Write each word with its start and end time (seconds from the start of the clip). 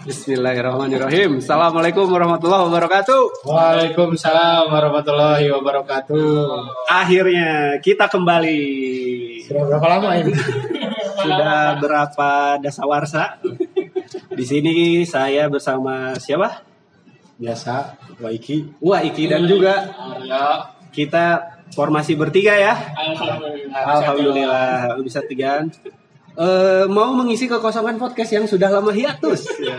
Bismillahirrahmanirrahim. 0.00 1.44
Assalamualaikum 1.44 2.08
warahmatullahi 2.08 2.64
wabarakatuh. 2.72 3.44
Waalaikumsalam 3.44 4.72
warahmatullahi 4.72 5.52
wabarakatuh. 5.52 6.88
Akhirnya 6.88 7.76
kita 7.84 8.08
kembali. 8.08 8.60
Sudah 9.44 9.68
berapa 9.68 9.86
lama 9.92 10.08
ini? 10.16 10.32
Sudah 11.20 11.76
berapa 11.76 12.30
dasawarsa? 12.64 13.44
Di 14.32 14.44
sini 14.48 15.04
saya 15.04 15.52
bersama 15.52 16.16
siapa? 16.16 16.64
Biasa, 17.36 18.00
Waiki. 18.24 18.80
Wah, 18.80 19.04
Iki 19.04 19.28
dan 19.28 19.44
juga 19.44 19.84
Ya. 20.24 20.72
kita 20.96 21.56
formasi 21.76 22.16
bertiga 22.16 22.56
ya. 22.56 22.72
Alhamdulillah. 22.96 23.84
Alhamdulillah 23.84 24.96
bisa 25.04 25.20
tigaan. 25.28 25.68
Eh, 26.38 26.84
mau 26.86 27.10
mengisi 27.18 27.50
kekosongan 27.50 27.98
podcast 27.98 28.30
yang 28.30 28.46
sudah 28.46 28.70
lama 28.70 28.92
hiatus. 28.94 29.46
Ya. 29.60 29.76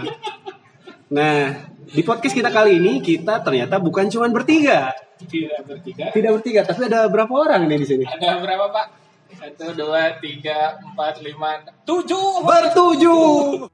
Nah, 1.12 1.68
di 1.92 2.08
podcast 2.08 2.32
kita 2.32 2.48
kali 2.48 2.80
ini 2.80 3.04
kita 3.04 3.44
ternyata 3.44 3.76
bukan 3.84 4.08
cuma 4.08 4.32
bertiga. 4.32 4.96
Tidak 5.20 5.68
bertiga. 5.68 6.08
Tidak 6.16 6.32
bertiga, 6.32 6.64
tapi 6.64 6.88
ada 6.88 7.04
berapa 7.12 7.34
orang 7.36 7.68
nih 7.68 7.84
di 7.84 7.88
sini? 7.88 8.06
Ada 8.08 8.40
berapa 8.40 8.72
pak? 8.72 8.88
Satu, 9.36 9.76
dua, 9.76 10.16
tiga, 10.24 10.80
empat, 10.80 11.20
lima, 11.20 11.68
tujuh. 11.84 12.48
Bertujuh. 12.48 13.68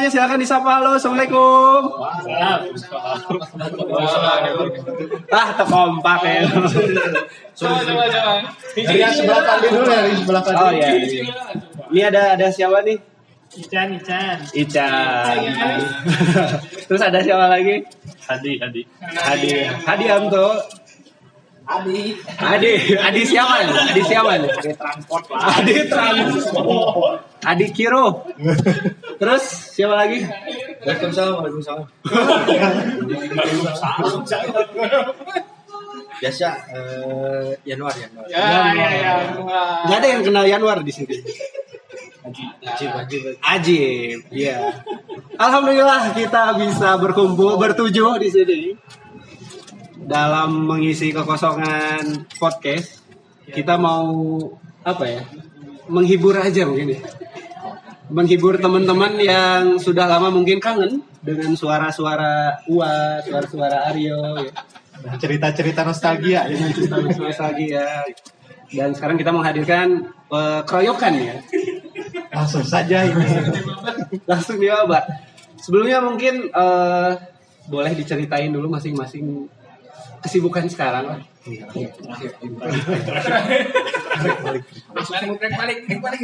Semuanya 0.00 0.16
silakan 0.16 0.40
disapa 0.40 0.68
halo 0.80 0.96
assalamualaikum. 0.96 1.82
Ah 5.28 5.52
terkompak 5.52 6.20
ya. 6.24 6.40
Coba, 7.52 7.78
coba, 7.84 8.04
coba. 8.08 8.32
Dari 8.80 8.96
yang 8.96 9.12
sebelah 9.12 9.44
tadi 9.44 9.66
dulu 9.68 9.84
ya, 9.84 10.00
dari 10.00 10.16
sebelah 10.16 10.40
tadi. 10.40 10.56
Oh 10.56 10.72
iya. 10.72 10.88
iya. 10.96 11.24
Ini 11.92 12.00
ada 12.08 12.32
ada 12.32 12.46
siapa 12.48 12.80
nih? 12.80 12.96
Ican, 13.60 13.92
Ican. 14.00 14.36
Ican. 14.56 15.36
Terus 16.88 17.02
ada 17.04 17.20
siapa 17.20 17.52
lagi? 17.52 17.84
Hadi, 18.24 18.56
Hadi. 18.56 18.80
Hadi. 19.04 19.50
Hadi 19.84 20.04
Anto. 20.08 20.48
Adi. 21.70 22.18
Adi. 22.42 22.72
Adi 22.98 23.22
siapa? 23.22 23.62
nih? 23.62 23.74
Adi 23.94 24.02
siapa? 24.02 24.30
nih? 24.42 24.50
Dari 24.58 24.74
transport 24.74 25.24
lah. 25.30 25.62
Adi 25.62 25.74
Trans. 25.86 26.50
Adi 27.46 27.66
Kiro. 27.70 28.26
Terus 29.22 29.44
siapa 29.70 29.94
lagi? 29.94 30.26
Waalaikumsalam, 30.82 31.32
waalaikumsalam. 31.38 31.86
Biasa, 36.20 36.48
eh, 36.74 37.50
Januar, 37.64 37.94
Januar. 37.94 38.26
Ya, 38.28 38.44
ya, 38.74 38.88
ya. 38.90 39.12
Wah. 39.40 39.86
Gak 39.88 39.98
ada 40.02 40.08
yang 40.10 40.22
kenal 40.26 40.44
Yanwar 40.44 40.82
di 40.82 40.92
sini. 40.92 41.16
Wajib, 42.60 42.90
wajib. 42.92 43.20
Ajib, 43.40 44.18
iya. 44.28 44.84
Alhamdulillah 45.40 46.12
kita 46.12 46.52
bisa 46.60 47.00
berkumpul 47.00 47.56
bertujuh 47.56 48.20
di 48.20 48.28
sini 48.28 48.60
dalam 50.04 50.64
mengisi 50.64 51.12
kekosongan 51.12 52.30
podcast. 52.40 53.04
Kita 53.50 53.76
mau 53.76 54.38
apa 54.86 55.04
ya? 55.04 55.22
Menghibur 55.90 56.38
aja 56.38 56.64
mungkin 56.64 56.96
ya. 56.96 57.00
Menghibur 58.10 58.58
teman-teman 58.58 59.18
yang 59.22 59.78
sudah 59.78 60.06
lama 60.06 60.34
mungkin 60.34 60.58
kangen 60.58 61.02
dengan 61.22 61.54
suara-suara 61.54 62.64
Ua, 62.66 63.22
suara-suara 63.22 63.90
Aryo, 63.90 64.18
ya. 64.46 64.52
Cerita-cerita 65.18 65.86
nostalgia. 65.86 66.46
ya. 66.46 66.56
nostalgia. 67.18 67.86
Dan 68.70 68.94
sekarang 68.94 69.18
kita 69.18 69.34
menghadirkan 69.34 70.10
eh, 70.30 70.60
keroyokan 70.62 71.12
ya. 71.18 71.36
Langsung 72.30 72.62
saja 72.62 73.06
ini. 73.06 73.26
langsung 74.30 74.58
dicoba. 74.58 75.02
Sebelumnya 75.58 75.98
mungkin 76.02 76.50
eh, 76.50 77.10
boleh 77.70 77.92
diceritain 77.94 78.50
dulu 78.50 78.70
masing-masing 78.70 79.46
kesibukan 80.24 80.64
sekarang 80.68 81.04
lah. 81.08 81.20
Balik, 84.94 85.56
balik, 85.56 85.78
balik, 85.88 86.00
balik. 86.00 86.20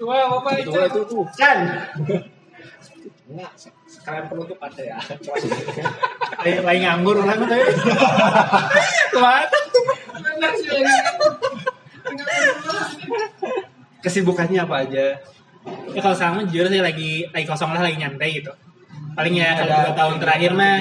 Wah, 0.00 0.24
bapak 0.36 0.52
itu. 0.60 0.70
itu 0.76 1.00
tuh. 1.08 1.24
Kan, 1.36 1.58
Enggak, 3.30 3.52
sekarang 3.86 4.26
penutup 4.26 4.58
ada 4.58 4.82
ya. 4.82 4.98
Lain 6.42 6.58
lain 6.66 6.80
nganggur 6.82 7.22
orang 7.22 7.38
tuh. 7.46 7.62
Benar 10.18 10.52
sih 10.58 10.66
lagi. 10.66 10.94
kesibukannya 14.00 14.64
apa 14.64 14.82
aja? 14.82 15.20
Ya 15.94 16.00
kalau 16.00 16.16
sama 16.16 16.42
jujur 16.48 16.66
sih 16.72 16.82
lagi 16.82 17.28
lagi 17.30 17.46
kosong 17.46 17.70
lah 17.70 17.86
lagi 17.86 18.02
nyantai 18.02 18.42
gitu. 18.42 18.50
Paling 19.20 19.34
ya 19.36 19.52
kalau 19.52 19.76
dua 19.84 19.92
tahun 19.92 20.16
terakhir 20.16 20.50
mah 20.56 20.76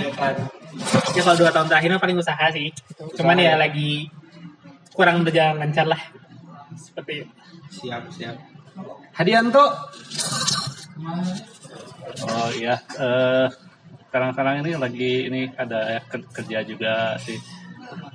ya 1.11 1.21
kalau 1.27 1.37
dua 1.37 1.51
tahun 1.51 1.67
terakhir 1.67 1.89
mah 1.91 2.01
paling 2.01 2.17
usaha 2.23 2.45
sih. 2.55 2.71
Cuman 3.19 3.35
ya 3.35 3.59
lagi 3.59 4.07
kurang 4.95 5.27
berjalan 5.27 5.59
lancar 5.59 5.91
lah. 5.91 5.99
Seperti 6.79 7.27
itu. 7.27 7.31
Siap, 7.69 8.03
siap. 8.15 8.35
Hadianto, 9.11 9.63
Oh 12.19 12.49
iya, 12.51 12.75
eh, 12.99 13.47
sekarang-sekarang 14.07 14.63
ini 14.63 14.71
lagi 14.75 15.11
ini 15.31 15.41
ada 15.55 15.99
ya, 15.99 16.01
ker- 16.03 16.27
kerja 16.31 16.59
juga 16.67 17.15
sih 17.23 17.39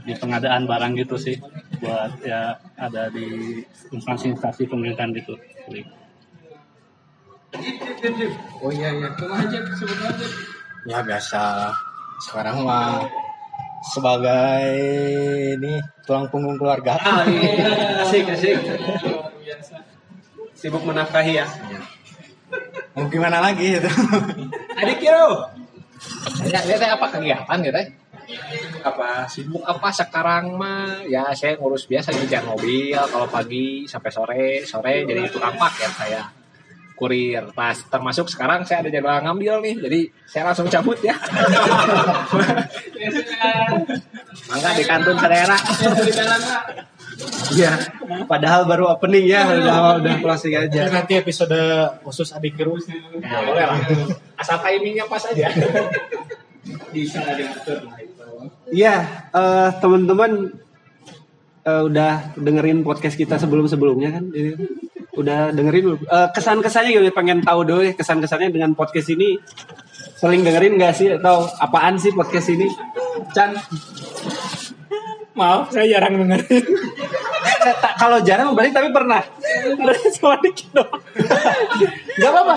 di 0.05 0.13
pengadaan 0.17 0.69
barang 0.69 0.93
gitu 1.01 1.17
sih 1.17 1.37
buat 1.81 2.21
ya 2.21 2.61
ada 2.77 3.09
di 3.09 3.61
instansi-instansi 3.89 4.69
pemerintahan 4.69 5.17
gitu. 5.17 5.35
Jadi, 5.69 5.81
Oh 8.63 8.71
iya, 8.73 8.89
iya. 8.91 9.09
Cuma 9.17 9.35
aja, 9.41 9.59
sebut 9.79 9.99
aja. 9.99 10.27
Ya 10.85 10.99
biasa. 11.01 11.71
Sekarang 12.21 12.67
mah 12.67 13.07
sebagai 13.85 14.65
ini 15.57 15.79
tulang 16.05 16.27
punggung 16.33 16.57
keluarga. 16.57 16.97
ah, 17.01 17.23
iya. 17.29 18.03
asik, 18.05 18.29
asik. 18.33 18.57
Luar 19.07 19.33
biasa. 19.39 19.77
Sibuk 20.57 20.83
menafkahi 20.85 21.39
ya. 21.41 21.47
Mau 22.95 23.11
gimana 23.11 23.43
lagi 23.43 23.75
itu? 23.77 23.91
Adik 24.79 25.03
Kiro, 25.03 25.51
Ya, 26.47 26.61
ya 26.63 26.77
teh 26.79 26.91
apa 26.91 27.07
kegiatan 27.11 27.59
ya 27.65 27.73
teh? 27.75 27.87
apa? 28.85 29.29
Sibuk 29.29 29.61
apa 29.65 29.89
sekarang 29.93 30.57
mah? 30.57 31.05
Ya 31.05 31.29
saya 31.37 31.57
ngurus 31.61 31.85
biasa 31.91 32.13
ngejar 32.13 32.45
mobil 32.45 32.95
kalau 32.97 33.29
pagi 33.29 33.85
sampai 33.85 34.11
sore, 34.13 34.45
sore 34.65 35.05
jadi 35.05 35.29
tukang 35.29 35.57
paket 35.59 35.91
saya. 35.97 36.23
Kurir, 36.95 37.51
pas 37.59 37.75
termasuk 37.75 38.31
sekarang 38.31 38.63
saya 38.63 38.87
ada 38.87 38.91
jadwal 38.95 39.19
ngambil 39.19 39.67
nih, 39.67 39.75
jadi 39.83 40.01
saya 40.31 40.43
langsung 40.47 40.71
cabut 40.71 40.95
ya. 41.03 41.19
Mangga 44.51 44.71
di 44.79 44.85
kantun 44.87 45.19
saudara. 45.19 45.57
Di 46.07 46.13
dalam 46.15 46.39
Pak. 46.39 46.95
Iya. 47.55 47.73
Padahal 48.27 48.67
baru 48.67 48.95
opening 48.95 49.27
ya, 49.27 49.43
udah 49.47 49.99
udah 50.03 50.15
closing 50.23 50.55
aja. 50.55 50.91
nanti 50.91 51.19
episode 51.19 51.59
khusus 52.03 52.31
adik 52.35 52.55
terus. 52.59 52.87
Ya, 52.87 53.39
boleh 53.43 53.65
lah. 53.67 53.79
Asal 54.39 54.59
timingnya 54.63 55.07
pas 55.07 55.23
aja. 55.27 55.51
Bisa 56.95 57.21
diatur 57.35 57.79
lah 57.87 57.99
itu. 58.01 58.27
Iya, 58.71 58.97
eh, 59.31 59.69
teman-teman 59.79 60.55
eh, 61.65 61.83
udah 61.85 62.35
dengerin 62.39 62.83
podcast 62.83 63.19
kita 63.19 63.39
sebelum-sebelumnya 63.39 64.11
kan? 64.15 64.25
Ini, 64.35 64.53
udah 65.15 65.55
dengerin 65.55 65.83
belum? 65.93 66.01
Eh, 66.05 66.29
kesan-kesannya 66.35 66.91
gimana? 66.95 67.13
Pengen 67.15 67.39
tahu 67.43 67.61
dulu 67.67 67.81
ya 67.87 67.93
kesan-kesannya 67.95 68.51
dengan 68.51 68.75
podcast 68.75 69.09
ini. 69.15 69.39
Sering 70.19 70.43
dengerin 70.43 70.79
gak 70.79 70.95
sih? 70.95 71.09
Atau 71.15 71.49
apaan 71.61 71.99
sih 71.99 72.15
podcast 72.15 72.49
ini? 72.51 72.71
Chan, 73.35 73.55
Maaf, 75.35 75.75
saya 75.75 75.99
jarang 75.99 76.15
dengerin. 76.23 76.63
kalau 77.99 78.19
jarang 78.23 78.55
balik 78.55 78.71
tapi 78.71 78.95
pernah. 78.95 79.23
Cuma 80.15 80.39
dikit 80.39 80.69
doang. 80.71 81.03
Gak 82.19 82.31
apa-apa. 82.31 82.55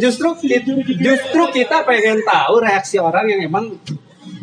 Justru 0.00 0.28
justru 0.96 1.42
kita 1.52 1.84
pengen 1.84 2.24
tahu 2.24 2.64
reaksi 2.64 2.96
orang 2.96 3.28
yang 3.28 3.40
emang 3.44 3.76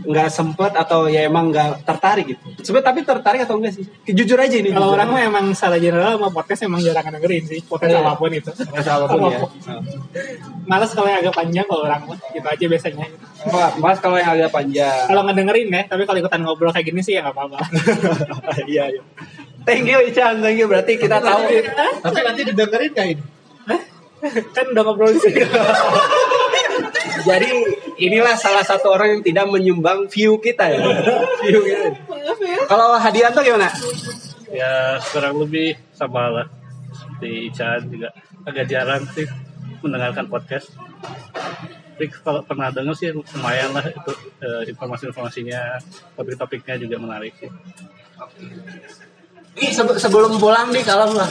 nggak 0.05 0.29
sempet 0.31 0.71
atau 0.75 1.09
ya 1.11 1.27
emang 1.27 1.51
nggak 1.51 1.83
tertarik 1.83 2.35
gitu. 2.35 2.41
Sebenarnya 2.63 2.87
tapi 2.91 2.99
tertarik 3.03 3.41
atau 3.43 3.55
enggak 3.59 3.73
sih? 3.75 3.85
Jujur 4.09 4.39
aja 4.39 4.55
ini. 4.55 4.71
Kalau 4.71 4.95
orang 4.95 5.09
mah 5.11 5.21
emang 5.23 5.45
secara 5.51 5.79
general 5.79 6.15
sama 6.15 6.29
podcast 6.31 6.61
emang 6.63 6.79
jarang 6.79 7.07
dengerin 7.09 7.43
sih. 7.47 7.59
Podcast 7.65 7.91
Iya. 7.91 8.01
apa 8.05 8.13
pun 8.15 8.31
itu. 8.31 8.51
Nggak 8.51 8.83
salah 8.85 9.07
pun 9.09 9.19
ya. 9.27 9.39
Males 10.69 10.91
kalau 10.93 11.07
yang 11.09 11.19
agak 11.23 11.35
panjang 11.35 11.65
kalau 11.67 11.83
orang 11.83 12.01
mah. 12.07 12.17
Gitu 12.31 12.47
aja 12.47 12.65
biasanya. 12.69 13.05
Mas 13.81 13.97
kalau 13.99 14.17
yang 14.19 14.31
agak 14.35 14.51
panjang. 14.51 15.03
Kalau 15.07 15.21
ngedengerin 15.27 15.67
ya, 15.71 15.81
tapi 15.87 16.03
kalau 16.03 16.17
ikutan 16.19 16.41
ngobrol 16.43 16.71
kayak 16.71 16.87
gini 16.91 17.01
sih 17.01 17.15
ya 17.17 17.25
nggak 17.25 17.35
apa-apa. 17.35 17.59
Iya, 18.69 18.83
iya. 18.91 19.01
Thank 19.65 19.85
you 19.89 19.99
Ican, 20.09 20.39
thank 20.41 20.57
you. 20.57 20.65
Berarti 20.65 20.97
kita 20.97 21.19
tahu 21.19 21.41
Tapi 22.01 22.19
nanti 22.25 22.41
didengerin 22.47 22.91
gak 22.95 23.07
ini? 23.11 23.23
kan 24.51 24.65
udah 24.75 24.83
ngobrol 24.83 25.15
di 25.15 25.19
sini. 25.23 25.39
Jadi 27.29 27.49
inilah 27.99 28.35
salah 28.35 28.63
satu 28.63 28.89
orang 28.89 29.19
yang 29.19 29.23
tidak 29.23 29.45
menyumbang 29.47 30.07
view 30.07 30.39
kita 30.39 30.71
ya. 30.71 30.79
view 31.43 31.59
kita. 31.61 31.87
Kalau 32.65 32.95
Hadianto 32.95 33.43
gimana? 33.43 33.67
ya 34.49 34.97
kurang 35.13 35.37
lebih 35.37 35.77
sama 35.93 36.25
lah 36.33 36.47
seperti 36.89 37.53
Ican 37.53 37.85
juga 37.85 38.09
agak 38.49 38.65
jarang 38.65 39.05
sih 39.13 39.29
mendengarkan 39.85 40.25
podcast 40.25 40.73
tapi 41.93 42.09
kalau 42.09 42.41
pernah 42.41 42.73
dengar 42.73 42.97
sih 42.97 43.13
lumayan 43.13 43.77
lah 43.77 43.85
itu 43.85 44.09
eh, 44.41 44.73
informasi-informasinya 44.73 45.77
topik-topiknya 46.17 46.81
juga 46.81 46.97
menarik 46.97 47.37
sih 47.37 47.45
Di 49.53 49.69
sebe- 49.69 50.01
sebelum 50.01 50.41
pulang 50.41 50.71
di 50.71 50.81
kalem 50.81 51.13
lah. 51.13 51.27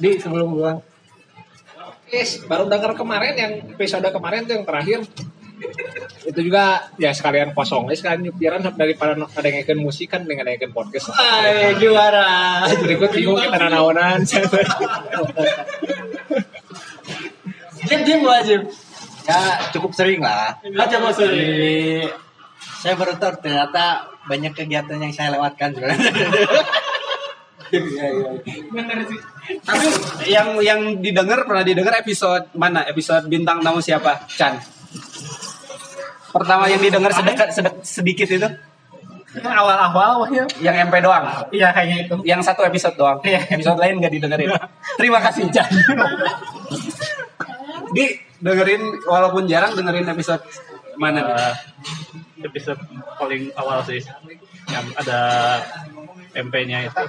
Di 0.00 0.16
sebelum 0.16 0.56
pulang. 0.56 0.78
Yes, 2.08 2.40
baru 2.46 2.64
dengar 2.64 2.96
kemarin 2.96 3.34
yang 3.36 3.52
episode 3.70 4.06
kemarin 4.08 4.46
tuh 4.46 4.56
yang 4.56 4.64
terakhir. 4.64 5.04
Itu 6.26 6.40
juga 6.42 6.92
ya 7.00 7.14
sekalian 7.16 7.56
kosong 7.56 7.88
guys 7.88 8.04
kan 8.04 8.20
nyupiran 8.20 8.60
daripada 8.76 9.16
ada 9.16 9.48
yang 9.48 9.80
musik 9.80 10.12
kan 10.12 10.26
dengan 10.28 10.50
yang 10.52 10.72
podcast. 10.74 11.10
Ay, 11.16 11.78
juara. 11.80 12.66
Berikut 12.76 13.10
bingung 13.14 13.40
kita 13.40 13.68
naonan. 13.70 14.20
Jim 17.86 18.00
Jim 18.04 18.20
wajib. 18.26 18.68
Ya 19.26 19.58
cukup 19.74 19.90
sering 19.96 20.22
lah. 20.22 20.54
Aja 20.62 21.02
bos. 21.02 21.18
Jadi, 21.18 22.06
saya 22.82 22.94
baru 22.94 23.18
tahu 23.18 23.42
ternyata 23.42 24.06
banyak 24.30 24.54
kegiatan 24.54 24.98
yang 25.02 25.14
saya 25.14 25.34
lewatkan 25.34 25.74
sebenarnya. 25.74 26.10
Iya, 27.66 28.06
iya. 28.14 28.30
Tapi 29.66 29.86
yang 30.30 30.48
yang 30.62 30.80
didengar 31.02 31.42
pernah 31.42 31.66
didengar 31.66 31.98
episode 31.98 32.46
mana? 32.54 32.86
Episode 32.86 33.26
bintang 33.26 33.58
tamu 33.58 33.82
siapa? 33.82 34.22
Chan. 34.30 34.75
Pertama 36.36 36.64
yang 36.66 36.78
didengar 36.78 37.10
sedekat 37.10 37.48
sedek- 37.50 37.80
sedikit 37.80 38.28
itu 38.28 38.48
Yang 39.36 39.52
awal-awal 39.52 40.24
wahnya. 40.24 40.44
yang 40.58 40.76
MP 40.82 40.96
doang. 40.98 41.24
Iya 41.50 41.68
kayaknya 41.70 41.96
itu. 42.02 42.14
Yang 42.22 42.40
satu 42.42 42.64
episode 42.64 42.96
doang. 42.96 43.20
Iya. 43.20 43.44
Episode 43.50 43.76
lain 43.76 44.00
gak 44.00 44.08
didengerin. 44.10 44.48
Terima 44.96 45.20
kasih 45.20 45.48
Chan. 45.50 45.68
Di 47.92 48.04
dengerin 48.36 48.82
walaupun 49.02 49.44
jarang 49.44 49.72
dengerin 49.72 50.08
episode 50.08 50.40
mana? 50.96 51.20
nih? 51.20 51.36
Eh, 51.36 51.54
episode 52.44 52.80
paling 53.16 53.52
awal 53.54 53.80
sih 53.82 54.00
yang 54.66 54.84
ada 54.94 55.20
MP-nya 56.32 56.84
itu 56.84 57.04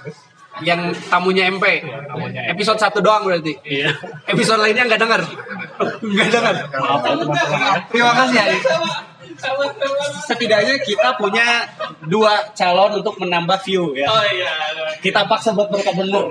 Yang 0.59 0.97
tamunya 1.07 1.47
MP. 1.47 1.85
tamunya 2.07 2.41
MP. 2.47 2.53
Episode 2.55 2.79
satu 2.79 2.99
doang 2.99 3.23
berarti. 3.23 3.55
iya 3.63 3.91
Episode 4.25 4.59
lainnya 4.59 4.83
nggak 4.85 4.99
denger. 4.99 5.21
Nggak 6.01 6.29
denger. 6.29 6.55
maaf 6.75 7.01
ya 7.05 7.13
Terima 7.87 8.11
kasih 8.15 8.37
Adi. 8.37 8.59
Setidaknya 10.27 10.75
kita 10.81 11.15
punya 11.15 11.65
dua 12.05 12.51
calon 12.51 12.99
untuk 12.99 13.15
menambah 13.21 13.59
view 13.63 13.93
ya. 13.93 14.07
Oh 14.09 14.23
iya. 14.27 14.51
Kita 14.99 15.25
paksa 15.25 15.53
buat 15.53 15.69
mereka 15.69 15.93
denger. 15.93 16.25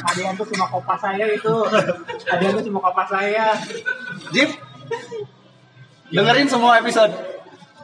Ada 0.00 0.32
tuh 0.32 0.46
cuma 0.54 0.64
kopas 0.68 1.00
saya 1.00 1.24
itu. 1.28 1.54
Ada 2.24 2.46
tuh 2.56 2.64
cuma 2.68 2.78
kopas 2.80 3.08
saya. 3.08 3.52
Jip, 4.32 4.50
dengerin 6.08 6.48
semua 6.48 6.80
episode. 6.80 7.12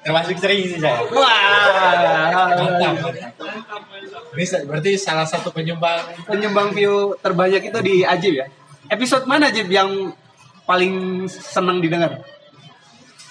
Termasuk 0.07 0.39
sering 0.39 0.63
sih 0.71 0.79
saya. 0.79 1.03
Wah, 1.11 2.31
Ini 4.37 4.45
sa- 4.47 4.63
berarti 4.63 4.95
salah 4.95 5.27
satu 5.27 5.51
penyumbang 5.51 5.99
penyumbang 6.25 6.71
view 6.71 7.19
terbanyak 7.19 7.75
itu 7.75 7.79
di 7.83 7.95
Ajib 8.07 8.39
ya. 8.39 8.47
Episode 8.87 9.27
mana 9.27 9.51
Jip 9.51 9.67
yang 9.67 10.15
paling 10.63 11.27
seneng 11.27 11.83
didengar? 11.83 12.23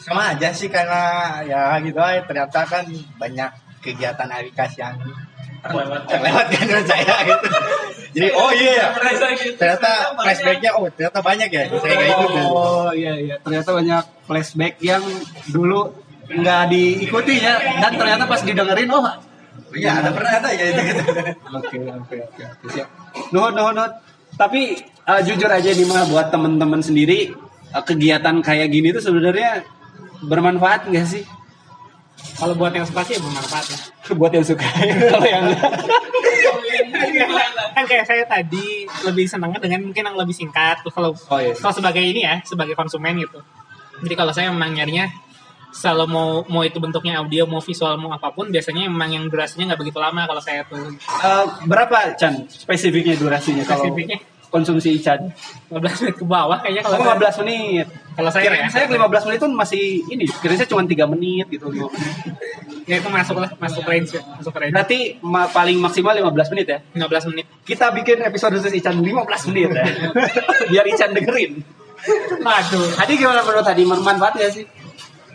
Sama 0.05 0.37
aja 0.37 0.53
sih 0.53 0.69
karena 0.69 1.41
ya 1.41 1.81
gitu 1.81 1.97
aja 1.97 2.21
ternyata 2.29 2.61
kan 2.61 2.85
banyak 3.17 3.49
kegiatan 3.81 4.29
Arikas 4.29 4.77
yang 4.77 4.93
terlewatkan 5.65 6.61
dengan 6.61 6.83
saya 6.85 7.15
gitu. 7.25 7.47
Jadi 8.15 8.27
oh 8.37 8.51
iya 8.53 8.71
ya. 8.77 8.87
Ternyata 9.57 9.89
flashbacknya 10.13 10.71
oh 10.77 10.85
ternyata 10.93 11.19
banyak 11.25 11.49
ya. 11.49 11.63
Saya 11.73 11.93
nggak 11.97 12.09
ikut. 12.13 12.29
ya. 12.29 12.43
Oh 12.45 12.89
iya 12.93 13.13
iya, 13.17 13.35
ternyata 13.41 13.69
banyak 13.73 14.03
flashback 14.29 14.73
yang 14.85 15.01
dulu 15.49 15.89
nggak 16.25 16.61
diikuti 16.69 17.41
ya 17.41 17.57
dan 17.81 17.91
ternyata 17.97 18.23
pas 18.25 18.41
didengerin 18.41 18.89
oh 18.93 19.05
Iya 19.75 19.91
ada 19.99 20.09
pernah 20.13 20.31
ada 20.39 20.49
ya 20.53 20.65
itu 20.71 20.81
gitu. 20.87 21.01
Oke 21.51 21.77
oke 21.81 22.17
oke 22.29 22.41
oke, 22.45 22.65
siap. 22.71 22.87
Nuhun 23.33 23.51
nuhun 23.57 23.73
nuhun. 23.75 23.91
Tapi 24.37 24.77
eh, 24.83 25.21
jujur 25.25 25.49
aja 25.51 25.69
nih 25.73 25.87
mah 25.89 26.07
buat 26.07 26.31
temen-temen 26.31 26.79
sendiri 26.79 27.35
eh, 27.73 27.83
kegiatan 27.83 28.39
kayak 28.39 28.71
gini 28.71 28.95
tuh 28.95 29.03
sebenarnya 29.03 29.67
bermanfaat 30.23 30.87
nggak 30.91 31.07
sih? 31.07 31.23
Kalau 32.35 32.55
buat 32.55 32.71
yang 32.75 32.87
suka 32.87 33.01
sih 33.07 33.15
bermanfaat 33.19 33.65
ya. 33.67 33.77
buat 34.19 34.31
yang 34.31 34.45
suka. 34.45 34.65
Kalau 35.13 35.27
yang 35.27 35.45
kan 37.75 37.83
kayak 37.87 38.05
saya 38.07 38.23
tadi 38.23 38.87
lebih 39.03 39.27
senangnya 39.27 39.59
dengan 39.59 39.91
mungkin 39.91 40.03
yang 40.03 40.15
lebih 40.15 40.35
singkat. 40.35 40.79
Kalau 40.83 41.11
Oh 41.11 41.39
iya. 41.39 41.51
kalau 41.55 41.73
sebagai 41.75 41.99
ini 42.03 42.23
ya, 42.23 42.39
sebagai 42.47 42.73
konsumen 42.75 43.19
gitu. 43.19 43.39
Jadi 44.03 44.15
kalau 44.15 44.31
saya 44.31 44.51
memang 44.51 44.71
nyarinya 44.75 45.07
selalu 45.75 46.05
mau 46.07 46.29
mau 46.47 46.63
itu 46.63 46.79
bentuknya 46.79 47.19
audio, 47.19 47.43
mau 47.43 47.59
visual, 47.59 47.99
mau 47.99 48.15
apa 48.15 48.31
pun, 48.31 48.47
biasanya 48.47 48.87
emang 48.87 49.11
yang 49.11 49.27
durasinya 49.27 49.75
nggak 49.75 49.81
begitu 49.83 49.99
lama 49.99 50.23
kalau 50.23 50.39
saya 50.39 50.63
tuh 50.67 50.79
Eh, 50.95 51.45
berapa 51.67 52.15
Chan 52.15 52.47
spesifiknya 52.47 53.19
durasinya 53.19 53.67
kalau 53.67 53.83
spesifiknya 53.83 54.23
konsumsi 54.55 54.95
Chan? 54.97 55.19
15 55.67 55.75
menit 56.01 56.15
ke 56.15 56.25
bawah 56.25 56.55
kayaknya 56.57 56.81
kalau 56.81 56.95
Oh, 56.95 57.03
saya, 57.03 57.19
15 57.19 57.41
menit. 57.43 57.85
kalau 58.15 58.29
saya 58.31 58.43
Kirain 58.47 58.63
ya, 58.63 58.69
saya 58.71 58.85
15 58.87 59.27
menit 59.27 59.37
itu 59.37 59.49
masih 59.51 59.83
ini, 60.07 60.23
kirain 60.39 60.55
saya 60.55 60.69
cuma 60.71 60.81
3 60.81 61.03
menit 61.11 61.45
gitu. 61.51 61.67
ya 62.85 62.95
itu 62.95 63.09
masuk 63.09 63.37
lah, 63.37 63.49
masuk 63.57 63.83
range, 63.83 64.15
ya, 64.15 64.21
masuk 64.31 64.53
range. 64.53 64.71
Berarti 64.71 64.99
ma- 65.19 65.49
paling 65.49 65.75
maksimal 65.75 66.13
15 66.13 66.53
menit 66.53 66.67
ya. 66.69 66.79
15 66.95 67.29
menit. 67.29 67.45
Kita 67.61 67.91
bikin 67.91 68.21
episode 68.21 68.55
khusus 68.55 68.71
Ican 68.71 68.95
15 68.95 69.49
menit 69.49 69.69
ya. 69.69 69.85
Biar 70.71 70.85
Ican 70.85 71.11
dengerin. 71.11 71.59
Waduh. 72.39 72.87
Tadi 72.95 73.11
gimana 73.15 73.41
menurut 73.41 73.65
tadi 73.65 73.83
bermanfaat 73.83 74.35
ya 74.37 74.49
sih? 74.49 74.65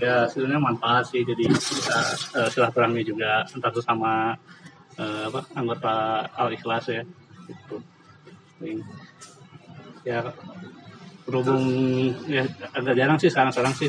ya 0.01 0.25
sebenarnya 0.25 0.65
manfaat 0.65 1.05
sih 1.05 1.21
jadi 1.21 1.45
bisa 1.45 1.93
eh, 2.33 2.49
silaturahmi 2.49 3.05
juga 3.05 3.45
entah 3.45 3.69
itu 3.69 3.85
sama 3.85 4.33
eh, 4.97 5.29
apa 5.29 5.45
anggota 5.53 5.93
al 6.33 6.49
ikhlas 6.49 6.89
ya 6.89 7.05
gitu. 7.45 7.77
Ya 10.03 10.33
berhubung 11.29 11.63
ya 12.27 12.43
agak 12.75 12.95
jarang 12.97 13.19
sih 13.21 13.31
sekarang 13.31 13.53
sekarang 13.53 13.75
sih 13.77 13.89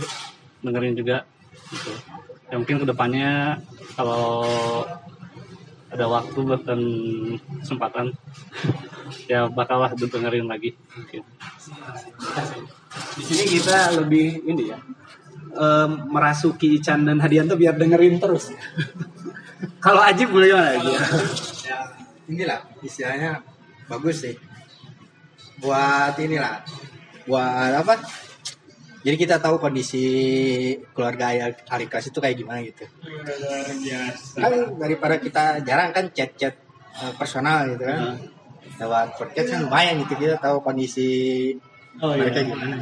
dengerin 0.62 0.94
juga 0.94 1.24
gitu 1.72 1.92
ya 2.52 2.56
mungkin 2.60 2.78
ke 2.84 2.86
depannya 2.86 3.58
kalau 3.96 4.84
ada 5.92 6.06
waktu 6.08 6.40
dan 6.64 6.82
kesempatan 7.64 8.16
ya 9.32 9.48
bakallah 9.52 9.92
dengerin 9.96 10.48
lagi 10.48 10.76
mungkin 10.96 11.24
Di 12.92 13.24
sini 13.24 13.44
kita 13.48 13.96
lebih 14.04 14.44
ini 14.44 14.68
ya. 14.72 14.80
em, 15.56 15.92
merasuki 16.12 16.76
Ican 16.76 17.08
dan 17.08 17.24
Hadianto 17.24 17.56
biar 17.56 17.76
dengerin 17.80 18.20
terus. 18.20 18.52
Kalau 19.86 20.04
Ajib 20.04 20.28
boleh 20.32 20.52
gimana 20.52 20.76
Ajib? 20.76 20.92
ya 20.92 21.78
inilah 22.28 22.60
istilahnya 22.84 23.44
bagus 23.88 24.24
sih 24.24 24.36
buat 25.62 26.14
inilah 26.18 26.66
buat 27.30 27.72
apa 27.86 27.94
jadi 29.02 29.18
kita 29.18 29.36
tahu 29.42 29.58
kondisi 29.58 30.04
keluarga 30.94 31.34
Arikas 31.70 32.10
itu 32.10 32.18
kayak 32.22 32.38
gimana 32.38 32.62
gitu 32.62 32.86
kan 34.38 34.54
daripada 34.78 35.16
kita 35.18 35.44
jarang 35.62 35.90
kan 35.94 36.10
chat-chat 36.10 36.54
eh, 36.98 37.14
personal 37.18 37.70
gitu 37.72 37.86
kan 37.86 38.18
lewat 38.82 39.14
podcast 39.18 39.48
kan 39.54 39.60
lumayan 39.66 40.02
gitu 40.06 40.18
kita 40.18 40.38
tahu 40.42 40.62
kondisi 40.62 41.10
Oh 42.00 42.16
iya. 42.16 42.24
mereka 42.24 42.40
gimana 42.48 42.76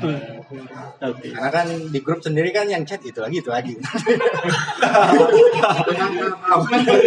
Oke. 1.01 1.33
karena 1.33 1.49
kan 1.49 1.65
di 1.89 1.99
grup 2.05 2.21
sendiri 2.21 2.53
kan 2.53 2.69
yang 2.69 2.85
chat 2.85 3.01
itu 3.01 3.17
lagi 3.17 3.41
itu 3.41 3.49
lagi 3.49 3.73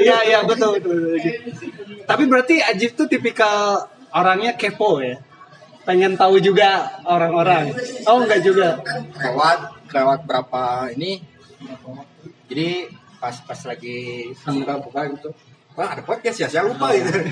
Iya 0.02 0.18
iya 0.26 0.38
betul 0.42 0.82
betul. 0.82 1.14
betul. 1.14 1.30
Tapi 2.02 2.22
berarti 2.26 2.58
Ajib 2.58 2.98
tuh 2.98 3.06
tipikal 3.06 3.86
orangnya 4.10 4.58
kepo 4.58 4.98
ya. 4.98 5.14
Pengen 5.82 6.14
tahu 6.14 6.38
juga 6.38 7.00
orang-orang. 7.02 7.74
Oh 8.06 8.22
enggak 8.22 8.40
juga. 8.46 8.78
lewat 9.18 9.58
lewat 9.92 10.20
berapa 10.24 10.88
ini 10.96 11.20
jadi 12.48 12.88
pas 13.20 13.36
pas 13.44 13.60
lagi 13.68 14.28
buka-buka 14.44 15.00
gitu 15.14 15.28
wah 15.72 15.88
ada 15.94 16.02
podcast 16.02 16.42
ya 16.42 16.48
saya 16.50 16.66
lupa 16.68 16.90
gitu 16.96 17.22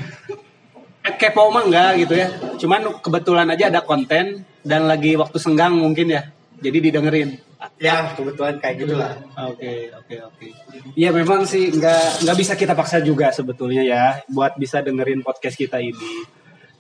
Eh, 1.01 1.17
kepo 1.17 1.49
mah 1.49 1.65
enggak 1.65 2.05
gitu 2.05 2.13
ya. 2.13 2.29
Cuman 2.61 3.01
kebetulan 3.01 3.49
aja 3.49 3.73
ada 3.73 3.81
konten 3.81 4.45
dan 4.61 4.85
lagi 4.85 5.17
waktu 5.17 5.41
senggang 5.41 5.73
mungkin 5.73 6.13
ya. 6.13 6.29
Jadi 6.61 6.93
didengerin. 6.93 7.41
ya 7.81 8.13
kebetulan 8.17 8.57
kayak 8.61 8.85
gitulah 8.85 9.17
Oke, 9.49 9.89
oke, 9.97 10.17
oke. 10.29 10.47
Iya 10.93 11.09
memang 11.17 11.49
sih 11.49 11.73
nggak 11.73 12.25
nggak 12.25 12.37
bisa 12.37 12.53
kita 12.53 12.77
paksa 12.77 13.01
juga 13.01 13.33
sebetulnya 13.33 13.81
ya 13.81 14.21
buat 14.29 14.61
bisa 14.61 14.85
dengerin 14.85 15.25
podcast 15.25 15.57
kita 15.57 15.81
ini. 15.81 16.21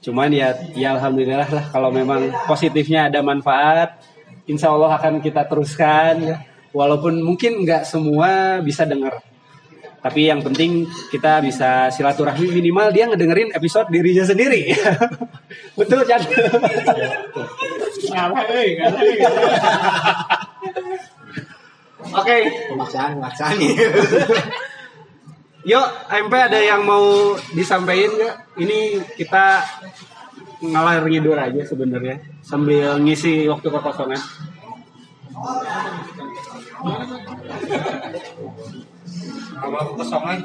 Cuman 0.00 0.32
ya, 0.32 0.56
ya 0.72 0.96
alhamdulillah 0.96 1.48
lah 1.48 1.64
kalau 1.68 1.92
memang 1.92 2.32
positifnya 2.48 3.12
ada 3.12 3.20
manfaat, 3.20 4.00
insya 4.48 4.72
Allah 4.72 4.96
akan 4.96 5.20
kita 5.20 5.44
teruskan. 5.44 6.40
Walaupun 6.70 7.20
mungkin 7.20 7.66
nggak 7.66 7.82
semua 7.84 8.62
bisa 8.62 8.86
denger. 8.86 9.12
Tapi 10.00 10.32
yang 10.32 10.40
penting 10.40 10.88
kita 11.12 11.44
bisa 11.44 11.92
silaturahmi 11.92 12.48
minimal 12.48 12.88
dia 12.88 13.04
ngedengerin 13.04 13.52
episode 13.52 13.92
dirinya 13.92 14.24
sendiri. 14.24 14.72
Betul 15.78 16.00
kan? 16.08 16.24
Ngalah, 18.08 18.40
ngalah. 18.48 19.02
Oke, 22.10 22.36
pemaksaan 22.72 23.20
pemaksaan 23.20 23.54
Yuk, 25.60 25.88
MP 26.08 26.32
ada 26.40 26.56
yang 26.56 26.88
mau 26.88 27.36
disampaikan 27.52 28.16
nggak? 28.16 28.36
Ini 28.64 28.78
kita 29.12 29.60
ngalar 30.64 31.04
ngidur 31.04 31.36
aja 31.36 31.60
sebenarnya 31.68 32.16
sambil 32.40 32.96
ngisi 32.96 33.44
waktu 33.44 33.68
kekosongan. 33.68 34.20
Kalau 39.60 39.80
kekosongan 39.92 40.38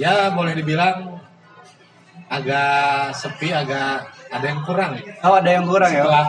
ya 0.00 0.32
boleh 0.32 0.56
dibilang 0.56 1.20
agak 2.32 3.12
sepi, 3.12 3.52
agak 3.52 4.08
ada 4.32 4.46
yang 4.48 4.64
kurang 4.64 4.96
ya. 4.96 5.02
Oh, 5.20 5.36
ada 5.36 5.50
yang 5.52 5.68
kurang 5.68 5.92
ya? 5.92 6.08
Setelah 6.08 6.28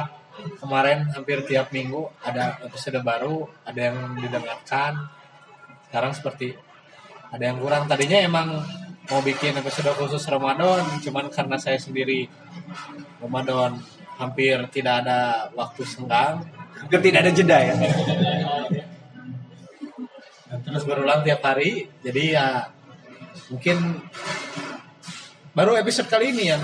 kemarin 0.60 0.98
hampir 1.16 1.48
tiap 1.48 1.72
minggu 1.72 2.12
ada 2.28 2.60
episode 2.60 3.00
baru, 3.00 3.48
ada 3.64 3.80
yang 3.80 4.20
didengarkan. 4.20 5.08
Sekarang 5.88 6.12
seperti 6.12 6.60
ada 7.36 7.44
yang 7.52 7.60
kurang. 7.60 7.86
Tadinya 7.86 8.20
emang 8.24 8.48
mau 9.12 9.22
bikin 9.22 9.54
episode 9.60 9.92
khusus 10.00 10.24
Ramadan, 10.26 10.82
cuman 11.04 11.30
karena 11.30 11.60
saya 11.60 11.78
sendiri 11.78 12.26
Ramadan 13.22 13.78
hampir 14.16 14.56
tidak 14.72 15.04
ada 15.06 15.52
waktu 15.54 15.84
senggang, 15.84 16.42
Hampir 16.76 17.00
tidak 17.00 17.24
ada 17.24 17.32
jeda 17.32 17.58
ya. 17.60 17.76
dan 20.46 20.60
terus 20.62 20.84
berulang 20.86 21.26
tiap 21.26 21.42
hari 21.42 21.90
jadi 22.06 22.24
ya 22.38 22.48
mungkin 23.50 24.06
baru 25.58 25.76
episode 25.82 26.08
kali 26.08 26.32
ini 26.32 26.54
yang 26.54 26.62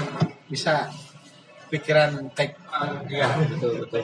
bisa 0.47 0.87
pikiran 1.71 2.29
take 2.35 2.55
Iya, 3.11 3.27
betul, 3.51 3.83
betul. 3.83 4.01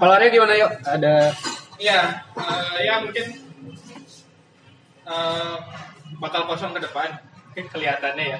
Kalau 0.00 0.12
ada 0.16 0.26
gimana 0.32 0.56
yuk? 0.56 0.72
Ada 0.88 1.36
Iya, 1.80 2.00
eh, 2.36 2.78
ya 2.84 2.94
mungkin 3.04 3.26
eh, 5.10 5.56
bakal 6.22 6.46
kosong 6.46 6.72
ke 6.74 6.80
depan. 6.86 7.08
Mungkin 7.50 7.66
kelihatannya 7.74 8.26
ya. 8.36 8.38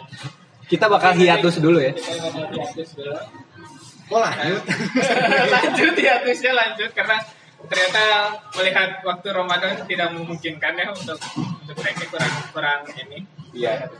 kita 0.70 0.86
bakal 0.86 1.18
hiatus 1.18 1.58
dulu 1.58 1.82
ya. 1.82 1.90
Kita 1.90 2.30
bakal 2.30 2.46
hiatus 2.54 2.88
dulu. 2.94 3.14
oh 4.10 4.18
lanjut 4.18 4.62
lanjut 5.54 5.94
hiatusnya 5.94 6.50
lanjut 6.50 6.90
karena 6.90 7.22
ternyata 7.70 8.02
melihat 8.58 8.98
waktu 9.06 9.28
Ramadan 9.30 9.86
tidak 9.86 10.10
memungkinkan 10.18 10.74
ya 10.74 10.90
untuk 10.90 11.18
untuk 11.38 11.76
take 11.78 12.06
kurang 12.10 12.34
kurang 12.50 12.80
ini. 12.98 13.22
Iya. 13.54 13.90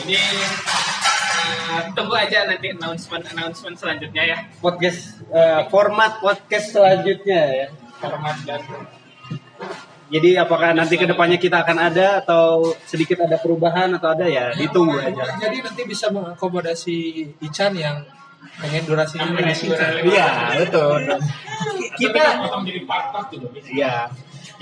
Jadi 0.00 0.16
eh, 0.16 1.80
tunggu 1.96 2.14
aja 2.16 2.48
nanti 2.48 2.72
announcement 2.72 3.24
announcement 3.32 3.76
selanjutnya 3.76 4.22
ya 4.24 4.38
Podcast 4.60 5.20
eh, 5.32 5.64
format 5.72 6.20
podcast 6.20 6.76
selanjutnya 6.76 7.40
ya. 7.64 7.68
format 8.00 8.36
dan 8.44 8.60
Jadi 10.12 10.36
apakah 10.36 10.76
nanti 10.76 11.00
ke 11.00 11.08
depannya 11.08 11.40
kita 11.40 11.64
akan 11.64 11.88
ada 11.88 12.20
atau 12.20 12.76
sedikit 12.84 13.24
ada 13.24 13.40
perubahan 13.40 13.96
atau 13.96 14.12
ada 14.12 14.28
ya 14.28 14.52
ditunggu 14.52 15.00
aja. 15.00 15.40
jadi 15.40 15.64
nanti 15.64 15.88
bisa 15.88 16.12
mengakomodasi 16.12 17.32
Ican 17.40 17.72
yang 17.72 18.04
pengen 18.60 18.84
durasi 18.84 19.16
ini 19.16 19.24
Sampai 19.32 19.44
disingkat 19.48 19.88
durasi. 20.04 20.12
Iya 20.12 20.28
betul. 20.60 21.00
Kita 21.96 22.22
potong 22.44 22.62
jadi 22.68 22.80
part-part 22.84 23.26
juga 23.32 23.48
bisa. 23.56 23.68
Iya. 23.72 23.96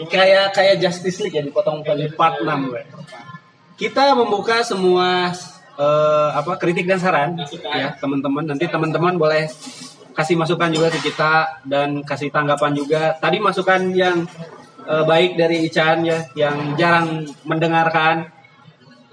Kayak 0.06 0.54
kayak 0.54 0.74
Justice 0.78 1.18
League 1.26 1.34
ya 1.34 1.42
dipotong 1.42 1.82
menjadi 1.82 2.14
part 2.14 2.38
6 2.38 2.70
gue. 2.70 2.82
Kita 3.74 4.14
membuka 4.14 4.62
semua 4.62 5.34
eh, 5.74 6.30
apa 6.30 6.62
kritik 6.62 6.86
dan 6.86 7.02
saran 7.02 7.34
ya 7.74 7.98
teman-teman. 7.98 8.54
Nanti 8.54 8.70
teman-teman 8.70 9.18
boleh 9.18 9.50
kasih 10.14 10.38
masukan 10.38 10.70
juga 10.70 10.94
ke 10.94 11.10
kita 11.10 11.64
dan 11.66 12.06
kasih 12.06 12.30
tanggapan 12.30 12.70
juga. 12.70 13.18
Tadi 13.18 13.42
masukan 13.42 13.90
yang 13.98 14.30
eh, 14.90 15.04
baik 15.06 15.38
dari 15.38 15.56
Ican 15.70 16.02
ya 16.02 16.18
yang 16.34 16.74
jarang 16.74 17.30
mendengarkan. 17.46 18.26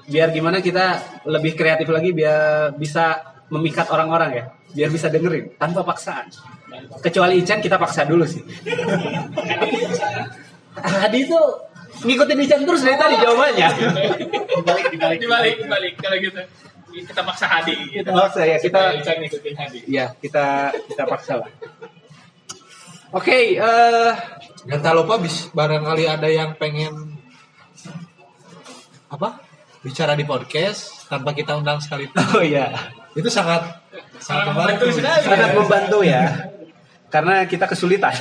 Biar 0.07 0.31
gimana 0.31 0.63
kita 0.63 1.19
lebih 1.27 1.53
kreatif 1.59 1.91
lagi 1.91 2.15
biar 2.15 2.71
bisa 2.73 3.21
memikat 3.51 3.91
orang-orang 3.91 4.31
ya. 4.33 4.45
Biar 4.73 4.89
bisa 4.89 5.11
dengerin 5.11 5.53
tanpa 5.59 5.83
paksaan. 5.83 6.31
Kecuali 7.03 7.39
Ican 7.39 7.61
kita 7.61 7.77
paksa 7.77 8.03
dulu 8.07 8.23
sih. 8.25 8.43
Hadi 10.77 11.25
itu 11.25 11.39
ngikutin 12.05 12.39
Ican 12.45 12.61
terus 12.63 12.81
dari 12.85 12.97
tadi 12.97 13.15
jawabannya. 13.17 13.67
dibalik 14.57 14.85
dibalik 14.93 15.19
dibalik 15.21 15.55
dibalik 15.61 15.93
kalau 15.99 16.17
gitu 16.21 16.41
kita 16.97 17.21
paksa 17.21 17.45
Hadi. 17.45 17.75
Kita 17.93 18.09
paksa 18.13 18.41
ya, 18.45 18.57
kita 18.57 18.81
bisa 18.97 19.11
ngikutin 19.17 19.53
Hadi 19.57 19.79
ya 19.89 20.05
kita 20.21 20.73
kita 20.87 21.03
paksa 21.03 21.33
lah. 21.43 21.51
Oke, 23.15 23.55
eh 23.55 24.11
dan 24.67 24.79
tak 24.83 24.93
lupa 24.95 25.15
bis 25.15 25.47
barangkali 25.55 26.11
ada 26.11 26.27
yang 26.27 26.59
pengen 26.59 27.15
apa 29.07 29.39
bicara 29.79 30.11
di 30.11 30.27
podcast 30.27 31.07
tanpa 31.07 31.31
kita 31.31 31.55
undang 31.55 31.79
sekalipun 31.79 32.19
oh 32.35 32.43
ya, 32.43 32.67
itu 33.15 33.31
sangat 33.31 33.63
sangat 34.19 34.51
membantu 34.51 34.85
sangat 34.99 35.51
membantu 35.55 35.99
ya. 36.03 36.51
Karena 37.07 37.47
kita 37.47 37.71
kesulitan. 37.71 38.11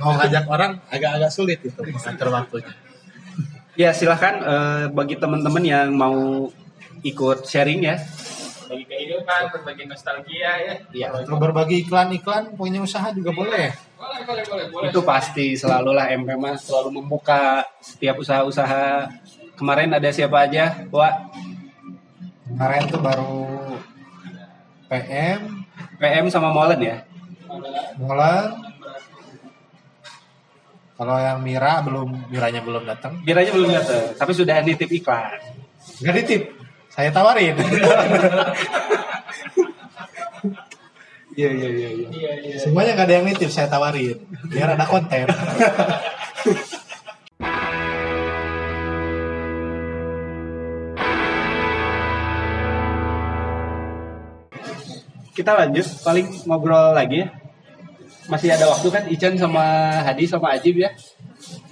mau 0.00 0.16
ngajak 0.16 0.48
orang 0.48 0.80
agak-agak 0.88 1.28
sulit 1.28 1.60
itu 1.60 1.76
mengatur 1.82 2.30
waktunya 2.30 2.72
ya 3.76 3.92
silahkan 3.92 4.34
eh, 4.40 4.84
bagi 4.90 5.20
teman-teman 5.20 5.62
yang 5.62 5.92
mau 5.92 6.48
ikut 7.04 7.44
sharing 7.44 7.84
ya. 7.84 8.00
Bagi 8.66 8.84
kehidupan 8.84 9.42
berbagi 9.54 9.84
nostalgia 9.86 10.52
ya 10.58 10.74
Iya. 10.90 11.06
Atau 11.22 11.38
berbagi 11.38 11.86
iklan-iklan 11.86 12.58
punya 12.58 12.82
usaha 12.82 13.08
juga 13.14 13.30
boleh 13.30 13.70
boleh 13.96 14.20
boleh 14.26 14.44
boleh 14.44 14.66
boleh 14.70 14.88
Itu 14.90 15.00
pasti 15.06 15.56
selalu 15.56 15.90
lah 15.94 16.10
MP 16.12 16.34
mah 16.36 16.58
selalu 16.58 17.00
membuka 17.00 17.64
setiap 17.80 18.20
usaha-usaha. 18.20 19.08
Kemarin 19.56 19.96
ada 19.96 20.12
siapa 20.12 20.44
aja? 20.44 20.84
Wah, 20.92 21.32
kemarin 22.44 22.82
tuh 22.92 23.00
baru 23.00 23.40
PM 24.92 25.64
PM 25.96 26.24
sama 26.28 26.52
Molen 26.52 26.80
ya. 26.82 26.96
Molen 27.96 28.52
kalau 30.96 31.16
yang 31.20 31.44
Mira 31.44 31.84
belum 31.84 32.08
Miranya 32.32 32.64
belum 32.64 32.88
datang 32.88 33.20
Biranya 33.20 33.52
belum 33.52 33.68
datang, 33.68 34.16
tapi 34.16 34.32
sudah 34.32 34.64
nitip 34.64 34.88
iklan. 34.88 35.40
nggak 36.02 36.14
ditip 36.24 36.42
saya 36.96 37.12
tawarin 37.12 37.52
Iya 41.36 41.52
iya 41.52 41.68
iya. 41.68 41.88
iya. 41.92 42.08
iya 42.08 42.32
iya 42.48 42.56
semuanya 42.56 42.96
nggak 42.96 43.06
ada 43.12 43.14
yang 43.20 43.28
nitip 43.28 43.52
saya 43.52 43.68
tawarin 43.68 44.16
biar 44.48 44.72
ada 44.72 44.88
konten 44.88 45.28
Kita 55.36 55.52
lanjut, 55.52 55.84
paling 56.00 56.48
ngobrol 56.48 56.96
lagi 56.96 57.20
ya. 57.20 57.28
Masih 58.24 58.56
ada 58.56 58.72
waktu 58.72 58.88
kan 58.88 59.04
Ican 59.04 59.36
sama 59.36 60.00
Hadi 60.00 60.24
sama 60.24 60.56
Ajib 60.56 60.80
ya. 60.80 60.88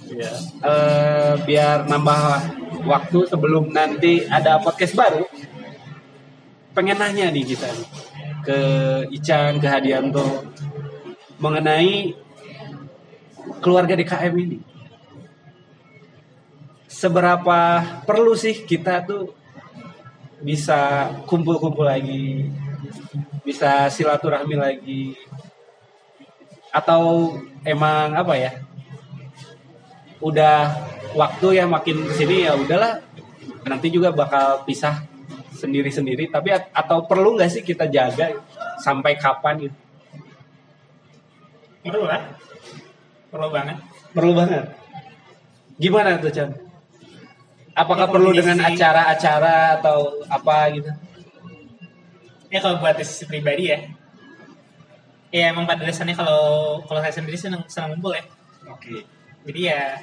Iya. 0.05 0.31
Eh, 0.61 1.33
biar 1.49 1.89
nambah 1.89 2.45
waktu 2.85 3.25
sebelum 3.27 3.73
nanti 3.73 4.23
ada 4.29 4.61
podcast 4.61 4.93
baru. 4.93 5.25
Pengen 6.71 7.01
nanya 7.01 7.33
nih 7.33 7.43
kita 7.43 7.69
ke 8.45 8.59
Ican, 9.09 9.57
ke 9.57 9.67
Hadianto 9.67 10.45
mengenai 11.41 12.13
keluarga 13.59 13.97
DKM 13.97 14.33
ini. 14.37 14.59
Seberapa 16.85 17.83
perlu 18.07 18.37
sih 18.37 18.63
kita 18.63 19.03
tuh 19.03 19.35
bisa 20.39 21.11
kumpul-kumpul 21.27 21.83
lagi, 21.83 22.47
bisa 23.43 23.89
silaturahmi 23.91 24.55
lagi, 24.55 25.17
atau 26.71 27.35
emang 27.65 28.15
apa 28.15 28.35
ya? 28.39 28.51
udah 30.25 30.73
waktu 31.15 31.47
ya 31.55 31.65
makin 31.65 32.03
ke 32.03 32.13
sini 32.13 32.43
ya 32.43 32.53
udahlah 32.53 32.99
nanti 33.63 33.87
juga 33.89 34.11
bakal 34.11 34.61
pisah 34.61 35.01
sendiri-sendiri 35.51 36.27
tapi 36.27 36.51
at- 36.51 36.69
atau 36.69 37.03
perlu 37.03 37.33
nggak 37.33 37.49
sih 37.49 37.63
kita 37.63 37.87
jaga 37.87 38.35
sampai 38.77 39.15
kapan 39.15 39.65
gitu 39.65 39.77
Perlu 41.81 42.01
lah. 42.03 42.21
Perlu 43.29 43.47
banget. 43.49 43.77
perlu 44.09 44.31
banget 44.31 44.63
gimana 45.75 46.15
tuh 46.15 46.31
Chan 46.31 46.49
apakah 47.73 48.07
Ya, 48.07 48.11
perlu 48.11 48.29
kondisi- 48.31 48.47
dengan 48.47 48.59
acara-acara 48.63 49.55
atau 49.77 49.97
apa 50.25 50.55
gitu 50.71 50.91
Ya 52.47 52.63
kalau 52.63 52.79
buat 52.79 52.95
sisi 52.97 53.27
pribadi 53.27 53.67
ya. 53.67 53.83
Ya 55.27 55.51
emang 55.51 55.67
pada 55.67 55.83
dasarnya 55.83 56.15
kalau 56.15 56.39
kalau 56.87 57.03
saya 57.03 57.11
sendiri 57.11 57.35
senang 57.35 57.67
senang 57.67 57.91
ngumpul 57.91 58.15
ya. 58.15 58.23
oke 58.65 59.03
Jadi 59.43 59.59
ya 59.67 59.99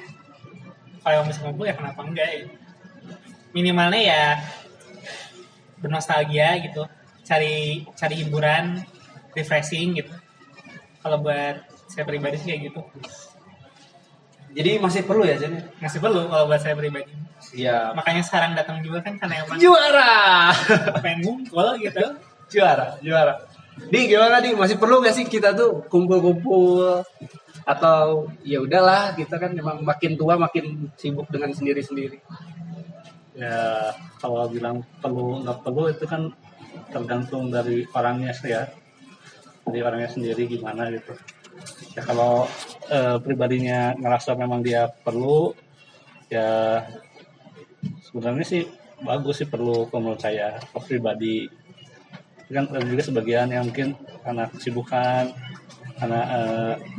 kalau 1.03 1.27
bisa 1.27 1.39
ngumpul 1.43 1.67
ya 1.67 1.75
kenapa 1.75 1.99
enggak 2.01 2.29
ya. 2.31 2.45
Minimalnya 3.53 4.01
ya 4.01 4.23
bernostalgia 5.83 6.57
gitu. 6.63 6.87
Cari 7.27 7.83
cari 7.93 8.15
hiburan, 8.23 8.81
refreshing 9.35 9.99
gitu. 9.99 10.13
Kalau 11.03 11.19
buat 11.19 11.59
saya 11.91 12.07
pribadi 12.07 12.39
sih 12.41 12.47
kayak 12.49 12.61
gitu. 12.71 12.81
jadi 14.53 14.77
masih 14.77 15.01
perlu 15.05 15.25
ya 15.25 15.33
Chan 15.37 15.49
Masih 15.81 15.97
perlu 15.97 16.29
kalau 16.29 16.45
buat 16.45 16.61
saya 16.61 16.77
pribadi. 16.77 17.09
iya 17.57 17.89
Makanya 17.97 18.21
sekarang 18.21 18.53
datang 18.53 18.81
juga 18.85 19.01
kan 19.01 19.17
karena 19.17 19.41
emang 19.45 19.57
juara 19.57 20.53
pengen 21.01 21.25
ngumpul 21.25 21.73
gitu. 21.81 22.17
juara 22.53 22.97
juara 23.01 23.33
di 23.89 24.05
gimana 24.05 24.37
di 24.37 24.53
masih 24.53 24.77
perlu 24.77 25.01
gak 25.01 25.17
sih 25.17 25.25
kita 25.25 25.57
tuh 25.57 25.81
kumpul-kumpul 25.89 27.01
atau 27.63 28.27
ya 28.43 28.59
udahlah 28.59 29.15
kita 29.15 29.39
kan 29.39 29.55
memang 29.55 29.87
makin 29.87 30.19
tua 30.19 30.35
makin 30.35 30.91
sibuk 30.99 31.27
dengan 31.31 31.55
sendiri-sendiri. 31.55 32.19
Ya 33.39 33.89
kalau 34.19 34.45
bilang 34.51 34.83
perlu 34.99 35.41
nggak 35.41 35.59
perlu 35.63 35.89
itu 35.89 36.05
kan 36.05 36.29
tergantung 36.91 37.49
dari 37.49 37.87
orangnya 37.95 38.35
sih 38.35 38.51
ya. 38.51 38.67
Dari 39.63 39.79
orangnya 39.79 40.11
sendiri 40.11 40.43
gimana 40.45 40.91
gitu. 40.91 41.15
Ya 41.95 42.03
kalau 42.03 42.51
eh, 42.91 43.17
pribadinya 43.23 43.95
ngerasa 43.95 44.35
memang 44.35 44.59
dia 44.59 44.91
perlu 44.91 45.55
ya 46.27 46.83
sebenarnya 48.09 48.45
sih 48.45 48.63
bagus 49.03 49.43
sih 49.43 49.47
perlu 49.47 49.87
menurut 49.87 50.19
saya 50.19 50.59
pribadi. 50.83 51.47
Kan 52.53 52.69
juga 52.69 53.01
sebagian 53.01 53.49
yang 53.49 53.71
mungkin 53.71 53.97
karena 54.21 54.45
kesibukan 54.51 55.31
karena 56.03 56.21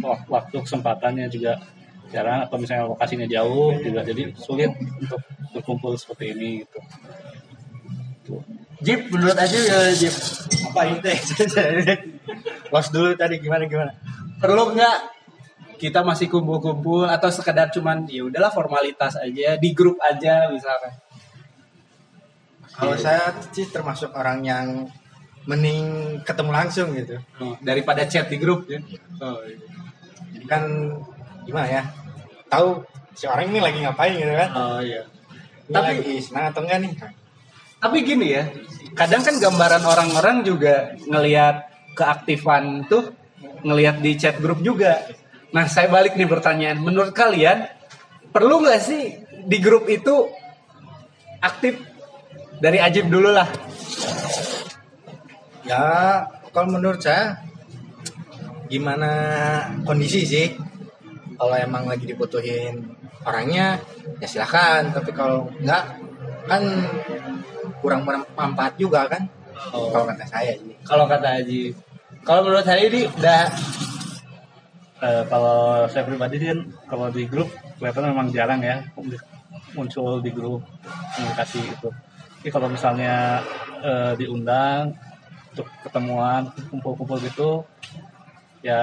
wak- 0.00 0.24
waktu 0.32 0.56
kesempatannya 0.64 1.28
juga 1.28 1.60
jarang 2.08 2.48
atau 2.48 2.56
misalnya 2.56 2.88
lokasinya 2.88 3.28
jauh 3.28 3.76
juga 3.84 4.00
jadi 4.00 4.32
sulit 4.32 4.72
untuk 4.72 5.20
berkumpul 5.52 5.92
seperti 6.00 6.32
ini 6.32 6.64
gitu 6.64 6.80
Jip 8.80 9.12
menurut 9.12 9.36
aja 9.36 9.52
ya 9.60 9.78
Jip 9.92 10.14
Apa 10.72 10.88
itu 10.88 11.04
ya? 11.04 11.20
Los 12.72 12.88
dulu 12.88 13.12
tadi 13.12 13.36
gimana 13.44 13.68
gimana? 13.68 13.92
perlu 14.40 14.72
nggak 14.72 14.98
kita 15.76 16.00
masih 16.00 16.32
kumpul-kumpul 16.32 17.04
atau 17.04 17.28
sekedar 17.28 17.68
cuman 17.68 18.08
ya 18.08 18.24
udahlah 18.24 18.48
formalitas 18.48 19.20
aja 19.20 19.60
di 19.60 19.70
grup 19.76 20.00
aja 20.00 20.48
misalkan 20.48 20.96
Kalau 22.74 22.96
saya 22.96 23.36
sih 23.52 23.68
termasuk 23.68 24.10
orang 24.16 24.40
yang 24.42 24.66
mending 25.44 25.80
ketemu 26.24 26.50
langsung 26.52 26.88
gitu. 26.96 27.20
Oh, 27.40 27.56
daripada 27.60 28.08
chat 28.08 28.28
di 28.32 28.40
grup 28.40 28.64
ya 28.68 28.80
oh, 29.20 29.40
iya. 29.44 29.56
Jadi 30.34 30.46
kan 30.48 30.62
gimana 31.44 31.68
ya? 31.68 31.82
Tahu 32.48 32.80
si 33.12 33.28
orang 33.28 33.52
ini 33.52 33.60
lagi 33.60 33.78
ngapain 33.84 34.16
gitu 34.16 34.34
kan? 34.34 34.50
oh 34.56 34.80
iya 34.80 35.02
Ini 35.68 35.74
Tapi- 35.74 35.88
lagi 36.00 36.14
senang 36.20 36.44
atau 36.52 36.60
enggak 36.64 36.80
nih? 36.84 36.92
Tapi 37.84 37.96
gini 38.00 38.26
ya, 38.32 38.48
kadang 38.96 39.20
kan 39.20 39.36
gambaran 39.36 39.84
orang-orang 39.84 40.40
juga 40.40 40.96
ngelihat 41.04 41.68
keaktifan 41.92 42.88
tuh 42.88 43.12
ngelihat 43.60 44.00
di 44.00 44.16
chat 44.16 44.40
grup 44.40 44.64
juga. 44.64 45.04
Nah, 45.52 45.68
saya 45.68 45.92
balik 45.92 46.16
nih 46.16 46.24
pertanyaan, 46.24 46.80
menurut 46.80 47.12
kalian 47.12 47.68
perlu 48.32 48.64
nggak 48.64 48.80
sih 48.80 49.20
di 49.44 49.60
grup 49.60 49.84
itu 49.92 50.32
aktif 51.44 51.76
dari 52.56 52.80
Ajib 52.80 53.12
dulu 53.12 53.28
lah? 53.36 53.46
Ya, 55.64 55.84
kalau 56.52 56.68
menurut 56.76 57.00
saya 57.00 57.40
gimana 58.68 59.10
kondisi 59.84 60.24
sih? 60.24 60.46
Kalau 61.34 61.56
emang 61.58 61.90
lagi 61.90 62.06
dibutuhin 62.06 62.94
orangnya, 63.26 63.80
ya 64.22 64.26
silahkan. 64.28 64.92
Tapi 64.92 65.10
kalau 65.10 65.50
enggak, 65.58 65.98
kan 66.46 66.62
kurang 67.82 68.06
bermanfaat 68.06 68.76
juga 68.76 69.08
kan? 69.08 69.24
Kalau 69.72 70.04
kata 70.06 70.24
saya 70.28 70.52
sih. 70.60 70.74
Kalau 70.84 71.04
kata 71.08 71.40
Ajib, 71.40 71.74
kalau 72.22 72.44
menurut 72.44 72.64
saya 72.64 72.84
ini 72.84 73.08
udah 73.08 73.48
Eh, 75.04 75.22
kalau 75.28 75.84
saya 75.92 76.08
pribadi 76.08 76.40
sih 76.40 76.48
kan 76.48 76.60
kalau 76.88 77.12
di 77.12 77.28
grup 77.28 77.52
kelihatan 77.76 78.08
memang 78.14 78.32
jarang 78.32 78.64
ya 78.64 78.80
muncul 79.76 80.24
di 80.24 80.32
grup 80.32 80.64
komunikasi 81.12 81.60
itu. 81.60 81.92
Tapi 82.40 82.48
kalau 82.48 82.72
misalnya 82.72 83.44
eh, 83.84 84.12
diundang 84.16 84.96
untuk 85.54 85.70
ketemuan 85.86 86.50
kumpul-kumpul 86.68 87.22
gitu 87.22 87.62
ya 88.66 88.82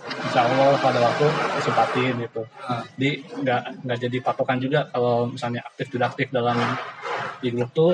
insya 0.00 0.48
Allah 0.48 0.78
pada 0.80 0.98
waktu 1.02 1.26
kesempatin 1.58 2.14
gitu. 2.24 2.42
Di 2.96 3.20
nggak 3.20 3.84
nggak 3.84 3.98
jadi 4.08 4.16
patokan 4.22 4.58
juga 4.62 4.88
kalau 4.88 5.28
misalnya 5.28 5.60
aktif 5.66 5.92
tidak 5.92 6.14
aktif 6.14 6.32
dalam 6.32 6.56
di 7.40 7.48
grup 7.52 7.74
tuh 7.74 7.92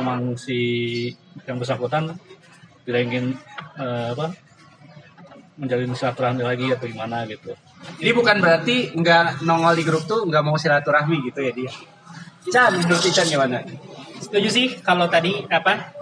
memang 0.00 0.36
si 0.36 0.58
yang 1.44 1.60
bersangkutan 1.60 2.16
tidak 2.84 3.00
ingin 3.08 3.36
eh, 3.78 4.08
apa 4.12 4.32
menjalin 5.60 5.92
silaturahmi 5.92 6.40
lagi 6.40 6.66
atau 6.72 6.88
gimana 6.88 7.28
gitu. 7.28 7.52
Jadi 8.00 8.10
bukan 8.16 8.36
berarti 8.40 8.76
nggak 8.96 9.44
nongol 9.44 9.76
di 9.76 9.84
grup 9.84 10.04
tuh 10.08 10.24
nggak 10.24 10.42
mau 10.44 10.56
silaturahmi 10.56 11.20
gitu 11.28 11.40
ya 11.44 11.52
dia. 11.52 11.72
Chan, 12.48 12.72
menurut 12.72 13.04
Chan 13.12 13.28
gimana? 13.28 13.60
Setuju 14.20 14.48
sih 14.48 14.66
kalau 14.80 15.04
tadi 15.12 15.44
apa 15.52 15.92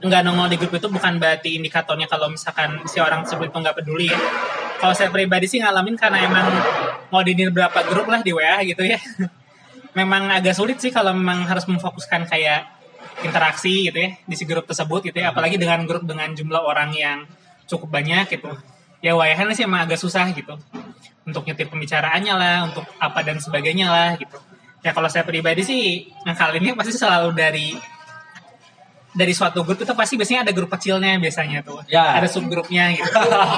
nggak 0.00 0.20
nongol 0.24 0.48
di 0.48 0.56
grup 0.56 0.72
itu 0.80 0.88
bukan 0.88 1.20
berarti 1.20 1.60
indikatornya 1.60 2.08
kalau 2.08 2.32
misalkan 2.32 2.80
si 2.88 2.96
orang 3.04 3.20
tersebut 3.24 3.52
itu 3.52 3.58
nggak 3.60 3.76
peduli 3.76 4.08
ya. 4.08 4.18
Kalau 4.80 4.96
saya 4.96 5.12
pribadi 5.12 5.44
sih 5.44 5.60
ngalamin 5.60 5.92
karena 6.00 6.24
emang 6.24 6.48
ngodinin 7.12 7.52
berapa 7.52 7.84
grup 7.84 8.08
lah 8.08 8.24
di 8.24 8.32
WA 8.32 8.64
gitu 8.64 8.80
ya. 8.80 8.96
memang 9.98 10.30
agak 10.30 10.54
sulit 10.56 10.78
sih 10.80 10.88
kalau 10.94 11.12
memang 11.12 11.44
harus 11.44 11.66
memfokuskan 11.66 12.24
kayak 12.30 12.64
interaksi 13.26 13.90
gitu 13.90 13.98
ya 13.98 14.10
di 14.22 14.34
si 14.38 14.48
grup 14.48 14.64
tersebut 14.64 15.12
gitu 15.12 15.20
ya. 15.20 15.36
Apalagi 15.36 15.60
dengan 15.60 15.84
grup 15.84 16.08
dengan 16.08 16.32
jumlah 16.32 16.64
orang 16.64 16.96
yang 16.96 17.28
cukup 17.68 17.92
banyak 17.92 18.40
gitu. 18.40 18.48
Ya 19.04 19.12
wayahan 19.16 19.52
sih 19.52 19.68
emang 19.68 19.84
agak 19.84 20.00
susah 20.00 20.32
gitu. 20.32 20.56
Untuk 21.28 21.44
nyetir 21.44 21.68
pembicaraannya 21.68 22.34
lah, 22.34 22.56
untuk 22.72 22.88
apa 22.96 23.20
dan 23.20 23.36
sebagainya 23.36 23.92
lah 23.92 24.10
gitu. 24.16 24.40
Ya 24.80 24.96
kalau 24.96 25.12
saya 25.12 25.28
pribadi 25.28 25.60
sih 25.60 26.08
ngakalinnya 26.24 26.72
pasti 26.72 26.96
selalu 26.96 27.36
dari 27.36 27.76
dari 29.10 29.34
suatu 29.34 29.66
grup 29.66 29.82
itu 29.82 29.90
pasti 29.98 30.14
biasanya 30.14 30.46
ada 30.46 30.52
grup 30.54 30.70
kecilnya 30.70 31.18
biasanya 31.18 31.66
tuh. 31.66 31.82
Ya. 31.90 32.14
Ada 32.18 32.30
subgrupnya 32.30 32.94
gitu. 32.94 33.10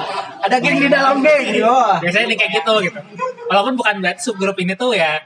Ada 0.48 0.58
geng 0.58 0.82
di 0.82 0.90
dalam 0.90 1.22
geng, 1.22 1.54
yo. 1.54 1.70
biasanya 2.02 2.26
nih 2.34 2.38
kayak 2.40 2.52
gitu 2.58 2.74
gitu. 2.82 3.00
Walaupun 3.46 3.78
bukan 3.78 3.94
berarti 4.02 4.20
subgrup 4.26 4.58
ini 4.58 4.74
tuh 4.74 4.90
ya 4.96 5.22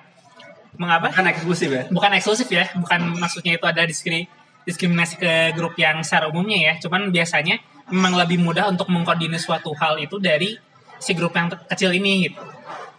mengapa? 0.76 1.08
Kan 1.08 1.24
eksklusif 1.24 1.72
ya. 1.72 1.88
bukan 1.88 2.10
eksklusif 2.20 2.48
ya, 2.52 2.68
bukan 2.76 3.16
maksudnya 3.16 3.56
itu 3.56 3.64
ada 3.64 3.82
diskri- 3.88 4.28
diskriminasi 4.68 5.16
ke 5.16 5.56
grup 5.56 5.72
yang 5.80 6.04
secara 6.04 6.28
umumnya 6.28 6.60
ya. 6.60 6.72
Cuman 6.76 7.08
biasanya 7.08 7.56
memang 7.88 8.18
lebih 8.18 8.42
mudah 8.42 8.68
untuk 8.68 8.92
mengkoordinir 8.92 9.40
suatu 9.40 9.72
hal 9.78 9.96
itu 10.02 10.20
dari 10.20 10.58
si 11.00 11.16
grup 11.16 11.32
yang 11.32 11.48
kecil 11.48 11.96
ini 11.96 12.28
gitu. 12.28 12.42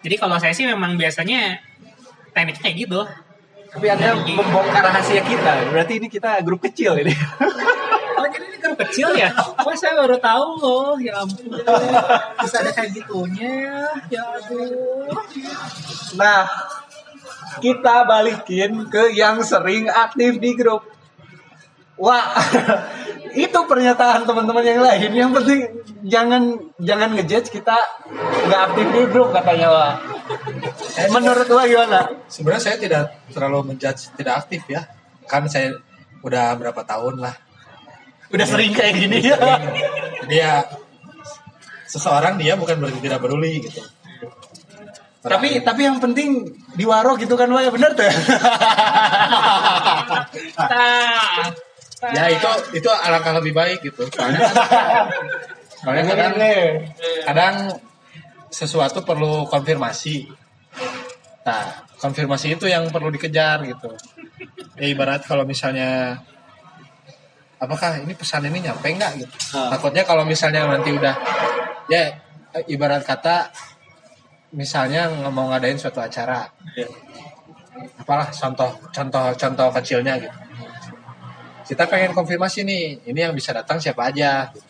Jadi 0.02 0.16
kalau 0.18 0.42
saya 0.42 0.58
sih 0.58 0.66
memang 0.66 0.98
biasanya 0.98 1.62
tekniknya 2.34 2.62
kayak 2.66 2.76
gitu. 2.88 3.02
Tapi 3.68 3.86
Anda 3.92 4.16
membongkar 4.16 4.82
rahasia 4.84 5.22
kita. 5.24 5.72
Berarti 5.72 5.94
ini 6.00 6.08
kita 6.08 6.40
grup 6.44 6.64
kecil 6.64 6.98
ini. 7.02 7.14
Oh 8.18 8.26
jadi 8.26 8.50
ini 8.50 8.58
grup 8.58 8.82
kecil 8.82 9.14
ya? 9.14 9.30
Wah 9.62 9.78
saya 9.78 9.94
baru 9.94 10.18
tahu 10.18 10.58
loh, 10.58 10.98
ya 10.98 11.22
ampun. 11.22 11.54
Bisa 12.42 12.66
ada 12.66 12.74
kayak 12.74 12.98
gitunya, 12.98 13.86
ya 14.10 14.24
aduh. 14.42 15.06
Nah, 16.18 16.50
kita 17.62 18.10
balikin 18.10 18.90
ke 18.90 19.14
yang 19.14 19.46
sering 19.46 19.86
aktif 19.86 20.42
di 20.42 20.58
grup. 20.58 20.82
Wah, 22.02 22.34
itu 23.46 23.60
pernyataan 23.70 24.26
teman-teman 24.26 24.66
yang 24.66 24.82
lain. 24.82 25.14
Yang 25.14 25.32
penting 25.38 25.60
jangan 26.10 26.58
jangan 26.82 27.10
ngejudge 27.14 27.54
kita 27.54 27.78
nggak 28.50 28.62
aktif 28.74 28.86
di 28.98 29.02
grup 29.14 29.30
katanya 29.30 29.70
Wah. 29.70 29.94
Menurut 31.14 31.48
lo 31.48 31.64
gimana? 31.66 32.00
Sebenarnya 32.28 32.64
saya 32.64 32.78
tidak 32.80 33.04
terlalu 33.32 33.74
menjudge 33.74 34.12
tidak 34.16 34.46
aktif 34.46 34.64
ya. 34.68 34.88
Kan 35.28 35.48
saya 35.52 35.76
udah 36.24 36.56
berapa 36.60 36.82
tahun 36.84 37.24
lah. 37.24 37.36
Udah 38.32 38.48
sering 38.48 38.76
kayak 38.76 38.94
gini 38.96 39.24
ya. 39.24 39.38
Jadi 40.24 40.36
ya 40.36 40.68
seseorang 41.88 42.36
dia 42.36 42.60
bukan 42.60 42.84
berarti 42.84 43.00
tidak 43.00 43.24
peduli 43.24 43.64
gitu. 43.64 43.82
Tapi 45.28 45.60
tapi 45.64 45.82
yang 45.84 46.00
penting 46.00 46.56
di 46.78 46.86
waro 46.88 47.20
gitu 47.20 47.36
kan 47.36 47.52
Wah, 47.52 47.68
bener 47.68 47.92
tuh. 47.96 48.08
Ya 51.98 52.30
itu 52.30 52.78
itu 52.78 52.86
alangkah 52.86 53.42
lebih 53.42 53.58
baik 53.58 53.82
gitu 53.82 54.06
soalnya 54.14 54.46
soalnya 55.82 56.06
kadang 56.14 56.34
kadang 57.26 57.56
sesuatu 58.58 59.06
perlu 59.06 59.46
konfirmasi. 59.46 60.26
Nah 61.46 61.86
konfirmasi 62.02 62.58
itu 62.58 62.66
yang 62.66 62.90
perlu 62.90 63.14
dikejar 63.14 63.62
gitu. 63.70 63.94
Ya 64.82 64.90
ibarat 64.90 65.22
kalau 65.30 65.46
misalnya 65.46 66.18
apakah 67.62 68.02
ini 68.02 68.18
pesan 68.18 68.50
ini 68.50 68.66
nyampe 68.66 68.90
nggak? 68.90 69.14
Gitu. 69.22 69.36
Ah. 69.54 69.78
takutnya 69.78 70.02
kalau 70.02 70.26
misalnya 70.26 70.66
nanti 70.66 70.90
udah 70.90 71.14
ya 71.86 72.18
ibarat 72.66 73.06
kata 73.06 73.54
misalnya 74.58 75.06
mau 75.30 75.54
ngadain 75.54 75.78
suatu 75.78 76.02
acara. 76.02 76.50
Apalah 78.02 78.34
contoh 78.34 78.74
contoh 78.90 79.26
contoh 79.38 79.68
kecilnya 79.70 80.18
gitu. 80.18 80.38
Kita 81.68 81.86
pengen 81.86 82.18
konfirmasi 82.18 82.66
nih 82.66 83.06
ini 83.06 83.20
yang 83.22 83.38
bisa 83.38 83.54
datang 83.54 83.78
siapa 83.78 84.10
aja. 84.10 84.50
Gitu. 84.50 84.66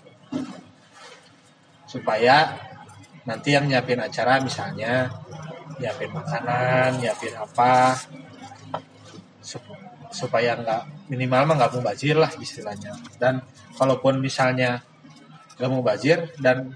supaya 1.88 2.52
nanti 3.27 3.51
yang 3.51 3.67
nyiapin 3.67 3.99
acara 3.99 4.39
misalnya 4.39 5.11
nyiapin 5.77 6.09
makanan 6.15 6.95
nyiapin 6.95 7.35
apa 7.35 7.99
sup- 9.43 9.75
supaya 10.09 10.55
nggak 10.55 11.11
minimal 11.11 11.43
mah 11.51 11.55
nggak 11.59 11.73
mubazir 11.75 12.15
lah 12.15 12.31
istilahnya 12.39 12.95
dan 13.19 13.43
kalaupun 13.75 14.23
misalnya 14.23 14.79
nggak 15.59 15.71
mubazir 15.71 16.31
dan 16.39 16.71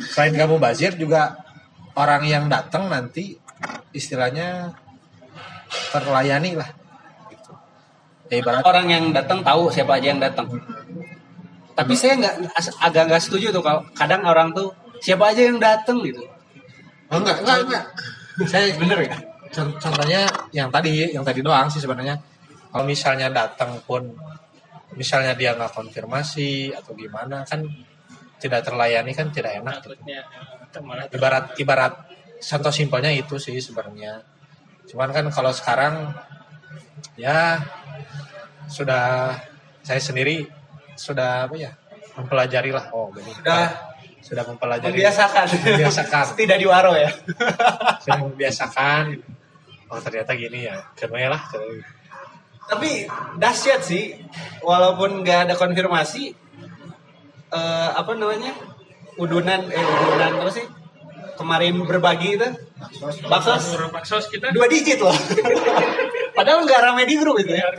selain 0.00 0.32
nggak 0.32 0.50
mubazir 0.50 0.96
juga 0.96 1.36
orang 1.98 2.24
yang 2.24 2.44
datang 2.48 2.88
nanti 2.88 3.36
istilahnya 3.92 4.72
terlayani 5.90 6.56
lah 6.56 6.70
gitu. 7.28 7.52
ya 8.30 8.36
ibarat 8.40 8.62
Orang 8.64 8.86
yang 8.88 9.04
datang 9.10 9.42
tahu 9.42 9.68
siapa 9.68 9.98
aja 9.98 10.14
yang 10.14 10.22
datang. 10.22 10.46
Tapi 11.74 11.94
saya 11.94 12.18
nggak 12.18 12.34
agak 12.82 13.02
nggak 13.10 13.22
setuju 13.22 13.50
tuh 13.54 13.62
kalau 13.62 13.82
kadang 13.94 14.22
orang 14.26 14.54
tuh 14.54 14.70
siapa 15.02 15.30
aja 15.32 15.42
yang 15.46 15.58
datang 15.58 16.02
gitu. 16.04 16.22
Oh, 17.08 17.18
enggak, 17.18 17.40
enggak, 17.42 17.58
enggak. 17.64 17.84
Saya 18.46 18.72
Bener 18.80 18.98
ya? 19.08 19.16
Con- 19.48 19.76
contohnya 19.80 20.28
yang 20.52 20.68
tadi, 20.68 21.08
yang 21.08 21.24
tadi 21.24 21.40
doang 21.40 21.66
sih 21.72 21.80
sebenarnya. 21.80 22.20
Kalau 22.68 22.84
misalnya 22.84 23.32
datang 23.32 23.80
pun, 23.88 24.12
misalnya 24.92 25.32
dia 25.32 25.56
nggak 25.56 25.72
konfirmasi 25.72 26.76
atau 26.76 26.92
gimana 26.92 27.40
kan 27.48 27.64
tidak 28.36 28.60
terlayani 28.66 29.12
kan 29.16 29.32
tidak 29.32 29.56
enak. 29.56 29.80
gitu. 29.82 29.96
Malah 30.84 31.08
Ibarat 31.08 31.56
ibarat 31.56 31.94
contoh 32.38 32.70
simpelnya 32.70 33.08
itu 33.10 33.40
sih 33.40 33.56
sebenarnya. 33.56 34.20
Cuman 34.84 35.10
kan 35.16 35.26
kalau 35.32 35.50
sekarang 35.50 36.12
ya 37.16 37.56
sudah 38.68 39.32
saya 39.80 40.00
sendiri 40.00 40.44
sudah 40.92 41.48
apa 41.48 41.56
ya 41.56 41.72
mempelajari 42.20 42.68
lah. 42.68 42.92
Oh, 42.92 43.08
begini. 43.08 43.32
Sudah 43.40 43.96
sudah 44.28 44.44
mempelajari. 44.44 44.92
membiasakan. 44.92 45.44
Membiasakan. 45.48 46.24
Tidak 46.44 46.56
di 46.60 46.66
waro 46.68 46.92
ya. 46.92 47.08
sudah 48.04 48.18
membiasakan 48.20 49.04
oh 49.88 50.00
ternyata 50.00 50.36
gini 50.36 50.68
ya 50.68 50.76
keren 50.92 51.32
lah 51.32 51.42
Tapi 52.68 53.08
dahsyat 53.40 53.80
sih, 53.80 54.12
walaupun 54.60 55.24
nggak 55.24 55.48
ada 55.48 55.54
konfirmasi, 55.56 56.36
eh, 57.48 57.90
apa 57.96 58.12
namanya, 58.12 58.52
udunan, 59.16 59.72
eh 59.72 59.80
udunan 59.88 60.44
apa 60.44 60.52
sih? 60.52 60.68
Kemarin 61.40 61.80
berbagi 61.88 62.36
itu, 62.36 62.44
baksos, 63.24 63.72
baksos 63.88 64.28
kita 64.28 64.52
dua 64.52 64.68
digit 64.68 65.00
loh. 65.00 65.16
Padahal 66.36 66.68
nggak 66.68 66.80
rame 66.92 67.08
di 67.08 67.16
grup 67.16 67.40
itu 67.40 67.56
ya. 67.56 67.72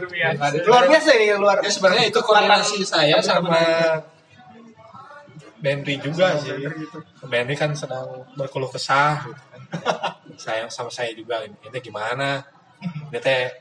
Luar 0.65 0.89
biasa 0.89 1.09
ini, 1.21 1.37
luar. 1.37 1.61
ya 1.61 1.69
sebenarnya 1.69 2.09
itu 2.09 2.25
koordinasi 2.25 2.81
saya 2.81 3.21
sama 3.21 3.61
Benri 5.59 5.99
juga 5.99 6.39
sih 6.39 6.55
Benri 7.27 7.55
kan 7.55 7.75
sedang 7.75 8.25
berkeluh 8.35 8.71
kesah 8.71 9.27
gitu 9.27 9.43
kan. 9.51 9.61
saya 10.39 10.63
sama 10.71 10.89
saya 10.89 11.11
juga 11.13 11.43
ini 11.43 11.79
gimana 11.83 12.43
ini 13.11 13.19
teh 13.19 13.51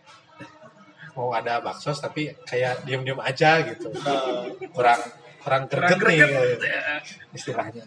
mau 1.18 1.34
ada 1.34 1.58
baksos 1.58 1.98
tapi 1.98 2.30
kayak 2.46 2.86
diem-diem 2.86 3.18
aja 3.18 3.66
gitu 3.66 3.90
kurang 4.70 5.02
kurang 5.42 5.66
greget 5.66 5.98
nih 5.98 6.22
istilahnya 7.34 7.84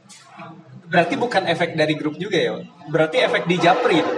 Berarti 0.91 1.15
bukan 1.15 1.47
efek 1.47 1.79
dari 1.79 1.95
grup 1.95 2.19
juga 2.19 2.35
ya? 2.35 2.59
Berarti 2.91 3.23
efek 3.23 3.47
di 3.47 3.55
Japri 3.55 4.03
itu. 4.03 4.15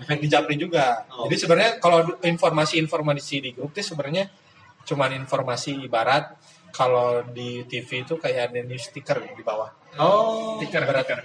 efek 0.00 0.16
di 0.16 0.28
Japri 0.32 0.56
juga. 0.56 1.04
Oh. 1.12 1.28
Jadi 1.28 1.36
sebenarnya 1.44 1.72
kalau 1.76 2.16
informasi-informasi 2.24 3.34
di 3.44 3.50
grup 3.52 3.76
itu 3.76 3.92
sebenarnya 3.92 4.32
cuman 4.88 5.12
informasi 5.12 5.76
ibarat 5.84 6.40
kalau 6.70 7.22
di 7.30 7.66
TV 7.66 8.06
itu 8.06 8.14
kayak 8.16 8.50
ada 8.50 8.60
news 8.64 8.88
sticker 8.88 9.18
di 9.20 9.42
bawah. 9.42 9.70
Oh. 9.98 10.58
stiker 10.58 10.86
Ibarat 10.86 11.04
stiker 11.04 11.20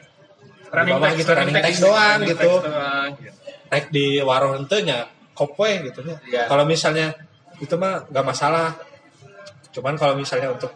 di 0.83 0.91
bawah 0.91 1.11
gitu, 1.15 1.31
running 1.31 1.55
text 1.63 1.79
doang 1.79 2.19
running 2.19 2.29
gitu. 2.35 2.49
doang. 2.59 3.09
Naik 3.71 3.85
di 3.93 4.05
warung 4.19 4.53
hentenya 4.59 5.07
kopoe 5.31 5.87
gitu 5.87 6.03
ya. 6.03 6.17
Iya. 6.27 6.43
Kalau 6.51 6.63
misalnya 6.67 7.15
itu 7.63 7.75
mah 7.79 8.03
nggak 8.11 8.25
masalah. 8.25 8.75
Cuman 9.71 9.95
kalau 9.95 10.15
misalnya 10.15 10.51
untuk 10.51 10.71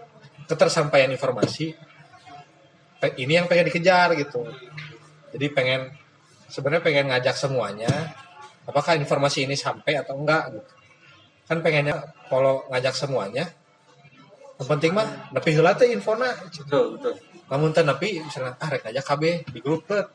ketersampaian 0.48 1.12
informasi 1.12 1.76
ini 3.20 3.34
yang 3.36 3.48
pengen 3.48 3.68
dikejar 3.72 4.16
gitu. 4.16 4.44
Jadi 5.36 5.46
pengen 5.54 5.94
sebenarnya 6.50 6.84
pengen 6.84 7.06
ngajak 7.14 7.36
semuanya 7.38 7.92
apakah 8.66 8.98
informasi 8.98 9.46
ini 9.48 9.56
sampai 9.56 10.00
atau 10.00 10.18
enggak 10.20 10.52
gitu. 10.54 10.74
Kan 11.48 11.66
pengennya 11.66 12.14
kalau 12.30 12.68
ngajak 12.70 12.94
semuanya 12.94 13.50
penting 14.68 14.92
mah 14.92 15.32
nepi 15.32 15.56
heula 15.56 15.72
teh 15.76 15.88
infona. 15.92 16.36
Betul, 16.52 17.00
betul. 17.00 17.14
Namun 17.48 17.72
teh 17.72 17.84
nepi 17.84 18.20
misalnya 18.20 18.60
ah 18.60 18.68
rek 18.68 18.84
ngajak 18.84 19.06
KB 19.08 19.24
di 19.56 19.60
grup 19.64 19.88
bet. 19.88 20.08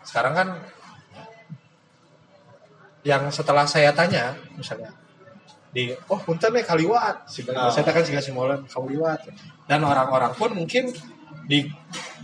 Sekarang 0.00 0.32
kan 0.32 0.48
yang 3.04 3.28
setelah 3.32 3.64
saya 3.64 3.92
tanya 3.96 4.36
misalnya 4.56 4.92
di 5.70 5.94
oh 6.10 6.18
punten 6.20 6.50
nih 6.50 6.66
kaliwat 6.66 7.30
si 7.30 7.46
Oh. 7.46 7.70
saya 7.70 7.86
kan 7.86 8.02
sih 8.02 8.34
molen 8.34 8.66
kaliwat 8.66 9.22
dan 9.70 9.80
orang-orang 9.86 10.34
pun 10.34 10.50
mungkin 10.52 10.90
di 11.46 11.64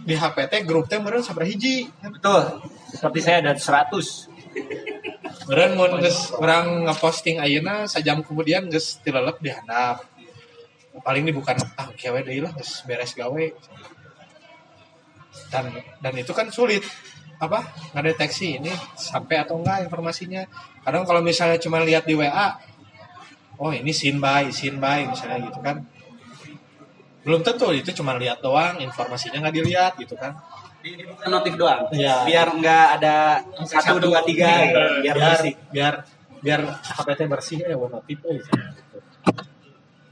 di 0.02 0.14
HPT 0.18 0.66
grup 0.66 0.90
teh 0.90 0.98
meureun 0.98 1.22
sabaraha 1.24 1.48
hiji 1.48 1.88
Betul. 2.02 2.60
Seperti 2.92 3.18
saya 3.22 3.40
ada 3.42 3.52
100. 3.54 5.48
meureun 5.48 5.72
mun 5.78 5.92
geus 6.02 6.34
orang 6.36 6.90
ngeposting 6.90 7.38
ayeuna 7.38 7.86
sajam 7.86 8.20
kemudian 8.26 8.66
geus 8.66 8.98
tilelep 9.00 9.38
di 9.38 9.54
handap 9.54 10.02
paling 11.04 11.22
ini 11.26 11.32
bukan 11.34 11.56
ah 11.76 11.88
kewe 11.92 12.24
deui 12.24 12.40
lah 12.40 12.52
geus 12.56 12.84
beres 12.88 13.12
gawe 13.12 13.44
dan 15.52 15.64
dan 16.00 16.14
itu 16.16 16.32
kan 16.32 16.48
sulit 16.48 16.82
apa 17.36 17.60
ngedeteksi 17.92 18.60
ini 18.60 18.72
sampai 18.96 19.44
atau 19.44 19.60
enggak 19.60 19.84
informasinya 19.84 20.48
kadang 20.80 21.04
kalau 21.04 21.20
misalnya 21.20 21.60
cuma 21.60 21.84
lihat 21.84 22.08
di 22.08 22.16
WA 22.16 22.56
oh 23.60 23.72
ini 23.72 23.92
sin 23.92 24.16
by 24.16 24.48
sin 24.48 24.80
by 24.80 25.04
misalnya 25.04 25.44
gitu 25.44 25.60
kan 25.60 25.84
belum 27.26 27.42
tentu 27.42 27.74
itu 27.74 27.90
cuma 27.92 28.16
lihat 28.16 28.40
doang 28.40 28.80
informasinya 28.80 29.42
nggak 29.44 29.56
dilihat 29.58 29.92
gitu 30.00 30.16
kan 30.16 30.32
Di, 30.76 30.94
di 30.94 31.02
bukan 31.02 31.28
notif 31.34 31.58
doang. 31.58 31.90
Iya. 31.90 32.22
Biar 32.22 32.46
nggak 32.62 32.86
ada 33.00 33.42
satu 33.66 33.98
dua 33.98 34.22
tiga. 34.22 34.70
Biar 34.70 35.02
biar 35.02 35.16
bersih. 35.18 35.54
biar 35.74 35.94
biar 36.46 36.60
HPT 36.62 37.20
bersih 37.26 37.58
ya 37.58 37.74
warna 37.74 37.98
notif 37.98 38.22
gitu. 38.22 38.54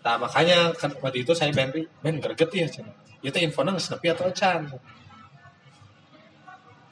Nah 0.04 0.20
makanya 0.20 0.68
kan 0.76 0.92
waktu 1.00 1.24
itu 1.24 1.32
saya 1.32 1.48
Benri, 1.48 1.88
Ben 2.04 2.20
greget 2.20 2.50
ya 2.52 2.68
cina. 2.68 2.92
Itu 3.24 3.40
infonya 3.40 3.72
sepi 3.80 4.12
atau 4.12 4.28
can. 4.36 4.68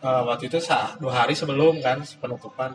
Eh, 0.03 0.23
waktu 0.27 0.49
itu 0.49 0.59
sah 0.59 0.97
dua 0.97 1.13
hari 1.23 1.37
sebelum 1.37 1.79
kan 1.85 2.01
penutupan. 2.01 2.73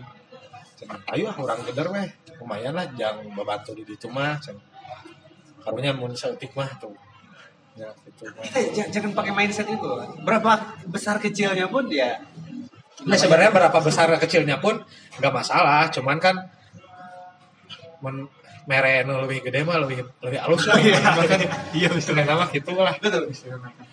Cina, 0.77 0.93
ayo 1.09 1.33
ah, 1.33 1.35
orang 1.41 1.65
geder 1.65 1.89
weh, 1.89 2.05
lumayan 2.37 2.77
lah 2.77 2.85
jangan 2.93 3.25
membantu 3.33 3.73
di 3.73 3.81
itu 3.81 4.05
mah. 4.13 4.37
Cina. 4.37 4.61
Karunya 5.65 5.91
mun 5.91 6.13
seetik 6.13 6.53
mah 6.53 6.69
tuh. 6.77 6.93
Ya, 7.73 7.89
itu 8.05 8.29
mah. 8.29 8.45
Kita 8.45 8.59
j- 8.77 8.89
jangan 8.93 9.11
pakai 9.17 9.33
mindset 9.33 9.67
itu. 9.67 9.89
Berapa 10.21 10.77
besar 10.85 11.17
kecilnya 11.17 11.65
pun 11.65 11.89
ya. 11.89 12.21
Nah 13.09 13.17
sebenarnya 13.17 13.49
berapa 13.49 13.77
besar 13.81 14.13
kecilnya 14.21 14.61
pun 14.61 14.85
nggak 15.17 15.33
masalah, 15.33 15.89
cuman 15.89 16.17
kan 16.21 16.35
men 18.05 18.29
mere 18.67 19.07
nu 19.07 19.23
lebih 19.23 19.47
gede 19.47 19.63
mah 19.63 19.79
lebih 19.79 20.03
lebih 20.19 20.39
halus 20.43 20.67
lah. 20.67 20.75
Cuman 20.75 21.25
kan 21.25 21.41
iya 21.71 21.87
istilahnya 21.87 22.35
mah 22.43 22.49
gitu 22.51 22.75
lah. 22.75 22.93
Betul. 22.99 23.31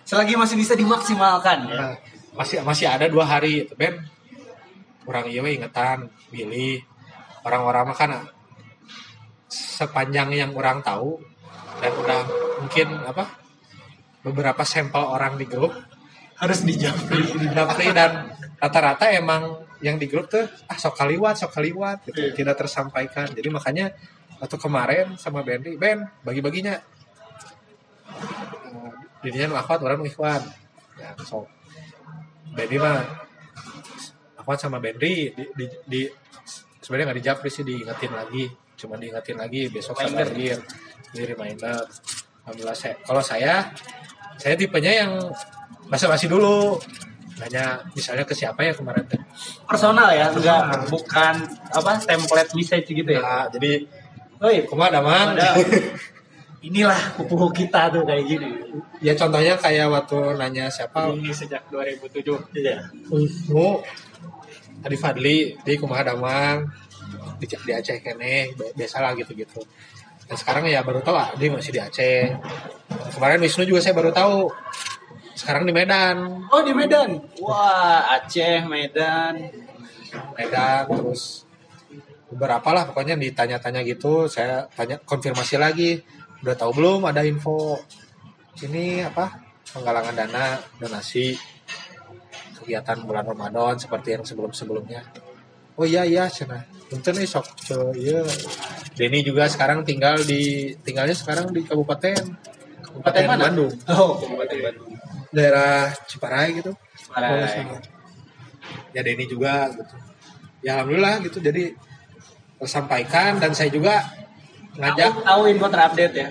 Selagi 0.03 0.35
masih 0.35 0.55
bisa 0.59 0.75
dimaksimalkan. 0.75 1.71
ya. 1.71 1.95
Masih 2.35 2.59
masih 2.67 2.91
ada 2.91 3.07
dua 3.07 3.23
hari 3.23 3.63
itu 3.65 3.73
Ben. 3.79 3.95
Orang 5.07 5.31
iya 5.31 5.39
ingetan, 5.45 6.11
Billy. 6.27 6.83
Orang-orang 7.47 7.93
mah 7.93 7.97
kan 7.97 8.11
sepanjang 9.47 10.33
yang 10.35 10.51
orang 10.57 10.83
tahu 10.83 11.21
dan 11.79 11.91
udah 11.95 12.19
mungkin 12.59 12.87
apa 13.05 13.23
beberapa 14.25 14.65
sampel 14.65 15.05
orang 15.05 15.37
di 15.37 15.45
grup 15.45 15.71
Harus 16.35 16.67
dijawab. 16.67 16.99
di 17.39 17.47
Japri 17.47 17.87
dan 17.95 18.27
rata-rata 18.59 19.07
emang 19.13 19.63
yang 19.79 19.95
di 19.95 20.09
grup 20.09 20.27
tuh 20.27 20.43
ah 20.67 20.75
sok 20.75 20.97
kaliwat 20.99 21.39
sok 21.39 21.51
kaliwat 21.55 22.03
gitu 22.09 22.33
tidak 22.35 22.59
tersampaikan 22.59 23.29
jadi 23.31 23.47
makanya 23.53 23.95
waktu 24.39 24.57
kemarin 24.59 25.07
sama 25.15 25.41
Bendy 25.41 25.79
Ben 25.79 26.03
bagi-baginya. 26.23 26.75
Dirinya 29.23 29.53
nu 29.53 29.55
akhwat 29.57 29.81
orang 29.81 30.05
ikhwan. 30.05 30.41
Ya 30.99 31.15
sok 31.23 31.49
Bendy 32.55 32.77
mah 32.79 33.03
akhwat 34.39 34.61
sama 34.61 34.77
Bendy 34.79 35.33
di, 35.33 35.43
di, 35.55 35.65
di 35.87 36.01
sebenarnya 36.79 37.11
nggak 37.11 37.19
dijawab 37.19 37.39
sih 37.49 37.63
diingetin 37.65 38.13
lagi. 38.13 38.45
Cuma 38.75 38.99
diingetin 38.99 39.39
lagi 39.39 39.71
besok 39.71 39.97
saya 39.97 40.23
lagi 40.23 40.51
di 41.15 41.21
reminder. 41.23 41.81
Alhamdulillah 42.45 42.77
saya 42.77 42.95
kalau 43.01 43.23
saya 43.23 43.65
saya 44.37 44.53
tipenya 44.53 45.05
yang 45.05 45.11
basa-basi 45.89 46.27
dulu. 46.27 46.77
Nanya 47.35 47.83
misalnya 47.91 48.23
ke 48.23 48.31
siapa 48.31 48.63
ya 48.63 48.71
kemarin 48.71 49.03
Personal 49.67 50.07
ya, 50.15 50.31
enggak 50.31 50.87
bukan 50.87 51.35
apa 51.67 51.91
template 51.99 52.55
message 52.55 52.87
gitu 52.95 53.11
ya. 53.11 53.19
Nah, 53.19 53.45
jadi 53.51 53.83
Oi, 54.41 54.67
damang 54.67 55.35
ada. 55.35 55.55
Inilah 56.65 57.13
pupuh 57.13 57.53
kita 57.53 57.93
tuh 57.93 58.01
kayak 58.03 58.25
gini. 58.25 58.49
ya 58.97 59.13
contohnya 59.13 59.53
kayak 59.53 59.85
waktu 59.85 60.17
nanya 60.33 60.65
siapa 60.65 61.13
Ini 61.13 61.29
sejak 61.29 61.69
2007. 61.69 62.25
Iya. 62.57 62.89
Ungu 63.13 63.85
tadi 64.81 64.97
Fadli 64.97 65.53
di 65.61 65.73
kumaha 65.77 66.09
damang 66.13 66.65
di, 67.37 67.45
di 67.45 67.71
Aceh 67.71 68.01
kene 68.01 68.49
bi- 68.53 68.73
biasalah 68.73 69.13
gitu-gitu 69.17 69.61
dan 70.25 70.35
sekarang 70.37 70.65
ya 70.65 70.81
baru 70.81 71.05
tahu 71.05 71.13
ah, 71.13 71.29
dia 71.37 71.53
masih 71.53 71.69
di 71.73 71.81
Aceh 71.81 72.33
kemarin 73.13 73.41
Wisnu 73.41 73.65
juga 73.65 73.81
saya 73.81 73.93
baru 73.93 74.09
tahu 74.09 74.49
sekarang 75.37 75.69
di 75.69 75.73
Medan 75.73 76.49
Oh 76.49 76.61
di 76.65 76.73
Medan. 76.73 77.17
Wah 77.41 78.09
Aceh, 78.13 78.65
Medan. 78.65 79.53
Medan 80.33 80.85
terus 80.89 81.44
beberapa 82.31 82.69
lah 82.73 82.83
pokoknya 82.89 83.17
ditanya-tanya 83.17 83.81
gitu. 83.85 84.25
Saya 84.25 84.65
tanya 84.73 85.01
konfirmasi 85.01 85.55
lagi. 85.61 86.01
Udah 86.41 86.55
tahu 86.57 86.71
belum 86.77 87.09
ada 87.09 87.25
info? 87.25 87.79
Ini 88.61 89.05
apa? 89.09 89.41
Penggalangan 89.75 90.15
dana 90.15 90.55
donasi 90.79 91.35
kegiatan 92.61 93.03
bulan 93.03 93.27
Ramadan 93.27 93.75
seperti 93.77 94.15
yang 94.15 94.23
sebelum-sebelumnya. 94.23 95.03
Oh 95.75 95.83
iya 95.83 96.07
iya 96.07 96.31
cina. 96.31 96.63
Punten 96.87 97.19
nih 97.19 97.27
sok 97.27 97.45
ke 97.67 97.77
iya. 97.99 98.23
Denny 98.95 99.27
juga 99.27 99.51
sekarang 99.51 99.83
tinggal 99.83 100.15
di 100.23 100.71
tinggalnya 100.79 101.11
sekarang 101.11 101.51
di 101.51 101.67
Kabupaten 101.67 102.15
Kabupaten 102.79 103.23
mana? 103.27 103.43
Bandung. 103.51 103.73
Oh, 103.91 104.15
Kabupaten 104.15 104.57
Bandung. 104.63 104.89
daerah 105.35 105.91
Ciparai 106.07 106.55
gitu. 106.55 106.71
Parai. 107.11 107.67
ya 108.95 109.01
Denny 109.03 109.27
juga 109.27 109.67
gitu. 109.75 109.95
Ya 110.63 110.79
alhamdulillah 110.79 111.19
gitu. 111.27 111.43
Jadi 111.43 111.75
tersampaikan 112.57 113.37
dan 113.37 113.51
saya 113.51 113.69
juga 113.69 113.99
ngajak 114.75 115.23
Tahu, 115.23 115.41
info 115.47 115.67
terupdate 115.67 116.15
ya. 116.15 116.27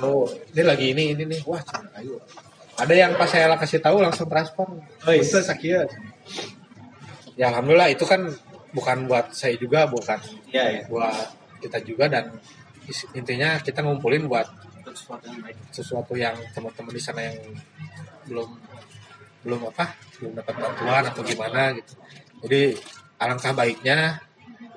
oh 0.00 0.26
ini 0.52 0.62
lagi 0.62 0.86
ini 0.90 1.04
ini 1.14 1.22
nih 1.26 1.40
wah 1.44 1.62
ayo 1.98 2.18
ada 2.74 2.90
yang 2.90 3.14
pas 3.14 3.30
saya 3.30 3.54
kasih 3.54 3.78
tahu 3.78 4.02
langsung 4.02 4.26
transfer 4.26 4.66
Wih. 5.06 5.22
Betul, 5.22 5.42
Sakia. 5.42 5.86
ya 7.34 7.50
alhamdulillah 7.50 7.90
itu 7.90 8.02
kan 8.02 8.26
bukan 8.70 9.06
buat 9.06 9.30
saya 9.30 9.54
juga 9.54 9.86
bukan 9.86 10.18
Iya 10.50 10.64
ya. 10.70 10.82
buat 10.86 11.14
kita 11.62 11.78
juga 11.82 12.10
dan 12.10 12.34
intinya 13.12 13.58
kita 13.58 13.82
ngumpulin 13.82 14.26
buat 14.26 14.46
Sesuatu 14.84 15.26
yang 15.26 15.42
baik. 15.42 15.56
sesuatu 15.74 16.12
yang 16.14 16.36
teman-teman 16.54 16.92
di 16.92 17.02
sana 17.02 17.20
yang 17.24 17.38
belum 18.26 18.46
belum 19.42 19.60
apa 19.74 19.90
belum 20.16 20.32
dapat 20.38 20.54
bantuan 20.54 21.02
atau 21.04 21.22
gimana 21.22 21.74
gitu 21.74 21.92
jadi 22.46 22.62
alangkah 23.18 23.50
baiknya 23.52 24.22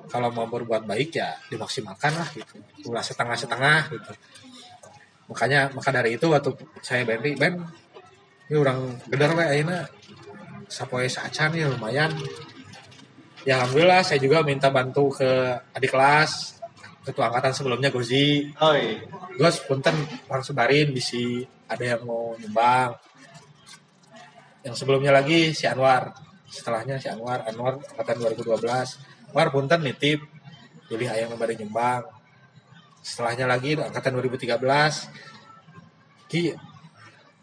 kalau 0.08 0.32
mau 0.32 0.48
berbuat 0.48 0.88
baik 0.88 1.20
ya 1.20 1.36
dimaksimalkan 1.52 2.12
lah 2.16 2.28
gitu. 2.32 2.58
Ulah 2.88 3.04
setengah-setengah 3.04 3.92
gitu. 3.92 4.12
Makanya 5.28 5.68
maka 5.76 5.92
dari 5.92 6.16
itu 6.16 6.26
waktu 6.32 6.56
saya 6.80 7.04
Bendy 7.04 7.36
Ben 7.36 7.60
ini 8.48 8.56
orang 8.56 8.96
gedar 9.12 9.36
we 9.36 9.44
ayeuna. 9.44 9.84
Sapoe 10.68 11.08
sacan 11.08 11.52
ya 11.56 11.68
lumayan. 11.68 12.12
Ya 13.44 13.60
alhamdulillah 13.60 14.04
saya 14.04 14.20
juga 14.20 14.44
minta 14.44 14.68
bantu 14.68 15.12
ke 15.20 15.28
adik 15.72 15.92
kelas 15.92 16.60
ketua 17.08 17.32
angkatan 17.32 17.52
sebelumnya 17.56 17.88
Gozi. 17.88 18.52
Oh 18.60 18.76
iya. 18.76 19.00
Gus 19.40 19.64
punten 19.64 19.96
orang 20.28 20.44
sebarin 20.44 20.92
bisi 20.92 21.40
ada 21.68 21.80
yang 21.80 22.04
mau 22.04 22.36
nyumbang. 22.36 22.92
Yang 24.64 24.84
sebelumnya 24.84 25.12
lagi 25.16 25.56
si 25.56 25.64
Anwar. 25.64 26.12
Setelahnya 26.48 27.00
si 27.00 27.08
Anwar 27.08 27.44
Anwar 27.48 27.80
angkatan 27.80 28.16
2012 28.36 29.07
Anwar 29.32 29.48
punten 29.52 29.84
nitip 29.84 30.20
jadi 30.88 31.04
ayam 31.12 31.36
kembali 31.36 31.60
nyumbang 31.64 32.04
setelahnya 33.04 33.46
lagi 33.48 33.76
angkatan 33.76 34.16
2013 34.20 34.56
Ki 36.28 36.52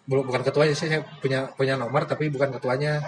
belum 0.06 0.30
bukan 0.30 0.46
ketuanya 0.46 0.74
sih 0.78 0.86
saya 0.86 1.02
punya 1.02 1.50
punya 1.58 1.74
nomor 1.74 2.06
tapi 2.06 2.30
bukan 2.30 2.54
ketuanya. 2.54 3.02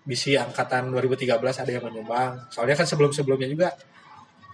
Bisi 0.00 0.34
angkatan 0.34 0.90
2013 0.96 1.28
ada 1.38 1.70
yang 1.70 1.84
menyumbang 1.86 2.48
soalnya 2.50 2.74
kan 2.74 2.88
sebelum 2.88 3.12
sebelumnya 3.12 3.46
juga 3.46 3.68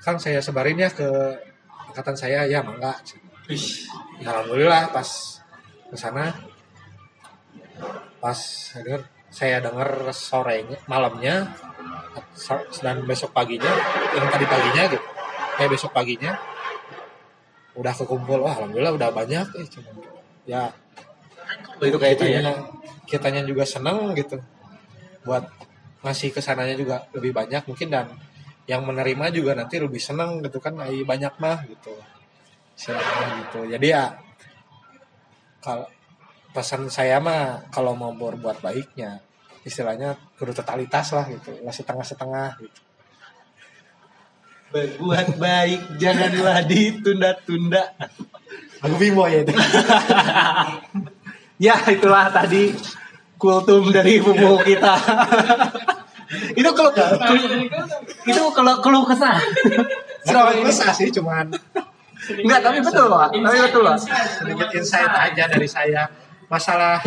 kan 0.02 0.18
saya 0.18 0.42
sebarin 0.42 0.76
ya 0.76 0.90
ke 0.90 1.06
angkatan 1.88 2.18
saya 2.18 2.44
ya 2.44 2.60
mangga 2.66 2.92
ya 4.20 4.34
alhamdulillah 4.34 4.90
pas 4.90 5.06
ke 5.86 5.96
sana 5.96 6.34
pas 8.18 8.36
saya 8.36 8.82
dengar 8.84 9.02
saya 9.30 9.56
dengar 9.62 9.88
sorenya 10.12 10.78
malamnya 10.90 11.46
dan 12.82 13.02
besok 13.04 13.30
paginya 13.32 13.72
yang 14.14 14.26
tadi 14.28 14.46
paginya 14.48 14.82
gitu. 14.92 15.06
Kayak 15.56 15.70
besok 15.72 15.90
paginya 15.96 16.36
udah 17.76 17.92
kekumpul. 17.92 18.44
Wah 18.44 18.56
alhamdulillah 18.56 18.94
udah 18.96 19.08
banyak 19.12 19.46
eh 19.56 19.66
cuman 19.68 19.94
ya. 20.48 20.72
Itu 21.80 21.96
kayak 22.00 22.16
ya. 22.16 22.20
kitanya 22.20 22.52
kitanya 23.04 23.42
juga 23.44 23.64
seneng 23.68 24.12
gitu. 24.16 24.40
Buat 25.24 25.48
ngasih 26.04 26.30
ke 26.32 26.40
sananya 26.40 26.76
juga 26.78 27.04
lebih 27.16 27.34
banyak 27.34 27.66
mungkin 27.66 27.88
dan 27.90 28.06
yang 28.66 28.82
menerima 28.82 29.30
juga 29.30 29.54
nanti 29.54 29.78
lebih 29.78 30.00
seneng 30.00 30.42
gitu 30.44 30.60
kan. 30.60 30.76
Ai 30.80 31.04
banyak 31.04 31.34
mah 31.40 31.64
gitu. 31.68 31.92
Istilahnya 32.76 33.26
gitu. 33.44 33.60
Jadi 33.68 33.86
ya 33.92 34.12
kalau 35.60 35.88
pesan 36.54 36.88
saya 36.88 37.20
mah 37.20 37.68
kalau 37.68 37.92
mau 37.92 38.14
berbuat 38.16 38.64
baiknya 38.64 39.25
istilahnya 39.66 40.14
kudu 40.38 40.54
totalitas 40.54 41.10
lah 41.10 41.26
gitu 41.26 41.50
nggak 41.58 41.74
setengah-setengah 41.74 42.62
gitu 42.62 42.80
Berbuat 44.66 45.38
baik 45.38 45.94
janganlah 45.96 46.58
ditunda-tunda. 46.66 47.96
aku 48.82 48.94
bimo 48.98 49.24
ya 49.30 49.46
itu 49.46 49.54
Ya 51.56 51.80
itulah 51.88 52.28
tadi 52.28 52.76
kultum 53.40 53.88
dari 53.88 54.20
pupuh 54.20 54.60
kita. 54.66 54.94
itu 56.58 56.70
kalau 56.74 56.90
itu 58.26 58.42
kalau 58.52 58.74
keluh 58.82 59.06
kesah. 59.06 59.38
Nggak 60.26 60.66
kesah 60.66 60.92
sih 60.92 61.08
cuman 61.14 61.46
Enggak, 62.26 62.60
tapi 62.66 62.82
betul 62.82 63.06
Pak. 63.06 63.38
Tapi 63.38 63.58
betul 63.70 63.82
Pak. 63.86 63.96
sedikit 64.42 64.68
insight 64.74 65.14
aja 65.14 65.46
dari 65.46 65.68
saya 65.70 66.10
masalah 66.50 66.98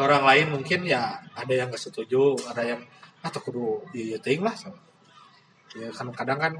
orang 0.00 0.22
lain 0.24 0.46
mungkin 0.56 0.88
ya 0.88 1.20
ada 1.36 1.52
yang 1.52 1.68
nggak 1.68 1.80
setuju 1.80 2.36
ada 2.48 2.64
yang 2.64 2.80
atau 3.22 3.40
kudu 3.44 3.66
iya 3.94 4.18
ting 4.18 4.42
lah. 4.42 4.56
Ya 5.72 5.88
kan 5.92 6.08
kadang 6.12 6.38
kan 6.40 6.52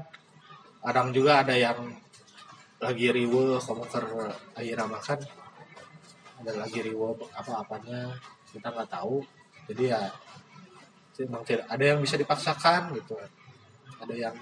kadang 0.83 1.07
juga 1.13 1.41
ada 1.41 1.53
yang 1.53 1.77
lagi 2.83 3.07
riwe 3.15 3.57
ke 3.63 4.03
air 4.59 4.79
makan 4.83 5.19
ada 6.43 6.51
lagi 6.59 6.79
riwe 6.83 7.15
apa 7.31 7.51
apanya 7.63 8.11
kita 8.51 8.67
nggak 8.69 8.89
tahu. 8.91 9.23
Jadi 9.71 9.83
ya 9.89 10.11
memang 11.23 11.43
tidak 11.47 11.67
ada 11.71 11.83
yang 11.83 11.99
bisa 12.03 12.19
dipaksakan 12.19 12.91
gitu. 12.99 13.15
Ada 14.03 14.15
yang 14.29 14.35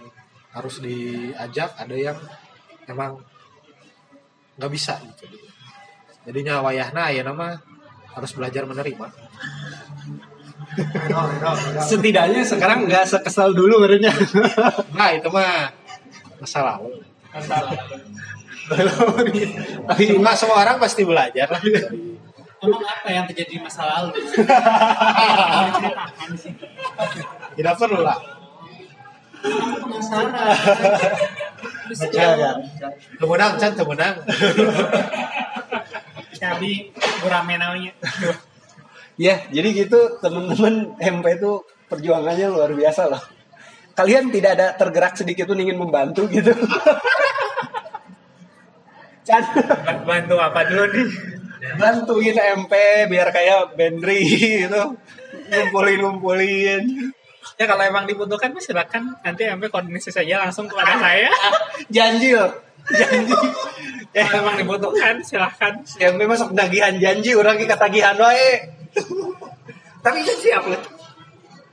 harus 0.51 0.84
diajak 0.84 1.77
ada 1.77 1.95
yang 1.95 2.17
emang 2.89 3.21
nggak 4.60 4.71
bisa 4.71 4.99
gitu. 5.15 5.25
Jadinya 6.25 6.62
wayahna 6.62 7.10
ya 7.13 7.25
nama 7.25 7.58
harus 8.15 8.32
belajar 8.36 8.67
menerima. 8.67 9.08
Setidaknya 11.84 12.47
sekarang 12.47 12.88
nggak 12.88 13.04
sekesal 13.08 13.52
dulu 13.52 13.84
menurutnya. 13.84 14.15
nah 14.95 15.12
itu 15.12 15.28
mah 15.28 15.76
masa 16.39 16.63
lalu. 16.63 17.04
Tapi 19.91 20.04
nggak 20.15 20.36
semua 20.39 20.63
orang 20.63 20.80
pasti 20.80 21.04
belajar. 21.04 21.52
Lah 21.52 21.60
Emang 22.62 22.86
apa 22.86 23.10
yang 23.10 23.26
terjadi 23.26 23.58
di 23.58 23.60
masa 23.60 23.89
lalu? 23.89 24.21
tidak 27.58 27.74
perlu 27.74 28.06
lah. 28.06 28.21
Penasaran. 29.41 30.30
kemenang 33.17 33.58
can 33.58 33.74
kemenang 33.74 34.21
Cabi 36.41 36.89
gurame 37.21 37.54
namanya. 37.62 37.93
Ya, 39.13 39.45
jadi 39.54 39.86
gitu 39.86 40.17
teman-teman 40.17 40.97
MP 40.97 41.38
itu 41.38 41.62
perjuangannya 41.86 42.49
luar 42.49 42.73
biasa 42.73 43.13
loh. 43.13 43.21
Kalian 43.93 44.34
tidak 44.34 44.58
ada 44.58 44.67
tergerak 44.73 45.13
sedikit 45.13 45.45
pun 45.45 45.62
ingin 45.62 45.77
membantu 45.77 46.25
gitu. 46.25 46.49
Chan, 49.27 49.45
Bantu 50.01 50.36
apa 50.41 50.65
dulu 50.65 50.89
nih? 50.89 51.08
bantuin 51.77 52.34
MP 52.34 52.73
biar 53.06 53.30
kayak 53.30 53.77
Bendri 53.77 54.25
gitu. 54.65 54.97
Ngumpulin-ngumpulin. 55.54 57.13
Ya 57.62 57.69
kalau 57.69 57.86
emang 57.86 58.10
dibutuhkan 58.10 58.58
silakan 58.58 59.13
nanti 59.21 59.45
MP 59.45 59.69
koordinasi 59.69 60.10
saja 60.10 60.41
langsung 60.41 60.65
kepada 60.65 60.97
saya. 60.97 61.30
Janji 61.93 62.34
loh. 62.34 62.70
Janji. 62.88 63.36
Eh, 64.12 64.26
Kalau 64.26 64.41
emang 64.44 64.56
dibutuhkan 64.58 65.15
silakan. 65.22 65.86
si 65.86 66.00
MP 66.00 66.26
masuk 66.26 66.52
tagihan 66.52 66.91
janji 66.96 67.32
orang 67.32 67.56
kita 67.56 67.76
tagihan 67.76 68.17
wae. 68.17 68.74
Tapi 70.02 70.17
kan 70.20 70.38
siap 70.38 70.63
loh. 70.65 70.82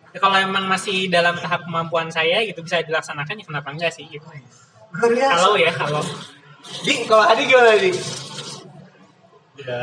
Ya, 0.08 0.18
kalau 0.18 0.36
emang 0.36 0.64
masih 0.64 1.08
dalam 1.08 1.36
tahap 1.36 1.64
kemampuan 1.64 2.08
saya 2.08 2.40
gitu 2.42 2.60
bisa 2.60 2.80
dilaksanakan 2.80 3.40
ya 3.40 3.44
kenapa 3.44 3.68
enggak 3.70 3.92
sih 3.92 4.04
gitu. 4.04 4.24
Kalau 4.94 5.54
ya 5.54 5.68
kalau 5.70 6.00
Di, 6.80 7.04
kalau 7.04 7.24
Adi 7.24 7.42
gimana 7.44 7.76
nih? 7.76 7.92
ya 9.58 9.82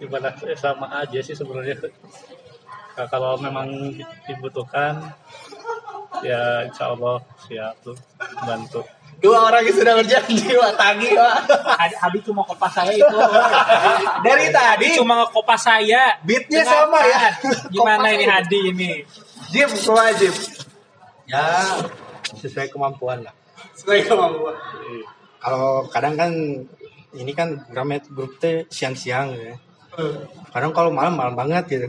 eh, 0.00 0.56
sama 0.56 0.86
aja 0.96 1.20
sih 1.20 1.34
sebenarnya 1.34 1.76
Ka- 2.94 3.06
kalau 3.06 3.36
memang 3.36 3.68
dibutuhkan 4.24 5.12
ya 6.22 6.64
insya 6.64 6.94
Allah 6.94 7.20
siap 7.44 7.74
tuh 7.84 7.94
bantu 8.44 8.82
Dua 9.18 9.50
orang 9.50 9.66
yang 9.66 9.74
sudah 9.74 9.98
berjanji, 9.98 10.46
wah 10.54 10.70
tagi, 10.78 11.10
wah. 11.18 11.42
Hadi, 11.74 12.22
cuma 12.22 12.46
kopas 12.46 12.70
saya 12.70 12.94
itu. 12.94 13.18
Dari 14.30 14.46
tadi, 14.54 14.94
cuma 14.94 15.26
ngekopas 15.26 15.58
saya. 15.58 16.22
beatnya 16.22 16.62
sama 16.62 17.02
ya. 17.02 17.34
Gimana 17.66 18.14
ini 18.14 18.30
Hadi 18.30 18.58
ini? 18.70 19.02
Jim, 19.50 19.66
wajib. 19.90 20.30
Ya 21.26 21.50
sesuai 22.36 22.70
kemampuan 22.70 23.26
lah. 23.26 23.34
Sesuai 23.74 24.06
kemampuan. 24.06 24.54
Kalau 25.42 25.90
kadang 25.90 26.14
kan 26.14 26.30
ini 27.16 27.32
kan 27.34 27.58
programnya 27.66 28.04
grup 28.14 28.38
teh 28.38 28.70
siang-siang 28.70 29.34
ya. 29.34 29.54
Kadang 30.54 30.70
kalau 30.70 30.94
malam 30.94 31.18
malam 31.18 31.34
banget 31.34 31.64
gitu. 31.66 31.88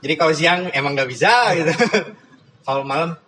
Jadi 0.00 0.14
kalau 0.16 0.32
siang 0.32 0.60
emang 0.72 0.96
nggak 0.96 1.10
bisa 1.10 1.52
gitu. 1.52 1.72
kalau 2.66 2.86
malam 2.86 3.18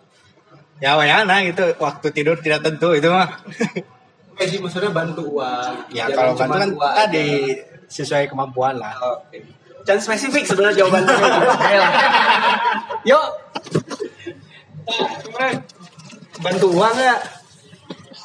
ya 0.79 0.95
wayana 0.99 1.43
gitu. 1.45 1.75
Waktu 1.77 2.07
tidur 2.11 2.39
tidak 2.39 2.63
tentu 2.65 2.95
itu 2.95 3.07
mah. 3.11 3.39
Eh, 4.39 4.47
Jim, 4.47 4.63
maksudnya 4.63 4.95
bantu 4.95 5.35
uang. 5.35 5.91
ya 5.91 6.07
kalau 6.15 6.31
bantu 6.31 6.57
kan 6.63 6.71
uang 6.71 6.95
tadi 6.95 7.59
sesuai 7.91 8.31
kemampuan 8.31 8.79
lah. 8.79 8.95
Oke. 9.19 9.43
Jangan 9.83 9.99
spesifik 9.99 10.43
sebenarnya 10.47 10.83
jawabannya. 10.83 11.15
Yuk. 13.09 13.25
Bantu 16.39 16.67
uang 16.71 16.95
ya? 16.95 17.15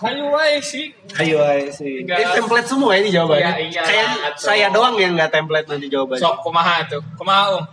Ayo 0.02 0.35
wae 0.35 0.59
sih. 0.59 0.90
Ayo 1.14 1.38
ayo 1.38 1.70
sih. 1.70 2.02
Eh, 2.02 2.26
template 2.35 2.66
semua 2.66 2.98
ini 2.98 3.14
jawabannya. 3.14 3.70
Iya, 3.70 3.70
iya. 3.70 3.83
Kayak 3.87 4.09
Atuh. 4.11 4.42
saya 4.42 4.66
doang 4.74 4.98
yang 4.98 5.14
nggak 5.14 5.30
template 5.30 5.70
nanti 5.70 5.87
jawabannya. 5.87 6.18
Sok 6.18 6.37
kumaha 6.42 6.83
tuh. 6.90 7.02
Kumaha 7.14 7.42
Om? 7.54 7.64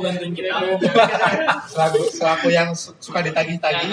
Bantuin 0.00 0.32
kita. 0.32 0.56
Selaku, 1.68 1.98
selaku 2.08 2.48
yang 2.48 2.72
su- 2.72 2.96
suka 2.96 3.20
ditagih-tagih. 3.20 3.92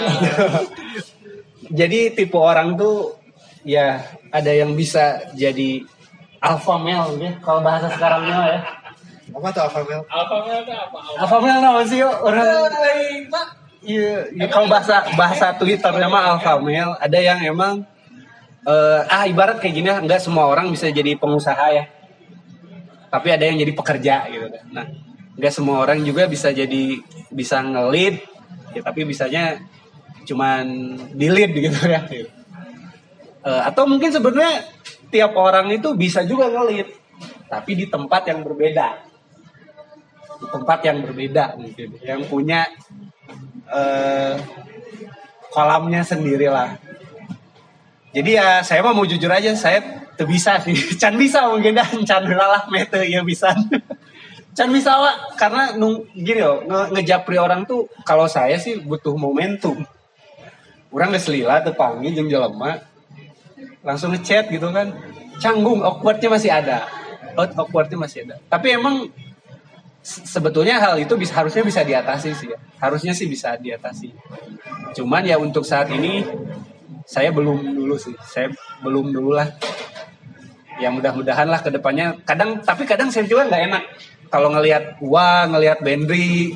Jadi 1.84 2.16
tipe 2.16 2.38
orang 2.40 2.74
tuh 2.74 3.20
ya 3.62 4.00
ada 4.32 4.50
yang 4.50 4.72
bisa 4.72 5.20
jadi 5.36 5.84
alpha 6.40 6.80
male 6.80 7.20
ya 7.20 7.30
kalau 7.44 7.60
bahasa 7.60 7.92
sekarangnya 7.92 8.36
ya. 8.56 8.60
Apa 9.30 9.46
tuh 9.54 9.62
Alpha 9.62 9.80
Male? 9.86 10.02
Alfamel 10.10 10.58
itu 10.66 10.72
apa? 10.74 10.98
Alpha 11.22 11.36
male 11.38 11.62
nama 11.62 11.80
sih 11.86 12.02
orang 12.02 12.50
Iya, 13.80 14.28
ya, 14.36 14.46
kalau 14.52 14.68
bahasa 14.68 15.08
bahasa 15.16 15.56
Twitter 15.56 15.88
nama 15.96 16.36
alpha 16.36 16.60
male 16.60 17.00
ada 17.00 17.16
yang 17.16 17.40
emang 17.40 17.80
eh, 18.68 19.00
ah 19.08 19.24
ibarat 19.24 19.56
kayak 19.56 19.72
gini 19.72 19.88
enggak 19.88 20.20
semua 20.20 20.44
orang 20.52 20.68
bisa 20.68 20.92
jadi 20.92 21.16
pengusaha 21.16 21.66
ya. 21.72 21.88
Tapi 23.08 23.28
ada 23.32 23.48
yang 23.48 23.56
jadi 23.56 23.72
pekerja 23.72 24.28
gitu 24.28 24.46
kan. 24.52 24.64
Nah, 24.68 24.86
enggak 25.32 25.52
semua 25.56 25.80
orang 25.80 26.04
juga 26.04 26.28
bisa 26.28 26.52
jadi 26.52 27.00
bisa 27.32 27.64
nge-lead 27.64 28.20
ya 28.76 28.80
tapi 28.84 29.08
bisanya 29.08 29.64
cuman 30.28 30.64
di 31.16 31.26
gitu 31.64 31.80
ya. 31.88 32.04
Eh, 33.40 33.62
atau 33.64 33.88
mungkin 33.88 34.12
sebenarnya 34.12 34.68
tiap 35.08 35.32
orang 35.40 35.72
itu 35.72 35.96
bisa 35.96 36.20
juga 36.28 36.52
nge-lead 36.52 36.92
tapi 37.48 37.80
di 37.80 37.88
tempat 37.88 38.28
yang 38.28 38.44
berbeda. 38.44 39.08
Di 40.36 40.46
tempat 40.52 40.78
yang 40.84 41.00
berbeda 41.00 41.56
mungkin 41.56 41.96
yang 42.04 42.28
punya 42.28 42.68
eh, 43.70 44.34
kolamnya 45.50 46.02
sendiri 46.06 46.46
lah. 46.46 46.78
Jadi 48.10 48.30
ya 48.34 48.62
saya 48.66 48.82
mah 48.82 48.94
mau 48.94 49.06
jujur 49.06 49.30
aja 49.30 49.54
saya 49.54 49.82
tuh 50.18 50.26
bisa 50.26 50.58
sih. 50.62 50.74
Can 51.00 51.14
bisa 51.14 51.46
mungkin 51.46 51.78
dah 51.78 51.86
can 51.86 52.26
lah 52.26 52.66
mete 52.70 53.06
ya 53.06 53.22
bisa. 53.22 53.54
can 54.56 54.68
bisa 54.74 54.98
Wak. 54.98 55.38
karena 55.38 55.78
nung, 55.78 56.10
gini 56.10 56.42
loh 56.42 56.66
nge 56.66 56.80
ngejapri 56.90 57.38
orang 57.38 57.62
tuh 57.70 57.86
kalau 58.02 58.26
saya 58.26 58.58
sih 58.58 58.82
butuh 58.82 59.14
momentum. 59.14 59.78
Orang 60.90 61.14
ngeselila 61.14 61.62
tuh 61.62 61.70
panggil 61.78 62.10
jeung 62.10 62.26
jelema 62.26 62.82
langsung 63.86 64.10
ngechat 64.10 64.50
gitu 64.50 64.74
kan. 64.74 64.90
Canggung 65.38 65.86
awkwardnya 65.86 66.28
masih 66.34 66.50
ada. 66.50 66.90
Out 67.38 67.54
awkwardnya 67.54 67.94
masih 67.94 68.26
ada. 68.26 68.42
Tapi 68.50 68.74
emang 68.74 69.06
sebetulnya 70.02 70.80
hal 70.80 70.96
itu 70.96 71.12
bisa 71.16 71.36
harusnya 71.40 71.64
bisa 71.64 71.80
diatasi 71.84 72.30
sih 72.32 72.48
ya. 72.50 72.58
Harusnya 72.80 73.12
sih 73.12 73.28
bisa 73.28 73.56
diatasi. 73.60 74.12
Cuman 74.96 75.22
ya 75.24 75.36
untuk 75.36 75.62
saat 75.62 75.92
ini 75.92 76.24
saya 77.04 77.30
belum 77.30 77.76
dulu 77.76 77.96
sih. 78.00 78.16
Saya 78.24 78.48
belum 78.80 79.12
dulu 79.12 79.36
lah. 79.36 79.48
Ya 80.80 80.88
mudah-mudahan 80.88 81.48
lah 81.48 81.60
ke 81.60 81.68
depannya. 81.68 82.16
Kadang 82.24 82.64
tapi 82.64 82.88
kadang 82.88 83.12
saya 83.12 83.28
juga 83.28 83.44
nggak 83.48 83.62
enak 83.68 83.82
kalau 84.30 84.48
ngelihat 84.54 84.96
gua, 85.02 85.44
ngelihat 85.50 85.82
Bendri, 85.82 86.54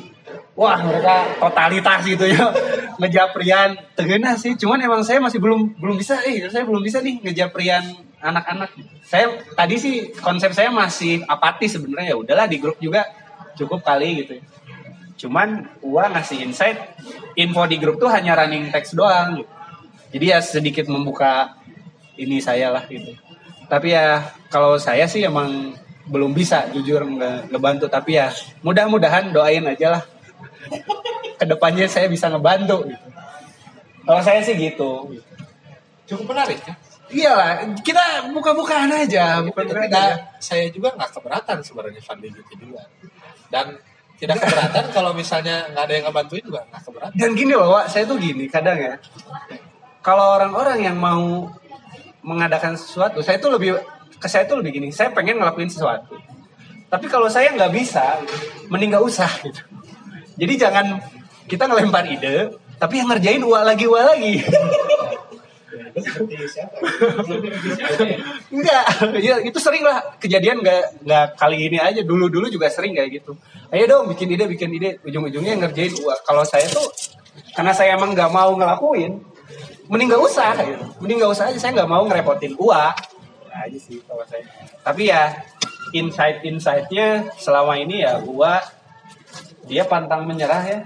wah 0.55 0.79
mereka 0.79 1.35
totalitas 1.37 1.99
gitu 2.07 2.25
ya 2.31 2.47
ngejaprian 2.99 3.75
tegena 3.93 4.39
sih 4.39 4.55
cuman 4.55 4.79
emang 4.79 5.03
saya 5.03 5.19
masih 5.19 5.43
belum 5.43 5.75
belum 5.75 5.99
bisa 5.99 6.23
eh 6.23 6.47
saya 6.47 6.63
belum 6.63 6.79
bisa 6.79 7.03
nih 7.03 7.19
ngejaprian 7.19 7.83
anak-anak 8.23 8.71
saya 9.03 9.35
tadi 9.53 9.75
sih 9.75 9.95
konsep 10.15 10.55
saya 10.55 10.71
masih 10.71 11.21
apatis 11.27 11.75
sebenarnya 11.75 12.15
ya 12.15 12.17
udahlah 12.17 12.47
di 12.47 12.57
grup 12.63 12.79
juga 12.79 13.03
cukup 13.55 13.81
kali 13.81 14.23
gitu 14.23 14.35
cuman 15.25 15.63
gua 15.79 16.11
ngasih 16.11 16.43
insight 16.43 16.77
info 17.39 17.63
di 17.65 17.79
grup 17.79 17.97
tuh 17.97 18.11
hanya 18.11 18.35
running 18.35 18.67
text 18.69 18.93
doang 18.93 19.39
gitu. 19.39 19.51
jadi 20.15 20.25
ya 20.35 20.39
sedikit 20.43 20.85
membuka 20.91 21.55
ini 22.19 22.43
saya 22.43 22.71
lah 22.71 22.83
gitu 22.87 23.15
tapi 23.71 23.95
ya 23.95 24.21
kalau 24.51 24.77
saya 24.77 25.07
sih 25.07 25.23
emang 25.25 25.73
belum 26.05 26.37
bisa 26.37 26.69
jujur 26.69 27.01
nge- 27.01 27.49
ngebantu 27.49 27.89
tapi 27.89 28.19
ya 28.19 28.29
mudah-mudahan 28.61 29.33
doain 29.33 29.65
aja 29.65 29.99
lah 29.99 30.03
ke 31.39 31.45
depannya 31.47 31.89
saya 31.89 32.07
bisa 32.07 32.29
ngebantu 32.29 32.85
gitu. 32.87 33.05
Kalau 34.05 34.21
saya 34.21 34.39
sih 34.45 34.53
gitu. 34.53 35.17
Cukup 36.05 36.25
menarik 36.29 36.61
ya. 36.61 36.73
Iyalah, 37.05 37.69
kita 37.85 38.33
buka-bukaan 38.33 38.89
aja, 38.89 39.41
bukan 39.45 39.65
aja. 39.77 40.17
saya 40.41 40.69
juga 40.73 40.93
nggak 40.97 41.13
keberatan 41.13 41.61
sebenarnya 41.61 42.01
Fadli 42.01 42.33
gitu 42.33 42.53
juga. 42.65 42.81
Dan 43.55 43.79
tidak 44.19 44.43
keberatan 44.43 44.85
kalau 44.91 45.11
misalnya 45.15 45.71
nggak 45.71 45.83
ada 45.87 45.93
yang 45.95 46.05
ngebantuin 46.11 46.43
juga 46.43 46.61
nggak 46.67 46.81
keberatan. 46.83 47.15
Dan 47.15 47.29
gini 47.39 47.53
loh, 47.55 47.79
saya 47.87 48.03
tuh 48.03 48.19
gini 48.19 48.51
kadang 48.51 48.75
ya. 48.75 48.99
Kalau 50.03 50.35
orang-orang 50.35 50.83
yang 50.83 50.99
mau 50.99 51.47
mengadakan 52.19 52.75
sesuatu, 52.75 53.23
saya 53.23 53.39
tuh 53.39 53.55
lebih 53.55 53.79
ke 54.19 54.27
saya 54.27 54.43
tuh 54.43 54.59
lebih 54.59 54.75
gini. 54.75 54.87
Saya 54.91 55.15
pengen 55.15 55.39
ngelakuin 55.39 55.71
sesuatu. 55.71 56.19
Tapi 56.91 57.05
kalau 57.07 57.31
saya 57.31 57.55
nggak 57.55 57.71
bisa, 57.71 58.19
mending 58.67 58.91
nggak 58.91 59.05
usah 59.07 59.31
gitu. 59.39 59.63
Jadi 60.35 60.53
jangan 60.59 60.99
kita 61.47 61.67
ngelempar 61.71 62.03
ide, 62.11 62.51
tapi 62.75 62.99
yang 62.99 63.07
ngerjain 63.07 63.39
uang 63.39 63.63
lagi 63.63 63.85
uang 63.87 64.05
lagi. 64.15 64.35
Enggak, 68.51 68.83
ya 69.23 69.39
itu 69.39 69.55
sering 69.63 69.79
lah 69.79 70.03
kejadian 70.19 70.59
nggak 70.59 71.07
nggak 71.07 71.25
kali 71.39 71.71
ini 71.71 71.79
aja 71.79 72.03
dulu 72.03 72.27
dulu 72.27 72.51
juga 72.51 72.67
sering 72.67 72.91
kayak 72.91 73.23
gitu. 73.23 73.31
Ayo 73.71 73.87
dong 73.87 74.11
bikin 74.11 74.27
ide 74.35 74.43
bikin 74.43 74.75
ide 74.75 74.99
ujung-ujungnya 75.07 75.55
ngerjain 75.55 75.95
gua. 75.95 76.19
Kalau 76.27 76.43
saya 76.43 76.67
tuh 76.67 76.83
karena 77.55 77.71
saya 77.71 77.95
emang 77.95 78.11
nggak 78.11 78.27
mau 78.27 78.51
ngelakuin, 78.59 79.23
mending 79.87 80.11
nggak 80.11 80.23
usah, 80.23 80.51
gitu. 80.59 80.83
mending 80.99 81.17
nggak 81.23 81.31
usah 81.31 81.47
aja. 81.47 81.59
Saya 81.63 81.71
nggak 81.79 81.91
mau 81.91 82.03
ngerepotin 82.03 82.53
gua. 82.59 82.91
Nah, 83.47 83.63
aja 83.63 83.79
sih 83.79 84.03
kalau 84.03 84.27
saya. 84.27 84.43
Tapi 84.83 85.07
ya 85.07 85.31
insight 85.95 86.43
insightnya 86.43 87.31
selama 87.39 87.79
ini 87.79 88.03
ya 88.03 88.19
gua 88.19 88.59
dia 89.63 89.87
pantang 89.87 90.27
menyerah 90.27 90.63
ya. 90.67 90.79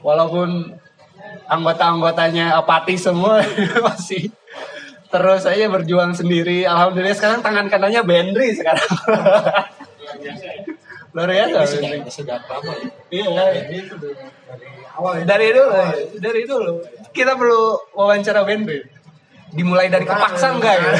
Walaupun 0.00 0.72
anggota-anggotanya 1.46 2.58
apatis 2.58 3.06
semua 3.06 3.38
masih 3.86 4.34
terus 5.06 5.46
aja 5.46 5.70
berjuang 5.70 6.10
sendiri. 6.12 6.66
Alhamdulillah 6.66 7.14
sekarang 7.14 7.38
tangan 7.40 7.70
kanannya 7.70 8.02
Bendri 8.02 8.50
sekarang. 8.52 8.82
Luar 11.14 11.30
biasa. 11.32 11.78
Sudah 12.10 12.42
lama 12.44 12.74
ya. 12.76 12.90
Iya, 13.08 13.24
dari 15.24 15.48
dulu, 15.54 15.70
dari 16.20 16.42
dulu. 16.44 16.84
Kita 17.14 17.38
perlu 17.38 17.78
wawancara 17.96 18.44
Bendri. 18.44 18.82
Dimulai 19.54 19.88
dari 19.88 20.04
kepaksa 20.04 20.52
enggak 20.58 20.74
ya? 20.74 20.90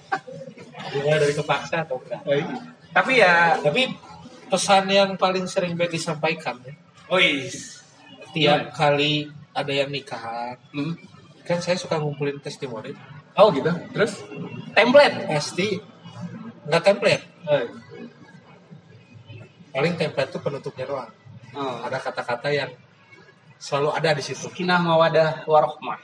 Dimulai 0.92 1.18
dari 1.22 1.34
kepaksa 1.38 1.86
atau 1.86 2.02
enggak? 2.02 2.20
Tapi 2.92 3.12
ya, 3.22 3.56
Tapi 3.62 3.82
pesan 4.54 4.86
yang 4.86 5.10
paling 5.18 5.50
sering 5.50 5.74
Betty 5.74 5.98
sampaikan 5.98 6.62
ya, 6.62 6.78
oh 7.10 7.18
tiap 8.34 8.74
kali 8.74 9.30
ada 9.54 9.70
yang 9.70 9.88
nikahan, 9.88 10.58
Hmm. 10.74 10.98
kan 11.46 11.62
saya 11.62 11.78
suka 11.78 11.96
ngumpulin 12.02 12.42
testimoni. 12.42 12.90
Oh 13.38 13.54
gitu. 13.54 13.70
Terus 13.94 14.22
template. 14.74 15.30
Pasti 15.30 15.78
nggak 16.66 16.82
template. 16.82 17.24
Paling 19.74 19.94
template 19.98 20.30
itu 20.30 20.38
penutupnya 20.42 20.84
doang. 20.86 21.12
Oh. 21.54 21.82
Ada 21.86 21.98
kata-kata 22.02 22.48
yang 22.50 22.70
selalu 23.58 23.90
ada 23.94 24.10
di 24.14 24.22
situ. 24.22 24.46
Kinah 24.50 24.78
mawadah 24.82 25.46
warohmah. 25.46 25.98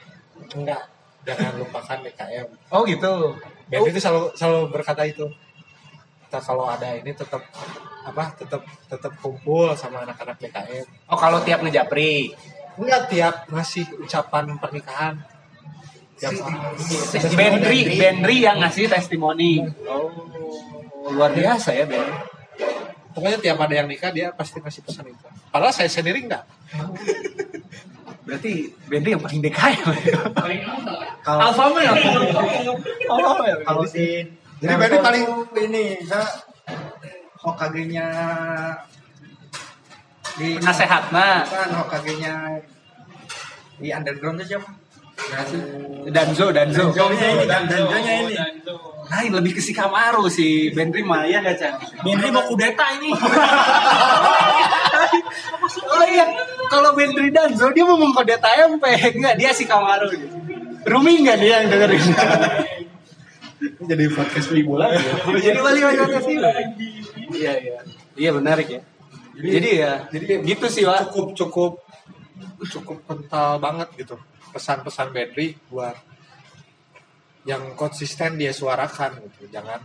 Enggak, 0.55 0.91
jangan 1.23 1.55
lupakan 1.59 1.97
DKM. 2.03 2.47
Oh 2.71 2.83
gitu. 2.83 3.35
Betty 3.71 3.89
itu 3.95 3.99
selalu 4.03 4.35
selalu 4.35 4.61
berkata 4.71 5.03
itu. 5.07 5.27
Kita 6.27 6.39
kalau 6.43 6.67
ada 6.67 6.95
ini 6.95 7.11
tetap 7.11 7.43
apa? 8.05 8.33
Tetap 8.37 8.61
tetap 8.87 9.13
kumpul 9.19 9.73
sama 9.77 10.03
anak-anak 10.05 10.37
DKM. 10.41 10.85
Oh 11.11 11.17
kalau 11.19 11.41
tiap 11.45 11.61
ngejapri. 11.61 12.33
Enggak 12.79 13.11
tiap 13.11 13.35
ngasih 13.51 13.85
ucapan 14.01 14.57
pernikahan. 14.57 15.15
Tiap 16.17 16.37
Bendri, 17.33 17.97
Bendri 17.97 18.37
yang 18.45 18.61
ngasih 18.61 18.87
testimoni. 18.87 19.65
Oh, 19.89 20.09
luar 21.11 21.33
biasa 21.33 21.73
ya 21.75 21.85
Bendri. 21.89 22.15
Pokoknya 23.11 23.37
tiap 23.43 23.57
ada 23.59 23.73
yang 23.75 23.87
nikah 23.91 24.13
dia 24.15 24.31
pasti 24.31 24.63
ngasih 24.63 24.81
pesan 24.87 25.11
itu. 25.11 25.27
Padahal 25.51 25.75
saya 25.75 25.91
sendiri 25.91 26.23
enggak. 26.23 26.47
Berarti 28.23 28.71
Bendri 28.87 29.17
yang 29.17 29.21
paling 29.21 29.41
DKM. 29.43 29.87
Kalau 31.21 31.41
Alfa 31.41 31.65
male. 31.73 31.91
Alfa 33.09 33.31
male. 33.35 33.61
kalau 33.67 33.83
si 33.83 34.25
jadi 34.61 34.77
berarti 34.77 34.97
paling 35.01 35.25
ini 35.57 35.83
saya 36.05 36.29
Hokage-nya 37.41 38.07
di 40.37 40.61
Penasehatna 40.61 41.41
kan 41.49 41.69
Hokage-nya 41.73 42.61
di 43.81 43.89
underground 43.89 44.37
itu 44.41 44.53
siapa? 44.55 44.69
Nggak 45.21 45.43
sih? 45.49 45.61
Danzo, 46.13 46.45
Danzo. 46.53 46.83
Danjo-nya 46.93 47.27
ini, 47.33 47.45
dan 47.49 47.63
Danjo-nya 47.65 48.13
ini. 48.25 48.33
Lain 49.11 49.31
lebih 49.33 49.57
ke 49.57 49.61
si 49.61 49.73
Kamaru 49.73 50.29
si 50.29 50.69
Bendri 50.71 51.01
mah 51.03 51.25
ya 51.25 51.41
gak 51.41 51.57
Chan? 51.57 51.73
Bendri 52.05 52.29
mau 52.29 52.45
kudeta 52.45 52.85
ini. 53.01 53.11
Oh 55.71 56.03
iya, 56.07 56.25
kalau 56.71 56.95
Bendri 56.95 57.31
Danzo 57.31 57.71
dia 57.71 57.83
mau 57.83 57.99
mengkode 57.99 58.35
TMP, 58.39 58.83
enggak 59.17 59.35
dia 59.39 59.51
si 59.51 59.67
Kamaru. 59.67 60.07
Rumi 60.87 61.21
enggak 61.21 61.37
dia 61.41 61.63
yang 61.63 61.69
dengerin? 61.69 62.01
Jadi 63.61 64.05
podcast 64.09 64.49
ibu 64.55 64.73
lagi. 64.79 65.03
Jadi 65.37 65.59
balik 65.61 65.83
lagi 65.83 66.01
ke 66.01 66.21
sini. 66.25 66.49
Iya 67.31 67.53
iya. 67.59 67.79
Iya 68.15 68.31
menarik 68.35 68.67
ya. 68.67 68.81
Jadi, 69.31 69.69
ya, 69.79 69.93
jadi 70.11 70.43
gitu 70.43 70.65
sih 70.67 70.83
Pak. 70.83 71.09
Cukup 71.11 71.27
cukup 71.33 71.73
cukup 72.67 72.97
kental 73.07 73.57
banget 73.63 73.89
gitu. 73.95 74.15
Pesan-pesan 74.51 75.15
Bedri 75.15 75.55
buat 75.71 75.95
yang 77.47 77.73
konsisten 77.73 78.37
dia 78.37 78.51
suarakan 78.51 79.23
gitu. 79.25 79.49
Jangan 79.49 79.81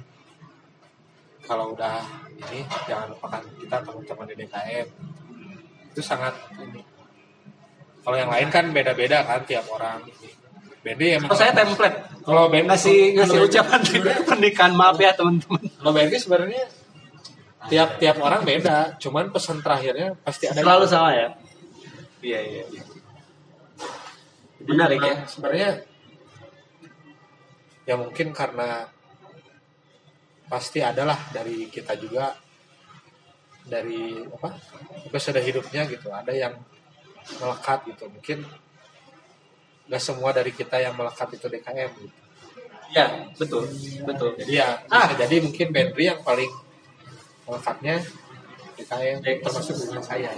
kalau 1.47 1.73
udah 1.79 2.03
ini 2.43 2.67
jangan 2.91 3.15
lupakan 3.15 3.43
kita 3.63 3.77
teman-teman 3.87 4.27
di 4.27 4.35
DKM. 4.45 4.89
Itu 5.95 6.01
sangat 6.03 6.35
ini. 6.59 6.83
Kalau 8.03 8.17
yang 8.19 8.31
lain 8.31 8.49
kan 8.51 8.71
beda-beda 8.75 9.23
kan 9.23 9.47
tiap 9.47 9.67
orang. 9.71 10.03
Bedri 10.83 11.19
emang 11.19 11.27
Kalau 11.35 11.43
saya 11.43 11.51
template 11.51 11.99
kalau 12.23 12.47
Bedri 12.47 12.67
ngasih 12.71 12.99
ngasih 13.19 13.39
ucapan 13.47 13.81
pernikahan 14.31 14.73
maaf 14.75 14.99
ya 14.99 15.15
teman-teman. 15.15 15.63
Kalau 15.67 15.93
Bedri 15.95 16.19
sebenarnya 16.19 16.67
tiap 17.71 17.91
tiap 18.01 18.17
orang 18.23 18.43
beda, 18.43 18.97
cuman 18.99 19.31
pesan 19.35 19.61
terakhirnya 19.63 20.15
pasti 20.23 20.47
ada 20.51 20.61
Selalu 20.63 20.87
sama 20.87 21.11
ya. 21.15 21.29
Iya 22.23 22.41
iya. 22.43 22.65
iya. 22.73 22.83
Menarik 24.67 25.01
ya. 25.03 25.15
Sebenarnya 25.29 25.71
ya 27.87 27.95
mungkin 27.95 28.35
karena 28.35 28.91
pasti 30.47 30.83
adalah 30.83 31.19
dari 31.31 31.71
kita 31.71 31.95
juga 31.99 32.35
dari 33.67 34.23
apa 34.23 34.55
episode 35.11 35.43
hidupnya 35.43 35.87
gitu 35.91 36.11
ada 36.15 36.31
yang 36.31 36.55
melekat 37.43 37.83
gitu 37.91 38.07
mungkin 38.07 38.47
nggak 39.87 40.03
semua 40.03 40.31
dari 40.31 40.55
kita 40.55 40.79
yang 40.79 40.95
melekat 40.95 41.35
itu 41.35 41.47
DKM 41.51 41.91
gitu. 41.99 42.17
Iya 42.95 43.07
betul 43.35 43.67
betul. 44.07 44.31
jadi 44.39 44.53
ya 44.63 44.69
Ah. 44.87 45.11
jadi 45.15 45.43
mungkin 45.43 45.75
Benri 45.75 46.07
yang 46.07 46.23
paling 46.23 46.51
melekatnya 47.47 48.03
DKM 48.77 49.19
termasuk 49.23 49.77
dengan 49.87 50.03
saya 50.03 50.31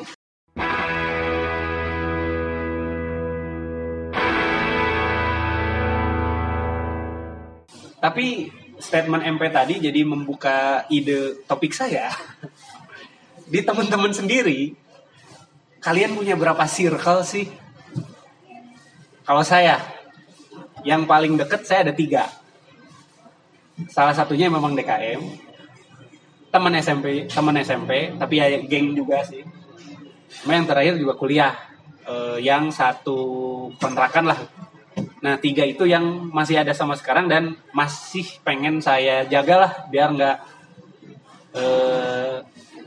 Tapi 7.98 8.46
statement 8.78 9.26
MP 9.26 9.42
tadi 9.50 9.74
jadi 9.82 10.06
membuka 10.06 10.86
ide 10.86 11.42
topik 11.50 11.74
saya. 11.74 12.14
Di 13.52 13.64
teman-teman 13.66 14.14
sendiri, 14.14 14.76
kalian 15.82 16.14
punya 16.14 16.38
berapa 16.38 16.62
circle 16.70 17.26
sih? 17.26 17.50
Kalau 19.26 19.42
saya, 19.42 19.82
yang 20.86 21.10
paling 21.10 21.34
deket 21.34 21.66
saya 21.66 21.90
ada 21.90 21.94
tiga. 21.96 22.30
Salah 23.90 24.14
satunya 24.14 24.46
memang 24.46 24.78
DKM, 24.78 25.47
teman 26.58 26.74
SMP, 26.74 27.30
teman 27.30 27.54
SMP, 27.62 28.18
tapi 28.18 28.34
ya 28.42 28.50
geng 28.66 28.98
juga 28.98 29.22
sih. 29.22 29.46
Cuma 30.42 30.58
yang 30.58 30.66
terakhir 30.66 30.98
juga 30.98 31.14
kuliah, 31.14 31.54
Eh, 32.08 32.38
yang 32.40 32.72
satu 32.72 33.20
kontrakan 33.76 34.32
lah 34.32 34.40
Nah 35.20 35.36
tiga 35.36 35.60
itu 35.68 35.84
yang 35.84 36.32
masih 36.32 36.64
ada 36.64 36.72
sama 36.72 36.96
sekarang 36.96 37.28
dan 37.28 37.52
masih 37.76 38.24
pengen 38.40 38.80
saya 38.80 39.28
jagalah 39.28 39.84
biar 39.92 40.16
nggak 40.16 40.36
eh, 41.52 42.34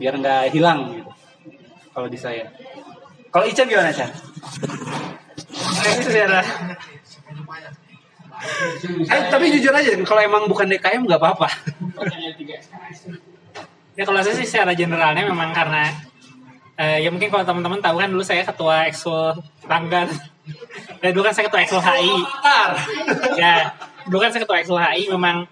biar 0.01 0.13
nggak 0.17 0.43
hilang 0.51 0.79
gitu. 0.97 1.11
Kalau 1.93 2.07
di 2.09 2.17
saya. 2.17 2.49
Kalau 3.29 3.45
Ica 3.45 3.63
gimana 3.63 3.93
Ica? 3.93 4.07
Eh, 9.05 9.21
tapi 9.29 9.45
jujur 9.53 9.71
aja, 9.75 9.91
kalau 10.01 10.21
emang 10.23 10.49
bukan 10.49 10.65
DKM 10.65 11.05
nggak 11.05 11.21
apa-apa. 11.21 11.47
Ya 14.01 14.09
kalau 14.09 14.17
saya 14.25 14.33
sih 14.33 14.49
secara 14.49 14.73
generalnya 14.73 15.21
memang 15.29 15.53
karena 15.53 15.93
eh, 16.73 17.05
ya 17.05 17.13
mungkin 17.13 17.29
kalau 17.29 17.45
teman-teman 17.45 17.77
tahu 17.77 18.01
kan 18.01 18.09
dulu 18.09 18.25
saya 18.25 18.41
ketua 18.41 18.89
ekskul 18.89 19.37
Langgar. 19.69 20.09
Dan 20.97 21.09
dulu 21.13 21.29
kan 21.29 21.37
saya 21.37 21.45
ketua 21.45 21.61
ekskul 21.61 21.85
HI. 21.85 22.17
Ya, 23.37 23.77
dulu 24.09 24.25
kan 24.25 24.33
saya 24.33 24.41
ketua 24.41 24.57
ekskul 24.57 24.81
HI 24.81 25.05
memang 25.13 25.45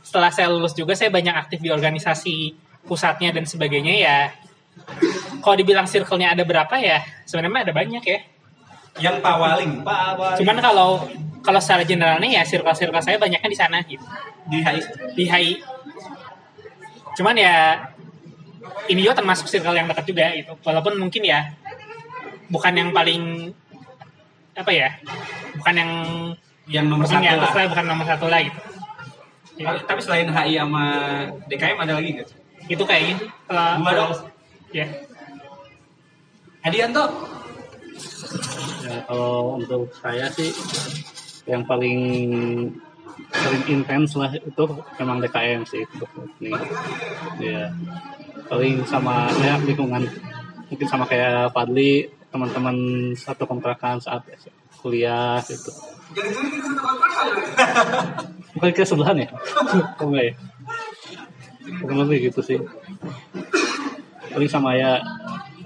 setelah 0.00 0.32
saya 0.32 0.48
lulus 0.48 0.72
juga 0.72 0.96
saya 0.96 1.12
banyak 1.12 1.36
aktif 1.36 1.60
di 1.60 1.68
organisasi 1.68 2.56
pusatnya 2.88 3.36
dan 3.36 3.44
sebagainya 3.44 3.94
ya. 4.00 4.18
Kalau 5.44 5.60
dibilang 5.60 5.84
circle-nya 5.84 6.32
ada 6.32 6.48
berapa 6.48 6.72
ya, 6.80 7.04
sebenarnya 7.28 7.68
ada 7.68 7.74
banyak 7.76 8.00
ya. 8.00 8.18
Yang 8.96 9.20
pawaling, 9.20 9.84
pawaling. 9.84 10.40
Cuman 10.40 10.56
kalau 10.64 11.04
kalau 11.44 11.60
secara 11.60 11.84
generalnya 11.84 12.40
ya 12.40 12.48
circle-circle 12.48 13.04
saya 13.04 13.20
banyaknya 13.20 13.48
di 13.52 13.58
sana 13.60 13.84
gitu. 13.84 14.08
di 14.48 14.64
HI. 14.64 14.80
Di 15.12 15.24
HI. 15.28 15.52
Cuman 17.16 17.34
ya 17.36 17.86
ini 18.86 19.00
juga 19.06 19.18
termasuk 19.22 19.46
circle 19.50 19.74
yang 19.76 19.86
dekat 19.90 20.04
juga 20.06 20.26
gitu. 20.36 20.52
Walaupun 20.62 20.98
mungkin 20.98 21.22
ya 21.24 21.54
bukan 22.50 22.72
yang 22.74 22.90
paling 22.90 23.54
apa 24.54 24.70
ya? 24.70 24.88
Bukan 25.56 25.74
yang 25.74 25.92
yang 26.70 26.86
nomor 26.86 27.06
bukan 27.06 27.18
satu 27.18 27.26
yang 27.26 27.38
lah. 27.42 27.66
bukan 27.70 27.84
nomor 27.86 28.06
satu 28.06 28.26
lah 28.30 28.40
gitu. 28.44 28.60
Ya, 29.60 29.76
Tapi- 29.84 30.00
selain 30.00 30.28
HI 30.32 30.56
sama 30.56 30.84
DKM 31.50 31.76
ada 31.84 31.92
lagi 32.00 32.10
nggak? 32.16 32.28
itu 32.70 32.84
kayaknya 32.86 33.16
kalau 33.50 33.82
Dua 33.82 33.92
dong. 33.98 34.12
ya 34.70 34.86
Hadianto? 36.62 37.04
Ya, 38.86 39.00
kalau 39.10 39.58
untuk 39.58 39.90
saya 39.98 40.30
sih 40.30 40.54
yang 41.48 41.66
paling 41.66 41.98
paling 43.28 43.64
intens 43.68 44.16
lah 44.16 44.30
itu 44.32 44.64
memang 44.96 45.20
DKM 45.20 45.62
sih 45.68 45.82
untuk 45.96 46.08
ini. 46.40 46.52
Ya 47.42 47.70
paling 48.50 48.82
sama 48.88 49.30
ya 49.42 49.60
lingkungan. 49.60 50.04
Mungkin 50.70 50.86
sama 50.86 51.04
kayak 51.06 51.50
Fadli 51.50 52.06
teman-teman 52.30 53.10
satu 53.18 53.42
kontrakan 53.46 53.98
saat 53.98 54.22
kuliah 54.80 55.42
gitu. 55.44 55.70
Bukan 58.54 58.70
ke 58.74 58.82
sebelahan 58.82 59.26
ya? 59.26 59.28
Enggak 59.98 60.24
ya? 60.30 60.34
Kurang 61.82 61.98
lebih 62.06 62.30
gitu 62.30 62.40
sih. 62.42 62.58
Paling 64.30 64.50
sama 64.50 64.74
ya 64.78 64.98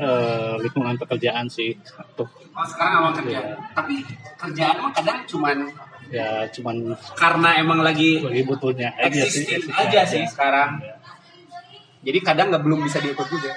eh, 0.01 0.55
lingkungan 0.61 0.97
pekerjaan 1.01 1.49
sih 1.49 1.77
satu. 1.85 2.25
Oh, 2.55 2.67
sekarang 2.69 2.95
awal 3.03 3.13
kerja. 3.17 3.41
Iya. 3.41 3.57
Tapi 3.75 3.95
kerjaan 4.39 4.77
mah 4.79 4.93
kadang 4.95 5.21
cuman 5.27 5.57
ya 6.15 6.47
cuman 6.55 6.95
karena 7.19 7.59
emang 7.59 7.83
lagi 7.83 8.23
lagi 8.23 8.47
butuhnya 8.47 8.95
aja 8.95 9.27
sih 9.27 9.43
existing 9.43 9.75
aja 9.75 10.01
sih 10.07 10.23
sekarang. 10.31 10.79
Jadi 12.05 12.19
kadang 12.21 12.53
nggak 12.53 12.63
belum 12.63 12.85
bisa 12.85 13.01
diukur 13.01 13.25
juga. 13.27 13.57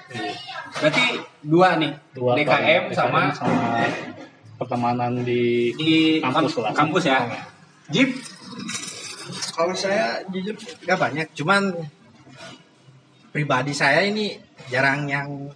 Berarti 0.79 1.05
dua 1.43 1.75
nih, 1.75 1.91
Dua 2.15 2.31
DKM 2.31 2.95
tahun. 2.95 2.95
sama 2.95 3.19
DKM 3.27 3.35
sama 3.35 3.67
pertemanan 4.57 5.11
di 5.21 5.75
di 5.75 6.23
kampus 6.23 6.55
lah. 6.63 6.71
kampus 6.71 7.03
ya. 7.11 7.19
Jeep, 7.91 8.15
Kalau 9.51 9.75
saya 9.75 10.23
jujur 10.31 10.55
nggak 10.55 10.95
banyak, 10.99 11.27
cuman 11.35 11.75
pribadi 13.35 13.75
saya 13.75 14.07
ini 14.07 14.39
jarang 14.71 15.11
yang 15.11 15.51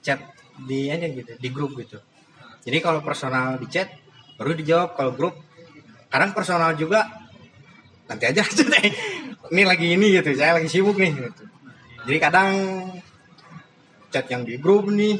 chat 0.00 0.20
di 0.64 0.88
aja 0.88 1.04
gitu, 1.04 1.36
di 1.36 1.48
grup 1.52 1.76
gitu. 1.76 2.00
Jadi 2.64 2.80
kalau 2.80 3.04
personal 3.04 3.60
di 3.60 3.68
chat 3.68 3.92
baru 4.40 4.56
dijawab 4.56 4.96
kalau 4.96 5.12
grup. 5.12 5.43
Kadang 6.14 6.30
personal 6.30 6.78
juga 6.78 7.02
nanti 8.06 8.30
aja 8.30 8.46
ini 9.52 9.62
lagi 9.66 9.98
ini 9.98 10.14
gitu, 10.14 10.30
saya 10.38 10.54
lagi 10.54 10.70
sibuk 10.70 10.94
nih 10.94 11.10
gitu. 11.10 11.42
Jadi 12.06 12.18
kadang 12.22 12.50
chat 14.14 14.30
yang 14.30 14.46
di 14.46 14.62
grup 14.62 14.86
nih 14.94 15.18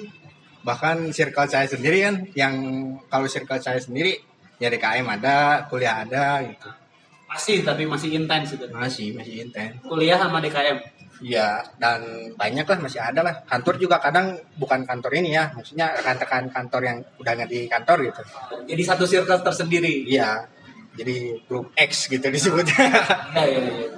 bahkan 0.62 1.10
circle 1.10 1.50
saya 1.50 1.66
sendiri 1.66 1.98
kan 2.06 2.14
yang 2.38 2.54
kalau 3.10 3.26
circle 3.26 3.58
saya 3.58 3.82
sendiri 3.82 4.22
ya 4.62 4.70
DKM 4.70 5.02
ada, 5.18 5.66
kuliah 5.66 6.06
ada 6.06 6.46
gitu. 6.46 6.70
masih 7.26 7.66
tapi 7.66 7.82
masih 7.90 8.14
intens 8.14 8.54
itu. 8.54 8.62
Masih, 8.70 9.10
masih 9.18 9.50
intens. 9.50 9.82
Kuliah 9.82 10.14
sama 10.14 10.38
DKM. 10.38 10.78
Iya, 11.18 11.66
dan 11.82 12.30
banyak 12.38 12.62
lah 12.62 12.78
masih 12.78 13.02
ada 13.02 13.26
lah. 13.26 13.34
Kantor 13.42 13.74
juga 13.82 13.98
kadang 13.98 14.38
bukan 14.54 14.86
kantor 14.86 15.18
ini 15.18 15.34
ya, 15.34 15.50
maksudnya 15.50 15.90
rekan-rekan 15.98 16.46
kantor 16.54 16.82
yang 16.86 16.98
udah 17.18 17.32
nggak 17.34 17.50
di 17.50 17.66
kantor 17.66 18.06
gitu. 18.06 18.22
Jadi 18.70 18.82
satu 18.86 19.02
circle 19.02 19.42
tersendiri. 19.42 20.06
Iya, 20.06 20.46
jadi 20.94 21.42
grup 21.50 21.74
X 21.74 22.06
gitu 22.06 22.26
disebutnya. 22.30 22.86
Iya, 23.34 23.44
iya, 23.50 23.60
iya. 23.60 23.88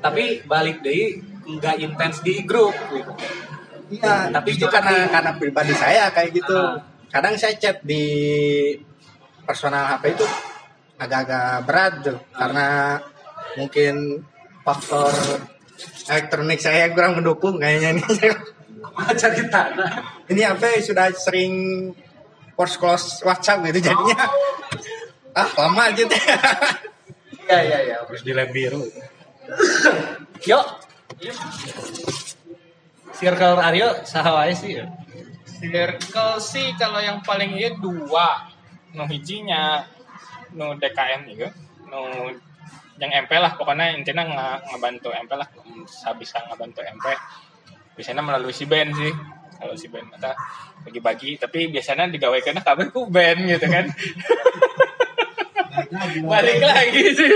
Tapi 0.00 0.44
balik 0.48 0.80
deh 0.80 1.20
nggak 1.46 1.76
intens 1.80 2.24
di 2.24 2.42
grup 2.42 2.74
gitu. 2.90 3.12
Iya, 3.86 4.34
tapi 4.34 4.58
itu 4.58 4.66
karena 4.66 5.06
karena 5.06 5.30
pribadi 5.38 5.72
saya 5.76 6.10
kayak 6.10 6.30
gitu. 6.34 6.58
Kadang 7.12 7.38
saya 7.38 7.54
chat 7.54 7.80
di 7.86 8.02
personal 9.46 9.86
HP 9.94 10.18
itu 10.18 10.26
agak-agak 10.98 11.68
berat 11.68 11.92
tuh, 12.02 12.18
karena 12.34 12.98
mungkin 13.54 14.24
faktor 14.66 15.12
elektronik 16.10 16.58
saya 16.58 16.90
kurang 16.90 17.20
mendukung 17.20 17.62
kayaknya 17.62 18.00
nih. 18.00 18.34
cari 18.96 19.44
tanah. 19.52 19.92
ini 20.32 20.42
apa 20.42 20.80
sudah 20.80 21.12
sering 21.12 21.52
force 22.56 22.80
close 22.80 23.20
WhatsApp 23.22 23.60
gitu 23.68 23.92
jadinya 23.92 24.24
ah 25.36 25.48
lama 25.60 25.84
gitu 25.92 26.16
Iya 27.46 27.58
iya 27.62 27.78
iya. 27.86 27.96
Terus 28.10 28.22
di 28.26 28.32
lab 28.34 28.50
biru. 28.50 28.82
Yuk. 30.50 30.66
Circle 33.14 33.62
Aryo 33.62 34.02
saha 34.02 34.30
wae 34.42 34.52
sih. 34.52 34.82
Circle 35.62 36.42
sih 36.42 36.74
kalau 36.74 36.98
yang 36.98 37.22
paling 37.22 37.54
iya 37.54 37.70
dua. 37.78 38.50
Nu 38.98 39.06
hijinya 39.06 39.86
nu 40.58 40.74
DKM 40.74 41.22
juga. 41.30 41.48
Nu 41.86 42.34
yang 42.96 43.12
MP 43.12 43.32
lah 43.36 43.52
pokoknya 43.54 43.92
intinya 43.92 44.24
nggak 44.24 44.72
ngebantu 44.72 45.12
MP 45.12 45.32
lah 45.36 45.48
bisa 45.52 46.16
bisa 46.16 46.40
ngebantu 46.48 46.80
MP 46.80 47.06
biasanya 47.92 48.24
melalui 48.24 48.56
si 48.56 48.64
band 48.64 48.92
sih 48.96 49.12
kalau 49.60 49.76
si 49.76 49.92
band 49.92 50.08
kita 50.16 50.32
bagi-bagi 50.80 51.36
tapi 51.36 51.68
biasanya 51.68 52.08
digawekan 52.08 52.56
kabeh 52.60 52.88
ku 52.88 53.04
band 53.08 53.44
gitu 53.44 53.68
kan 53.68 53.84
balik 56.26 56.58
lagi 56.62 57.02
sih 57.14 57.32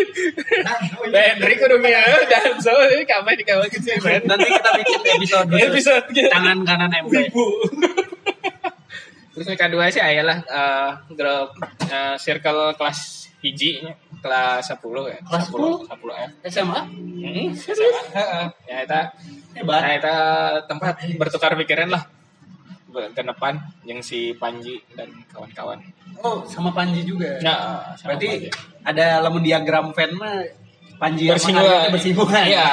dari 1.12 1.54
kudu 1.58 1.76
ngieu 1.78 2.18
dan 2.26 2.58
so 2.58 2.72
ini 2.90 3.04
kabeh 3.06 3.34
digawekan 3.38 3.80
si 3.80 3.90
band 4.00 4.24
Nanti 4.26 4.48
kita 4.50 4.70
bikin 4.78 5.00
episode 5.18 5.48
episode 5.54 6.06
gitu 6.10 6.28
tangan 6.28 6.58
kanan 6.66 6.90
MP. 7.06 7.30
Terus 9.30 9.46
yang 9.46 9.60
kedua 9.60 9.88
sih 9.88 10.02
ayalah 10.02 10.38
eh, 10.44 10.90
grup 11.16 11.56
eh, 11.88 12.16
circle 12.20 12.76
kelas 12.76 13.30
hiji 13.40 13.80
kelas 14.20 14.68
10 14.68 14.84
ya. 14.84 15.18
Kelas 15.24 15.44
10 15.48 15.88
10 15.88 15.96
ya. 16.12 16.28
SMA? 16.52 16.80
Heeh, 17.24 17.48
SMA. 17.56 18.00
Heeh. 18.12 18.46
Ya 18.68 18.84
Hebat. 19.50 19.80
nah, 19.82 19.90
eta 19.90 20.14
tempat 20.68 20.94
bertukar 21.18 21.56
pikiran 21.58 21.90
lah. 21.90 22.04
Ke 22.90 23.22
depan 23.22 23.54
yang 23.86 24.02
si 24.02 24.34
Panji 24.36 24.78
dan 24.94 25.10
kawan-kawan. 25.30 25.80
Oh, 26.20 26.44
sama 26.44 26.70
Panji 26.70 27.00
juga. 27.02 27.40
Nah, 27.40 27.92
sama 27.96 28.14
Berarti 28.14 28.28
Panji. 28.28 28.48
ada 28.82 29.06
lemon 29.20 29.40
diagram 29.40 29.86
fan 29.90 30.12
mah 30.12 30.44
Panji 30.96 31.28
bersinggungan. 31.28 31.88
Bersinggungan. 31.90 32.44
Iya. 32.44 32.68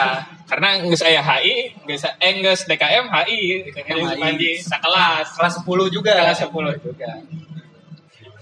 Karena 0.48 0.80
nggak 0.80 0.96
saya 0.96 1.20
HI, 1.20 1.76
nggak 1.84 1.98
saya 1.98 2.14
eh 2.18 2.32
nggak 2.38 2.56
DKM 2.68 3.06
HI, 3.08 3.40
DKM. 3.68 3.96
Panji 4.16 4.52
sekelas, 4.58 5.28
Kelas 5.34 5.54
10 5.60 5.88
juga. 5.88 6.12
kelas 6.14 6.40
10 6.44 6.76
juga. 6.80 7.10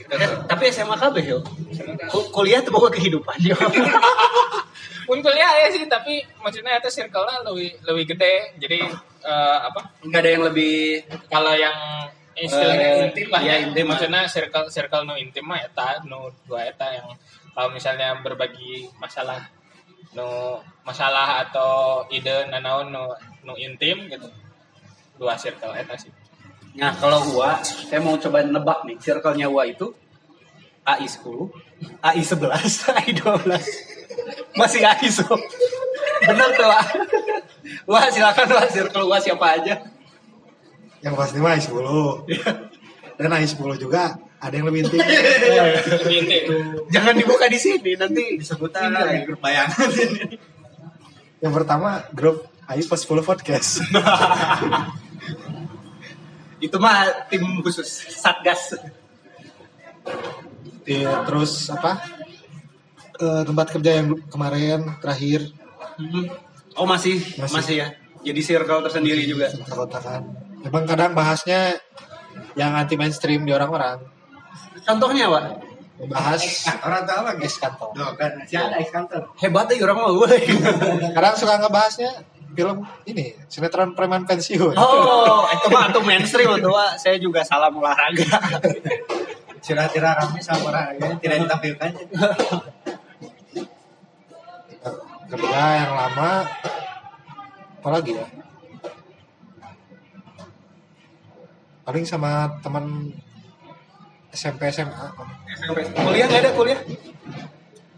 Eh, 0.05 0.29
tapi 0.45 0.69
SMA 0.69 0.93
KB 0.93 1.15
yo. 1.23 1.41
Ku- 2.07 2.29
Kuliah 2.29 2.61
tuh 2.61 2.69
pokoknya 2.69 2.93
kehidupan 2.95 3.37
yo. 3.41 3.57
pun 5.05 5.21
kuliah 5.21 5.51
ya 5.61 5.69
sih 5.69 5.85
tapi 5.85 6.17
maksudnya 6.41 6.81
itu 6.81 6.89
circle-nya 6.89 7.45
lebih 7.45 7.77
lebih 7.85 8.03
gede 8.09 8.57
jadi 8.57 8.89
eh, 9.21 9.57
apa 9.61 9.93
Enggak 10.01 10.25
ada 10.25 10.29
yang 10.33 10.43
lebih 10.49 11.05
kalau 11.29 11.53
yang 11.53 11.77
istilahnya 12.35 12.87
Eh, 12.91 13.05
intim 13.07 13.27
lah 13.31 13.41
iya, 13.41 13.53
ya 13.55 13.63
intim 13.71 13.85
maksudnya 13.87 14.27
circle 14.27 14.67
circle 14.67 15.07
no 15.07 15.15
intim 15.15 15.47
mah 15.47 15.59
eta 15.63 16.03
no 16.03 16.27
dua 16.43 16.67
eta 16.67 16.91
yang 16.91 17.07
kalau 17.55 17.71
misalnya 17.71 18.19
berbagi 18.19 18.91
masalah 18.99 19.39
no 20.11 20.59
masalah 20.83 21.47
atau 21.47 22.03
ide 22.11 22.51
nanaon 22.51 22.91
no 22.91 23.15
no 23.47 23.53
intim 23.55 24.11
gitu 24.11 24.27
dua 25.15 25.39
circle 25.39 25.71
eta 25.71 25.95
sih 25.95 26.11
Nah, 26.75 26.91
kalau 26.99 27.23
UA, 27.31 27.63
saya 27.63 28.03
mau 28.03 28.19
coba 28.19 28.43
nebak 28.43 28.83
nih, 28.83 28.99
circle-nya 28.99 29.47
UA 29.47 29.79
itu 29.79 29.95
AI 30.83 31.07
10, 31.07 31.47
AI 32.03 32.19
11, 32.19 32.51
AI 32.99 33.11
12. 33.15 34.59
Masih 34.59 34.83
AI 34.83 35.07
so. 35.07 35.23
Bener 36.27 36.49
tuh. 36.51 36.67
Wah, 37.87 38.05
silakan 38.11 38.59
Wak, 38.59 38.67
circle 38.75 39.07
UA 39.07 39.17
siapa 39.23 39.55
aja. 39.55 39.87
Yang 41.05 41.13
pasti 41.13 41.37
mah 41.37 41.53
I10. 41.53 41.77
Dan 43.15 43.29
I10 43.31 43.71
juga 43.77 44.17
ada 44.41 44.51
yang 44.51 44.67
lebih 44.67 44.89
intim. 44.89 44.99
lebih 44.99 46.17
intim 46.25 46.43
Jangan 46.91 47.13
dibuka 47.15 47.45
di 47.47 47.59
sini, 47.61 47.93
nanti 47.95 48.41
disebutkan 48.41 48.91
lagi. 48.91 49.23
grup 49.23 49.39
bayangan 49.39 49.87
yang 51.39 51.53
pertama 51.53 52.03
grup 52.11 52.49
I 52.65 52.81
pas 52.81 52.97
10 52.97 53.21
podcast. 53.21 53.77
itu 56.65 56.77
mah 56.81 57.29
tim 57.29 57.45
khusus 57.61 57.85
Satgas. 58.09 58.73
Iya, 60.85 61.25
terus 61.25 61.69
apa? 61.69 62.01
Eh, 63.15 63.41
tempat 63.45 63.67
kerja 63.69 64.01
yang 64.01 64.17
kemarin 64.27 64.97
terakhir 65.01 65.53
Oh, 66.75 66.83
masih, 66.83 67.23
Masih. 67.39 67.55
masih, 67.55 67.75
ya. 67.79 67.87
Jadi 68.25 68.41
circle 68.43 68.83
tersendiri 68.83 69.23
juga. 69.23 69.47
kotak-kotakan. 69.47 70.21
Emang 70.65 70.83
kadang 70.89 71.13
bahasnya 71.13 71.77
yang 72.57 72.73
anti 72.73 72.97
mainstream 72.97 73.45
di 73.45 73.53
orang-orang. 73.53 74.01
Contohnya, 74.81 75.29
Wak. 75.29 75.61
Membahas 75.95 76.41
orang 76.83 77.07
tahu 77.07 77.21
lagi 77.23 77.45
es 77.47 77.55
kantor. 77.55 77.89
Kan 78.19 78.43
si 78.43 78.59
ada 78.59 78.75
ex 78.75 78.91
kantor 78.91 79.31
Hebat 79.39 79.71
ya 79.71 79.87
orang 79.87 79.97
mah, 80.03 80.11
woi. 80.11 80.43
Kadang 81.15 81.35
suka 81.39 81.55
ngebahasnya 81.55 82.11
film 82.51 82.83
ini 83.07 83.31
sinetron 83.47 83.95
preman 83.95 84.27
pensiun. 84.27 84.75
Oh, 84.75 85.47
itu 85.47 85.67
mah 85.71 85.87
tuh 85.95 86.03
mainstream 86.03 86.51
tuh, 86.59 86.73
Wak. 86.73 86.99
Saya 86.99 87.15
juga 87.15 87.47
salam 87.47 87.79
olahraga. 87.79 88.27
tidak 89.65 89.97
ramai 89.97 90.41
sama 90.45 90.69
orang 90.69 90.93
ini 90.93 91.17
tidak 91.17 91.37
ditampilkan 91.41 91.89
Kerja 95.25 95.61
yang 95.81 95.91
lama 95.97 96.45
apalagi 97.81 98.13
ya? 98.13 98.25
Paling 101.85 102.01
sama 102.03 102.49
teman 102.59 103.13
SMP 104.33 104.67
SMA. 104.73 105.05
kuliah 105.95 106.25
nggak 106.27 106.41
ada 106.43 106.51
kuliah? 106.51 106.79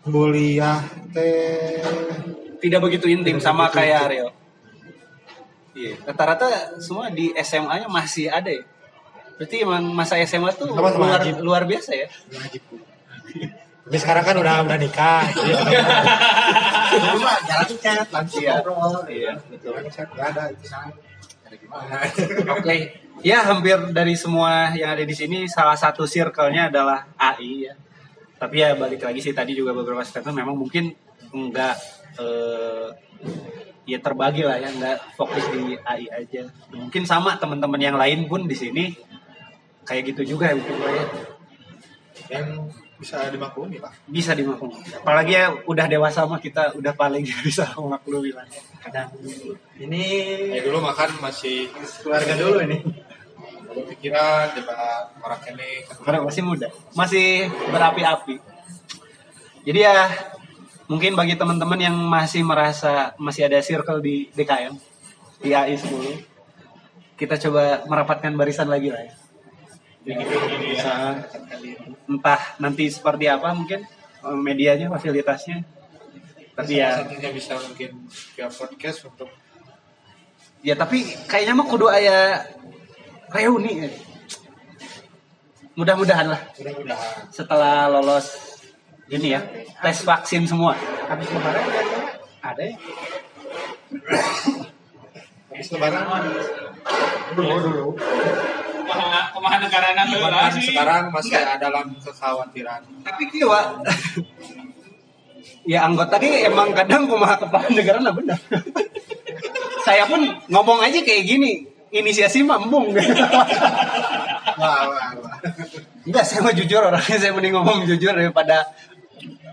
Kuliah 0.03 0.79
teh 1.09 1.81
Tidak 2.57 2.79
begitu 2.83 3.07
intim 3.07 3.39
sama 3.39 3.67
begitu 3.71 3.77
kayak. 3.79 3.99
Ariel. 4.05 4.29
Iya, 5.77 5.93
rata-rata 6.09 6.47
semua 6.81 7.13
di 7.13 7.29
SMA-nya 7.37 7.85
masih 7.87 8.27
ada 8.27 8.49
ya. 8.49 8.65
Berarti 9.37 9.61
emang 9.61 9.85
masa 9.93 10.17
SMA 10.25 10.49
tuh 10.57 10.73
Sama-sama 10.73 11.21
luar, 11.21 11.21
luar 11.37 11.63
biasa 11.69 11.91
ya. 11.93 12.07
Tapi 13.87 13.97
sekarang 14.01 14.23
kan 14.25 14.35
udah 14.41 14.55
udah 14.65 14.77
nikah. 14.81 15.21
Jadi 15.37 16.97
Dulu 16.97 17.19
mah 17.21 17.37
jalan 17.45 17.69
chat, 17.77 18.07
langsung 18.09 18.41
Iya. 18.41 18.57
ngobrol. 18.57 19.05
Iya, 19.05 19.31
betul. 19.47 19.73
Chat 19.93 20.09
nggak 20.11 20.27
ada 20.33 20.43
itu 20.49 20.65
Oke, 22.57 22.75
ya 23.23 23.43
hampir 23.47 23.77
dari 23.95 24.13
semua 24.13 24.71
yang 24.75 24.93
ada 24.93 25.03
di 25.03 25.15
sini 25.15 25.47
salah 25.47 25.75
satu 25.75 26.03
circle-nya 26.03 26.69
adalah 26.71 27.07
AI 27.17 27.71
ya. 27.71 27.73
Tapi 28.37 28.55
ya 28.61 28.77
balik 28.77 29.01
lagi 29.01 29.19
sih 29.23 29.33
tadi 29.33 29.57
juga 29.57 29.73
beberapa 29.73 30.05
statement 30.05 30.37
memang 30.37 30.55
mungkin 30.55 30.93
enggak 31.33 31.75
eh, 32.21 32.87
ya 33.87 33.97
terbagi 34.03 34.45
lah 34.45 34.61
ya, 34.61 34.69
enggak 34.69 34.97
fokus 35.17 35.45
di 35.49 35.73
AI 35.81 36.07
aja. 36.11 36.45
Mungkin 36.75 37.03
sama 37.07 37.39
teman-teman 37.41 37.81
yang 37.81 37.97
lain 37.97 38.29
pun 38.29 38.45
di 38.45 38.53
sini 38.53 38.93
kayak 39.87 40.13
gitu 40.13 40.35
juga 40.35 40.51
ya 40.51 40.55
mungkin 40.59 40.75
ya. 40.83 41.05
yang 42.27 42.47
bisa 42.97 43.29
dimaklumi 43.29 43.77
pak. 43.77 43.93
bisa 44.09 44.33
dimaklumi. 44.33 44.73
Apalagi 44.97 45.37
ya 45.37 45.53
udah 45.69 45.85
dewasa 45.85 46.25
mah 46.25 46.41
kita 46.41 46.73
udah 46.73 46.93
paling 46.97 47.23
bisa 47.47 47.69
memaklumi 47.77 48.33
lah. 48.33 48.45
Kadang 48.81 49.13
ini 49.77 50.03
Ya 50.53 50.61
dulu 50.65 50.81
makan 50.81 51.21
masih 51.21 51.69
Keluarga 52.01 52.33
dulu 52.33 52.57
ini. 52.65 52.77
pikiran 53.77 54.57
coba 54.57 55.05
orang 55.21 55.41
ini 55.53 55.85
Karena 56.01 56.25
masih 56.25 56.41
muda, 56.41 56.67
masih 56.97 57.45
berapi-api. 57.69 58.41
Jadi 59.69 59.79
ya 59.85 60.09
mungkin 60.89 61.13
bagi 61.13 61.37
teman-teman 61.37 61.77
yang 61.77 61.93
masih 61.93 62.41
merasa 62.41 63.13
masih 63.21 63.45
ada 63.45 63.59
circle 63.61 64.01
di 64.01 64.31
DKM 64.33 64.73
di 65.43 65.53
AI 65.53 65.77
10 65.77 65.93
kita 67.19 67.35
coba 67.37 67.83
merapatkan 67.85 68.31
barisan 68.33 68.69
lagi 68.71 68.89
lah 68.93 69.01
ya. 69.03 69.13
Entah 72.07 72.41
nanti 72.63 72.87
seperti 72.87 73.27
apa 73.27 73.51
mungkin 73.51 73.83
eh, 74.23 74.37
medianya, 74.39 74.87
fasilitasnya. 74.87 75.67
Tapi 76.57 76.79
ya, 76.79 77.03
satunya 77.03 77.29
bisa 77.29 77.53
mungkin 77.59 78.07
via 78.33 78.47
podcast 78.49 79.05
untuk 79.05 79.29
ya 80.65 80.73
tapi 80.73 81.05
kayaknya 81.29 81.53
mah 81.53 81.67
kudu 81.69 81.85
aya 81.91 82.41
reuni. 83.29 83.85
ya. 83.85 83.89
Mudah-mudahan 85.77 86.33
lah 86.33 86.41
mudah-mudahan 86.57 87.29
setelah 87.29 87.85
lolos 87.85 88.57
ini 89.13 89.37
ya 89.37 89.45
tes 89.85 90.01
vaksin 90.01 90.49
semua. 90.49 90.73
habis 91.05 91.29
lebaran 91.29 91.65
ada 92.41 92.63
ya? 92.65 92.75
habis 95.53 95.67
lebaran 95.69 96.03
Dulu 97.37 97.55
dulu. 97.61 97.87
Kumaha 98.87 99.55
negara 99.59 99.87
kan 99.93 100.05
sih. 100.55 100.71
sekarang 100.71 101.11
masih 101.11 101.35
ada 101.35 101.55
dalam 101.59 101.91
kekhawatiran 101.99 102.81
Tapi 103.03 103.23
kieu 103.29 103.51
ya 105.67 105.83
anggota 105.83 106.15
ki 106.15 106.47
emang 106.47 106.71
kadang 106.71 107.11
kumaha 107.11 107.35
kepala 107.35 107.67
negara 107.67 107.99
nah 107.99 108.15
benar. 108.15 108.39
Saya 109.83 110.07
pun 110.07 110.23
ngomong 110.47 110.79
aja 110.83 110.99
kayak 111.03 111.23
gini, 111.27 111.67
inisiasi 111.91 112.43
mah 112.43 112.59
embung. 112.59 112.91
Wah, 114.57 114.83
wah, 114.89 115.11
wah. 115.21 115.37
Enggak, 116.07 116.23
saya 116.23 116.39
mau 116.41 116.55
jujur 116.55 116.81
orangnya 116.81 117.17
saya 117.19 117.31
mending 117.35 117.53
ngomong 117.55 117.85
jujur 117.85 118.15
daripada 118.15 118.67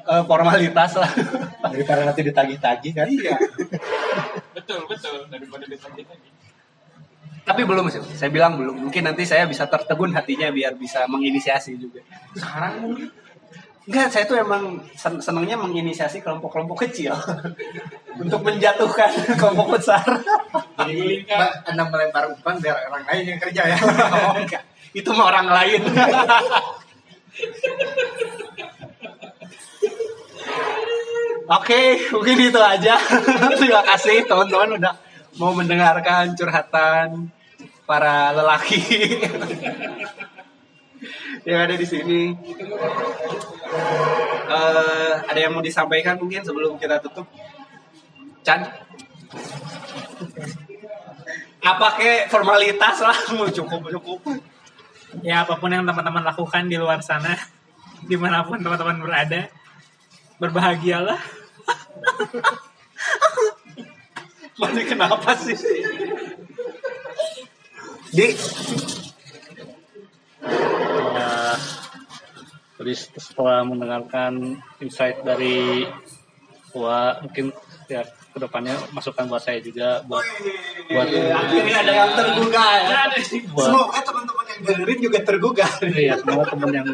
eh, 0.06 0.22
formalitas 0.24 0.96
lah. 0.96 1.10
Daripada 1.60 2.08
nanti 2.08 2.22
ditagih-tagih 2.24 2.92
kan? 2.94 3.06
Iya. 3.10 3.36
Betul, 4.54 4.86
betul 4.88 5.28
daripada 5.28 5.66
ditagih 5.68 6.08
tadi. 6.08 6.33
Tapi 7.44 7.60
belum 7.68 7.92
sih, 7.92 8.00
saya 8.16 8.32
bilang 8.32 8.56
belum. 8.56 8.88
Mungkin 8.88 9.04
nanti 9.04 9.28
saya 9.28 9.44
bisa 9.44 9.68
tertegun 9.68 10.16
hatinya 10.16 10.48
biar 10.48 10.72
bisa 10.80 11.04
menginisiasi 11.04 11.76
juga. 11.76 12.00
Sekarang 12.32 12.72
mungkin 12.80 13.08
Enggak, 13.84 14.08
saya 14.16 14.24
tuh 14.24 14.40
emang 14.40 14.80
sen- 14.96 15.20
senangnya 15.20 15.60
menginisiasi 15.60 16.24
kelompok-kelompok 16.24 16.88
kecil 16.88 17.12
untuk 18.22 18.40
menjatuhkan 18.40 19.12
kelompok 19.40 19.76
besar. 19.76 20.00
jadi 20.88 21.20
Mbak, 21.28 21.52
Anda 21.68 21.82
melempar 21.92 22.24
umpan 22.32 22.56
biar 22.64 22.88
orang 22.88 23.04
lain 23.04 23.36
yang 23.36 23.40
kerja 23.44 23.62
ya. 23.68 23.76
Oh, 23.76 24.40
enggak. 24.40 24.64
Itu 24.96 25.12
mah 25.12 25.28
orang 25.28 25.48
lain. 25.52 25.80
Oke, 31.44 32.08
mungkin 32.08 32.36
itu 32.40 32.60
aja. 32.60 32.96
Terima 33.60 33.84
kasih 33.84 34.24
teman-teman 34.24 34.80
udah 34.80 34.94
mau 35.36 35.52
mendengarkan 35.52 36.32
curhatan 36.32 37.28
para 37.84 38.32
lelaki 38.32 38.80
yang 41.44 41.60
ada 41.68 41.74
di 41.76 41.86
sini. 41.86 42.32
Eh, 44.54 45.14
ada 45.28 45.38
yang 45.38 45.52
mau 45.52 45.64
disampaikan 45.64 46.16
mungkin 46.16 46.40
sebelum 46.44 46.80
kita 46.80 47.00
tutup? 47.04 47.28
Chan? 48.44 48.60
Apa 51.64 51.96
ke 51.96 52.28
formalitas 52.28 53.00
lah, 53.00 53.16
mau 53.36 53.48
cukup 53.48 53.88
cukup. 54.00 54.20
Ya 55.24 55.46
apa 55.46 55.56
pun 55.56 55.72
yang 55.72 55.86
teman-teman 55.86 56.24
lakukan 56.26 56.68
di 56.68 56.76
luar 56.76 57.00
sana, 57.00 57.36
di 58.10 58.16
mana 58.16 58.44
pun 58.44 58.60
teman-teman 58.60 59.00
berada, 59.00 59.48
berbahagialah. 60.40 61.20
Mana 64.54 64.86
kenapa 64.86 65.34
sih? 65.34 65.58
Di. 68.14 68.30
Ya, 71.14 71.34
jadi 72.78 72.92
setelah 72.94 73.66
mendengarkan 73.66 74.62
insight 74.78 75.26
dari 75.26 75.82
Wah, 76.74 77.22
mungkin 77.22 77.54
ya 77.86 78.02
ke 78.02 78.38
depannya 78.42 78.74
masukan 78.90 79.30
buat 79.30 79.38
saya 79.38 79.62
juga 79.62 80.02
buat 80.10 80.26
buat 80.90 81.06
akhirnya 81.06 81.76
ada 81.86 81.92
yang 82.02 82.10
tergugah 82.18 82.70
ya. 82.82 83.02
buat 83.54 83.70
Semoga 83.70 83.98
teman-teman 84.02 84.44
yang 84.50 84.60
dengerin 84.66 84.98
juga 84.98 85.18
tergugah. 85.22 85.72
ya 85.94 86.14
semoga 86.18 86.50
teman 86.50 86.70
yang 86.74 86.88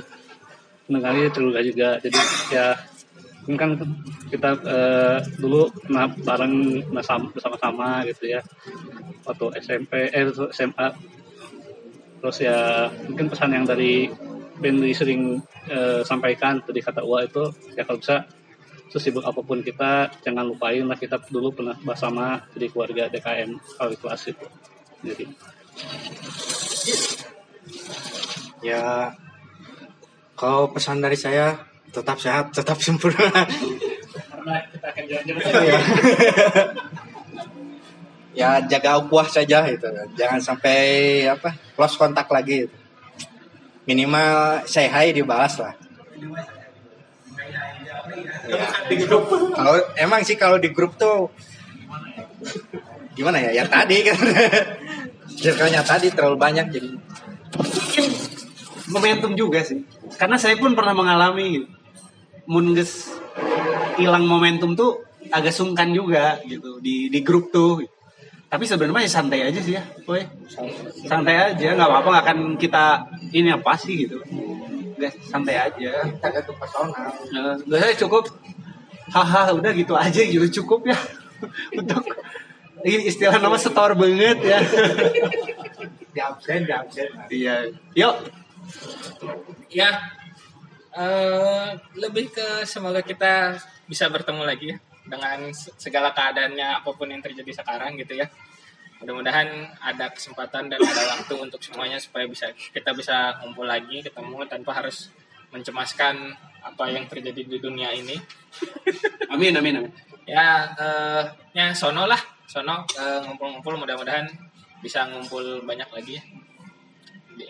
mendengar 0.85 1.13
ini 1.17 1.29
tergugah 1.33 1.63
juga. 1.65 1.89
Jadi 2.05 2.19
ya 2.53 2.67
ini 3.49 3.57
kan 3.57 3.71
kita 4.29 4.51
eh, 4.69 5.19
dulu 5.41 5.73
pernah 5.81 6.13
bareng 6.13 6.55
bersama-sama 6.93 8.05
gitu 8.05 8.37
ya 8.37 8.45
waktu 9.25 9.47
SMP 9.61 10.09
eh 10.11 10.25
SMA 10.53 10.89
terus 12.21 12.37
ya 12.45 12.89
mungkin 13.09 13.33
pesan 13.33 13.57
yang 13.57 13.65
dari 13.65 14.13
Bendy 14.61 14.93
sering 14.93 15.41
eh, 15.69 16.05
sampaikan 16.05 16.61
tadi 16.61 16.85
kata 16.85 17.01
Ua 17.01 17.25
itu 17.25 17.49
ya 17.77 17.89
kalau 17.89 18.01
bisa 18.01 18.29
sesibuk 18.93 19.25
apa 19.25 19.41
pun 19.41 19.63
kita 19.65 20.11
jangan 20.21 20.45
lupain 20.45 20.85
lah 20.85 20.99
kita 20.99 21.23
dulu 21.31 21.55
pernah 21.55 21.79
bersama 21.81 22.43
jadi 22.53 22.67
keluarga 22.69 23.03
DKM 23.09 23.51
kali 23.79 23.97
kelas 23.97 24.23
itu 24.29 24.47
jadi 25.01 25.25
Ya, 28.61 29.17
kalau 30.37 30.69
pesan 30.69 31.01
dari 31.01 31.17
saya 31.17 31.57
tetap 31.89 32.21
sehat, 32.21 32.53
tetap 32.53 32.77
sempurna. 32.85 33.25
Karena 33.33 34.55
kita 34.69 34.87
akan 34.93 35.05
jalan-jalan. 35.09 35.81
Ya. 38.41 38.65
jaga 38.65 38.97
ukuah 39.05 39.29
saja 39.29 39.69
itu, 39.69 39.85
jangan 40.17 40.41
sampai 40.41 40.79
apa 41.29 41.53
close 41.77 42.01
kontak 42.01 42.27
lagi. 42.33 42.65
gitu. 42.65 42.77
Minimal 43.85 44.65
say 44.69 44.89
hi 44.89 45.13
dibalas 45.13 45.61
lah. 45.61 45.75
Ya. 48.49 48.67
Kalau 49.55 49.75
emang 49.95 50.21
sih 50.27 50.35
kalau 50.35 50.59
di 50.59 50.71
grup 50.75 50.99
tuh 50.99 51.31
gimana 53.15 53.39
ya? 53.41 53.63
Ya 53.63 53.65
tadi 53.69 54.03
kan. 54.05 54.19
Circle-nya 55.31 55.81
tadi 55.87 56.13
terlalu 56.13 56.37
banyak 56.37 56.67
jadi 56.69 56.91
Mungkin 57.51 58.07
momentum 58.91 59.33
juga 59.39 59.63
sih. 59.63 59.83
Karena 60.19 60.37
saya 60.37 60.59
pun 60.59 60.75
pernah 60.75 60.93
mengalami 60.95 61.61
gitu. 61.61 61.67
Mun 62.51 62.75
geus 62.75 63.15
hilang 63.97 64.27
momentum 64.27 64.75
tuh 64.75 65.07
agak 65.31 65.55
sungkan 65.55 65.95
juga 65.95 66.43
gitu 66.47 66.83
di 66.83 67.09
di 67.09 67.21
grup 67.23 67.55
tuh. 67.55 67.87
Tapi 68.51 68.65
sebenarnya 68.67 69.07
ya 69.07 69.13
santai 69.15 69.41
aja 69.47 69.61
sih 69.63 69.79
ya, 69.79 69.83
boy. 70.03 70.27
Santai 71.07 71.39
aja, 71.39 71.69
nggak 71.79 71.87
apa-apa 71.87 72.09
nggak 72.11 72.25
akan 72.27 72.39
kita 72.59 72.85
ini 73.31 73.55
apa 73.55 73.79
sih 73.79 73.95
gitu. 74.07 74.19
Guys, 74.99 75.15
santai 75.31 75.55
aja. 75.57 76.11
tergantung 76.19 76.59
personal. 76.59 76.91
Nah, 77.31 77.55
biasanya 77.63 77.97
cukup 78.03 78.27
haha 79.11 79.51
udah 79.55 79.73
gitu 79.75 79.95
aja 79.99 80.21
gitu 80.23 80.47
cukup 80.63 80.87
ya 80.95 80.99
untuk 81.79 82.07
ini 82.87 83.11
istilah 83.11 83.37
nama 83.43 83.59
setor 83.59 83.93
banget 83.99 84.39
ya 84.41 84.59
Di 86.15 86.19
absen, 86.19 86.67
di 86.67 86.73
absen. 86.75 87.09
iya 87.31 87.71
yuk 87.95 88.15
Ya, 89.71 89.91
eh, 90.95 91.69
lebih 91.99 92.31
ke 92.31 92.63
semoga 92.67 93.03
kita 93.03 93.59
bisa 93.91 94.07
bertemu 94.07 94.43
lagi 94.47 94.67
ya 94.75 94.79
dengan 95.11 95.51
se- 95.51 95.75
segala 95.77 96.15
keadaannya 96.15 96.81
apa 96.81 96.91
pun 96.95 97.11
yang 97.11 97.19
terjadi 97.21 97.51
sekarang 97.61 97.99
gitu 97.99 98.15
ya. 98.15 98.31
mudah-mudahan 99.01 99.49
ada 99.81 100.13
kesempatan 100.13 100.69
dan 100.69 100.77
ada 100.77 101.03
waktu 101.17 101.33
untuk 101.41 101.57
semuanya 101.65 101.97
supaya 101.97 102.29
bisa 102.29 102.53
kita 102.53 102.93
bisa 102.93 103.33
ngumpul 103.41 103.65
lagi 103.65 104.05
ketemu 104.05 104.45
tanpa 104.45 104.77
harus 104.77 105.09
mencemaskan 105.49 106.37
apa 106.61 106.85
yang 106.93 107.09
terjadi 107.09 107.49
di 107.49 107.57
dunia 107.59 107.97
ini 107.97 108.21
Amin 109.33 109.57
amin 109.57 109.81
amin. 109.81 109.89
ya 110.29 110.69
eh, 110.77 111.23
ya 111.57 111.73
sono 111.73 112.05
lah 112.05 112.21
sono 112.45 112.85
eh, 112.93 113.25
ngumpul-ngumpul 113.25 113.81
mudah-mudahan 113.81 114.29
bisa 114.85 115.09
ngumpul 115.09 115.65
banyak 115.65 115.89
lagi 115.89 116.21
ya 116.21 116.25
di 117.41 117.49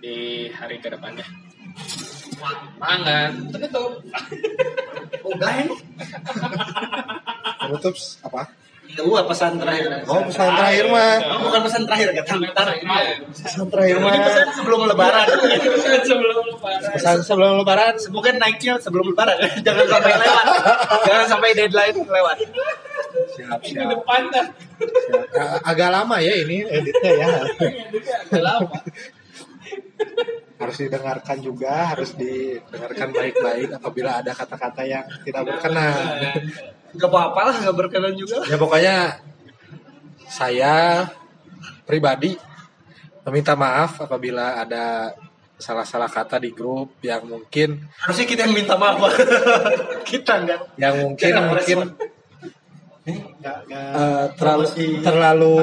di 0.00 0.16
hari 0.48 0.80
ke 0.80 0.88
depannya 0.88 1.28
Mangga 2.78 3.18
tutup 3.52 3.92
Penutup 7.62 7.94
apa? 8.26 8.42
Iya, 8.92 9.24
pesan 9.24 9.56
terakhir. 9.56 10.04
Oh, 10.04 10.20
pesan 10.28 10.52
terakhir 10.52 10.84
mah. 10.92 11.16
Oh, 11.24 11.48
bukan 11.48 11.60
pesan 11.64 11.82
terakhir 11.88 12.12
kata 12.12 12.32
bentar. 12.44 12.66
Pesan 13.32 13.66
terakhir 13.72 13.96
mah. 14.04 14.12
Ini 14.12 14.20
pesan 14.20 14.46
sebelum 14.52 14.80
lebaran. 14.84 15.26
sebelum 16.08 16.44
lebaran 16.52 16.92
Pesan 16.92 17.16
sebelum 17.24 17.52
lebaran. 17.64 17.94
Semoga 17.96 18.36
naiknya 18.36 18.76
sebelum 18.84 19.16
lebaran. 19.16 19.40
Jangan 19.64 19.86
sampai 19.88 20.12
lewat. 20.12 20.44
Jangan 21.08 21.24
sampai 21.24 21.48
deadline 21.56 21.96
lewat. 22.04 22.36
Siap, 23.32 23.60
di 23.64 23.76
siap. 23.76 23.92
depan 23.92 24.28
dah 24.32 24.46
Agak 25.68 25.88
lama 25.92 26.16
ya 26.20 26.32
ini 26.32 26.64
editnya 26.64 27.12
ya. 27.12 27.28
lama 28.40 28.76
Harus 30.62 30.78
didengarkan 30.78 31.38
juga, 31.42 31.90
harus 31.90 32.14
didengarkan 32.14 33.08
baik-baik 33.10 33.68
apabila 33.76 34.22
ada 34.22 34.30
kata-kata 34.30 34.82
yang 34.86 35.04
tidak 35.26 35.42
berkenan. 35.42 36.46
Gak 36.94 37.10
apa-apa 37.10 37.40
lah, 37.50 37.56
gak 37.66 37.76
berkenan 37.76 38.14
juga. 38.14 38.46
Ya 38.46 38.56
pokoknya 38.56 39.18
saya 40.30 41.06
pribadi 41.84 42.38
meminta 43.26 43.58
maaf 43.58 44.00
apabila 44.02 44.62
ada 44.62 45.12
salah-salah 45.62 46.10
kata 46.10 46.42
di 46.42 46.50
grup 46.50 46.98
yang 47.06 47.22
mungkin 47.22 47.86
Harusnya 48.02 48.26
kita 48.26 48.50
yang 48.50 48.54
minta 48.54 48.74
maaf. 48.74 48.98
kita 50.10 50.42
enggak. 50.42 50.60
yang 50.74 50.94
mungkin 51.06 51.30
Jangan 51.30 51.44
mungkin 51.54 51.78
eh, 53.06 54.24
terlalu 54.34 54.66
terlalu 55.02 55.56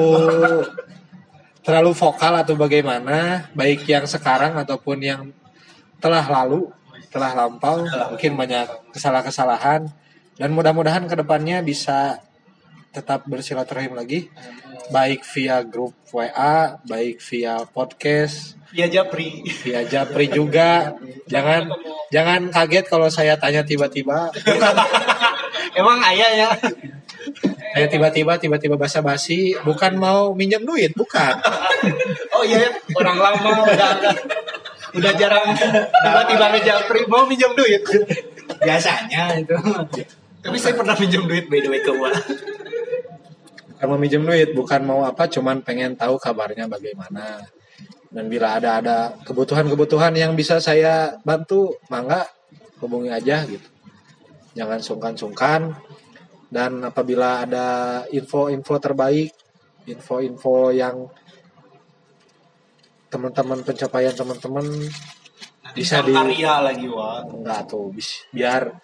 terlalu 1.60 1.92
vokal 1.92 2.34
atau 2.40 2.54
bagaimana 2.56 3.48
baik 3.52 3.84
yang 3.84 4.08
sekarang 4.08 4.56
ataupun 4.56 4.98
yang 5.00 5.22
telah 6.00 6.24
lalu 6.24 6.72
telah 7.12 7.34
lampau 7.36 7.84
mungkin 8.14 8.38
banyak 8.38 8.94
kesalahan-kesalahan 8.94 9.90
dan 10.40 10.48
mudah-mudahan 10.56 11.04
ke 11.04 11.14
depannya 11.18 11.60
bisa 11.60 12.22
tetap 12.90 13.28
bersilaturahim 13.28 13.92
lagi 13.92 14.32
baik 14.88 15.22
via 15.36 15.60
grup 15.62 15.92
WA 16.10 16.80
baik 16.86 17.20
via 17.22 17.62
podcast 17.68 18.56
Via 18.70 18.86
Japri. 18.86 19.42
via 19.66 19.82
Japri 19.82 20.30
juga 20.30 20.94
jangan 21.26 21.66
jangan 22.14 22.54
kaget 22.54 22.86
kalau 22.86 23.10
saya 23.10 23.34
tanya 23.34 23.66
tiba-tiba 23.66 24.30
Emang 25.80 26.02
ayah 26.02 26.30
ya? 26.34 26.50
Saya 27.70 27.86
tiba-tiba 27.86 28.36
tiba-tiba 28.38 28.74
basa-basi 28.74 29.54
bukan 29.62 29.94
mau 29.98 30.34
minjem 30.34 30.62
duit 30.66 30.92
bukan 30.94 31.38
Oh 32.36 32.44
iya, 32.46 32.68
ya. 32.68 32.70
orang 32.96 33.18
lama 33.20 33.50
udah 33.68 33.90
udah 34.96 35.12
jarang 35.20 35.52
tiba-tiba 35.92 36.46
ke 36.56 36.60
Japri 36.64 37.00
mau 37.04 37.28
minjem 37.28 37.52
duit. 37.52 37.84
Biasanya 38.64 39.36
itu. 39.38 39.56
Tapi 40.40 40.56
saya 40.56 40.72
pernah 40.72 40.96
minjem 40.96 41.28
duit 41.28 41.46
by 41.52 41.60
the 41.60 41.68
way 41.68 41.80
ke 41.84 41.92
Wak. 41.92 42.16
bukan 43.76 43.86
mau 43.92 43.98
minjem 44.00 44.24
duit 44.24 44.50
bukan 44.56 44.80
mau 44.84 45.00
apa 45.04 45.28
cuman 45.28 45.60
pengen 45.64 45.96
tahu 45.96 46.16
kabarnya 46.20 46.68
bagaimana 46.68 47.44
dan 48.10 48.24
bila 48.28 48.60
ada 48.60 48.82
ada 48.82 48.96
kebutuhan-kebutuhan 49.24 50.12
yang 50.18 50.36
bisa 50.36 50.60
saya 50.60 51.16
bantu 51.24 51.78
mangga 51.88 52.26
hubungi 52.82 53.08
aja 53.08 53.46
gitu 53.48 53.68
jangan 54.52 54.84
sungkan-sungkan 54.84 55.72
dan 56.50 56.82
apabila 56.82 57.46
ada 57.46 57.66
info-info 58.10 58.74
terbaik 58.82 59.30
info-info 59.86 60.74
yang 60.74 61.06
teman-teman 63.10 63.62
pencapaian 63.62 64.14
teman-teman 64.14 64.66
bisa 65.70 66.02
di 66.02 66.10
karya 66.10 66.62
lagi 66.62 66.86
Wak. 66.90 67.30
enggak 67.30 67.60
tuh 67.70 67.94
bis- 67.94 68.26
biar 68.34 68.74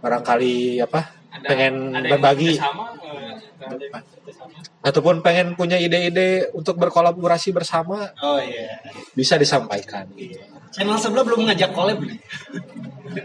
barangkali 0.00 0.80
apa 0.80 1.00
Ada- 1.30 1.48
pengen 1.48 1.74
ada 1.92 2.08
berbagi 2.08 2.56
ada 2.56 3.84
yang. 3.84 4.69
Ataupun 4.80 5.20
pengen 5.20 5.52
punya 5.56 5.76
ide-ide 5.76 6.48
untuk 6.56 6.80
berkolaborasi 6.80 7.52
bersama 7.52 8.08
Oh 8.24 8.40
iya. 8.40 8.80
bisa 9.12 9.36
disampaikan 9.36 10.08
gitu. 10.16 10.40
Channel 10.70 10.96
sebelah 10.96 11.24
belum 11.26 11.50
ngajak 11.50 11.70
collab 11.74 11.98
nih. 12.00 12.18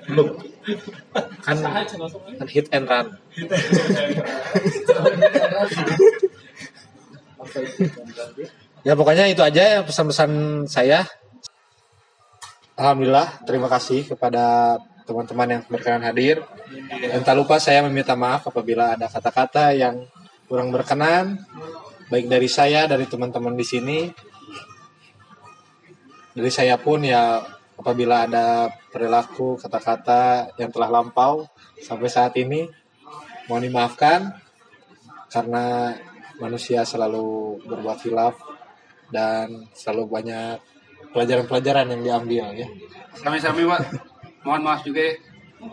belum. 0.10 0.28
Kan, 1.46 1.62
kan 1.62 2.48
hit 2.50 2.66
and 2.74 2.90
run. 2.90 3.08
Ya 8.82 8.94
pokoknya 8.98 9.30
itu 9.30 9.46
aja 9.46 9.62
ya 9.78 9.80
pesan-pesan 9.86 10.66
saya. 10.66 11.06
Alhamdulillah 12.76 13.46
terima 13.46 13.70
kasih 13.70 14.10
kepada 14.10 14.78
teman-teman 15.06 15.48
yang 15.58 15.62
berkenan 15.70 16.02
hadir. 16.02 16.42
Dan 17.14 17.22
tak 17.22 17.38
lupa 17.38 17.62
saya 17.62 17.86
meminta 17.86 18.18
maaf 18.18 18.50
apabila 18.50 18.98
ada 18.98 19.06
kata-kata 19.06 19.70
yang 19.78 20.02
kurang 20.46 20.70
berkenan 20.70 21.42
baik 22.10 22.30
dari 22.30 22.46
saya 22.46 22.86
dari 22.86 23.10
teman-teman 23.10 23.58
di 23.58 23.66
sini 23.66 24.00
dari 26.36 26.52
saya 26.54 26.78
pun 26.78 27.02
ya 27.02 27.42
apabila 27.76 28.30
ada 28.30 28.70
perilaku 28.94 29.58
kata-kata 29.58 30.54
yang 30.62 30.70
telah 30.70 30.90
lampau 30.92 31.50
sampai 31.82 32.08
saat 32.08 32.38
ini 32.38 32.70
mohon 33.50 33.66
dimaafkan 33.66 34.38
karena 35.34 35.96
manusia 36.40 36.86
selalu 36.86 37.60
berbuat 37.66 38.00
hilaf 38.06 38.36
dan 39.10 39.68
selalu 39.76 40.08
banyak 40.08 40.58
pelajaran-pelajaran 41.12 41.92
yang 41.96 42.02
diambil 42.04 42.46
ya. 42.56 42.68
Sami-sami 43.16 43.64
Pak. 43.64 43.82
Mohon 44.44 44.62
maaf 44.68 44.82
juga 44.84 45.02
ya. 45.02 45.16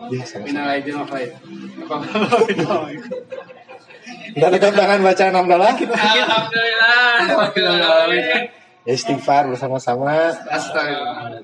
Ya. 0.09 0.23
Minal 0.41 0.79
aidin 0.79 0.95
wal 0.97 1.07
faizin. 1.07 1.37
Dan 4.33 4.49
tetap 4.53 4.73
tangan 4.73 4.99
bacaan 5.01 5.33
hamdalah. 5.33 5.71
Alhamdulillah. 5.73 7.21
Alhamdulillah. 7.23 8.63
Ya, 8.83 8.99
istighfar 8.99 9.47
bersama-sama. 9.47 10.35
Astagfirullah. 10.51 11.39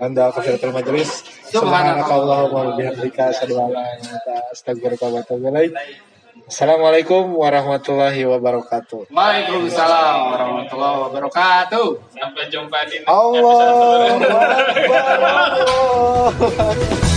Anda 0.00 0.32
kafiratul 0.32 0.72
majelis. 0.72 1.28
Subhanakallahumma 1.52 2.72
wa 2.72 2.76
bihamdika 2.78 3.36
asyhadu 3.36 3.60
an 3.60 3.68
la 3.76 3.84
ilaha 3.84 4.00
illa 4.00 4.16
anta 4.16 4.34
astaghfiruka 4.48 5.12
wa 5.12 5.20
atubu 5.20 5.52
ilaik. 5.52 5.76
Assalamualaikum 6.48 7.36
warahmatullahi 7.36 8.24
wabarakatuh. 8.24 9.12
Waalaikumsalam 9.12 10.16
warahmatullahi 10.32 10.98
wabarakatuh. 11.04 11.88
Sampai 12.16 12.48
jumpa 12.48 12.80
di 12.88 13.04
Allah. 13.04 14.16
Allah. 15.44 17.00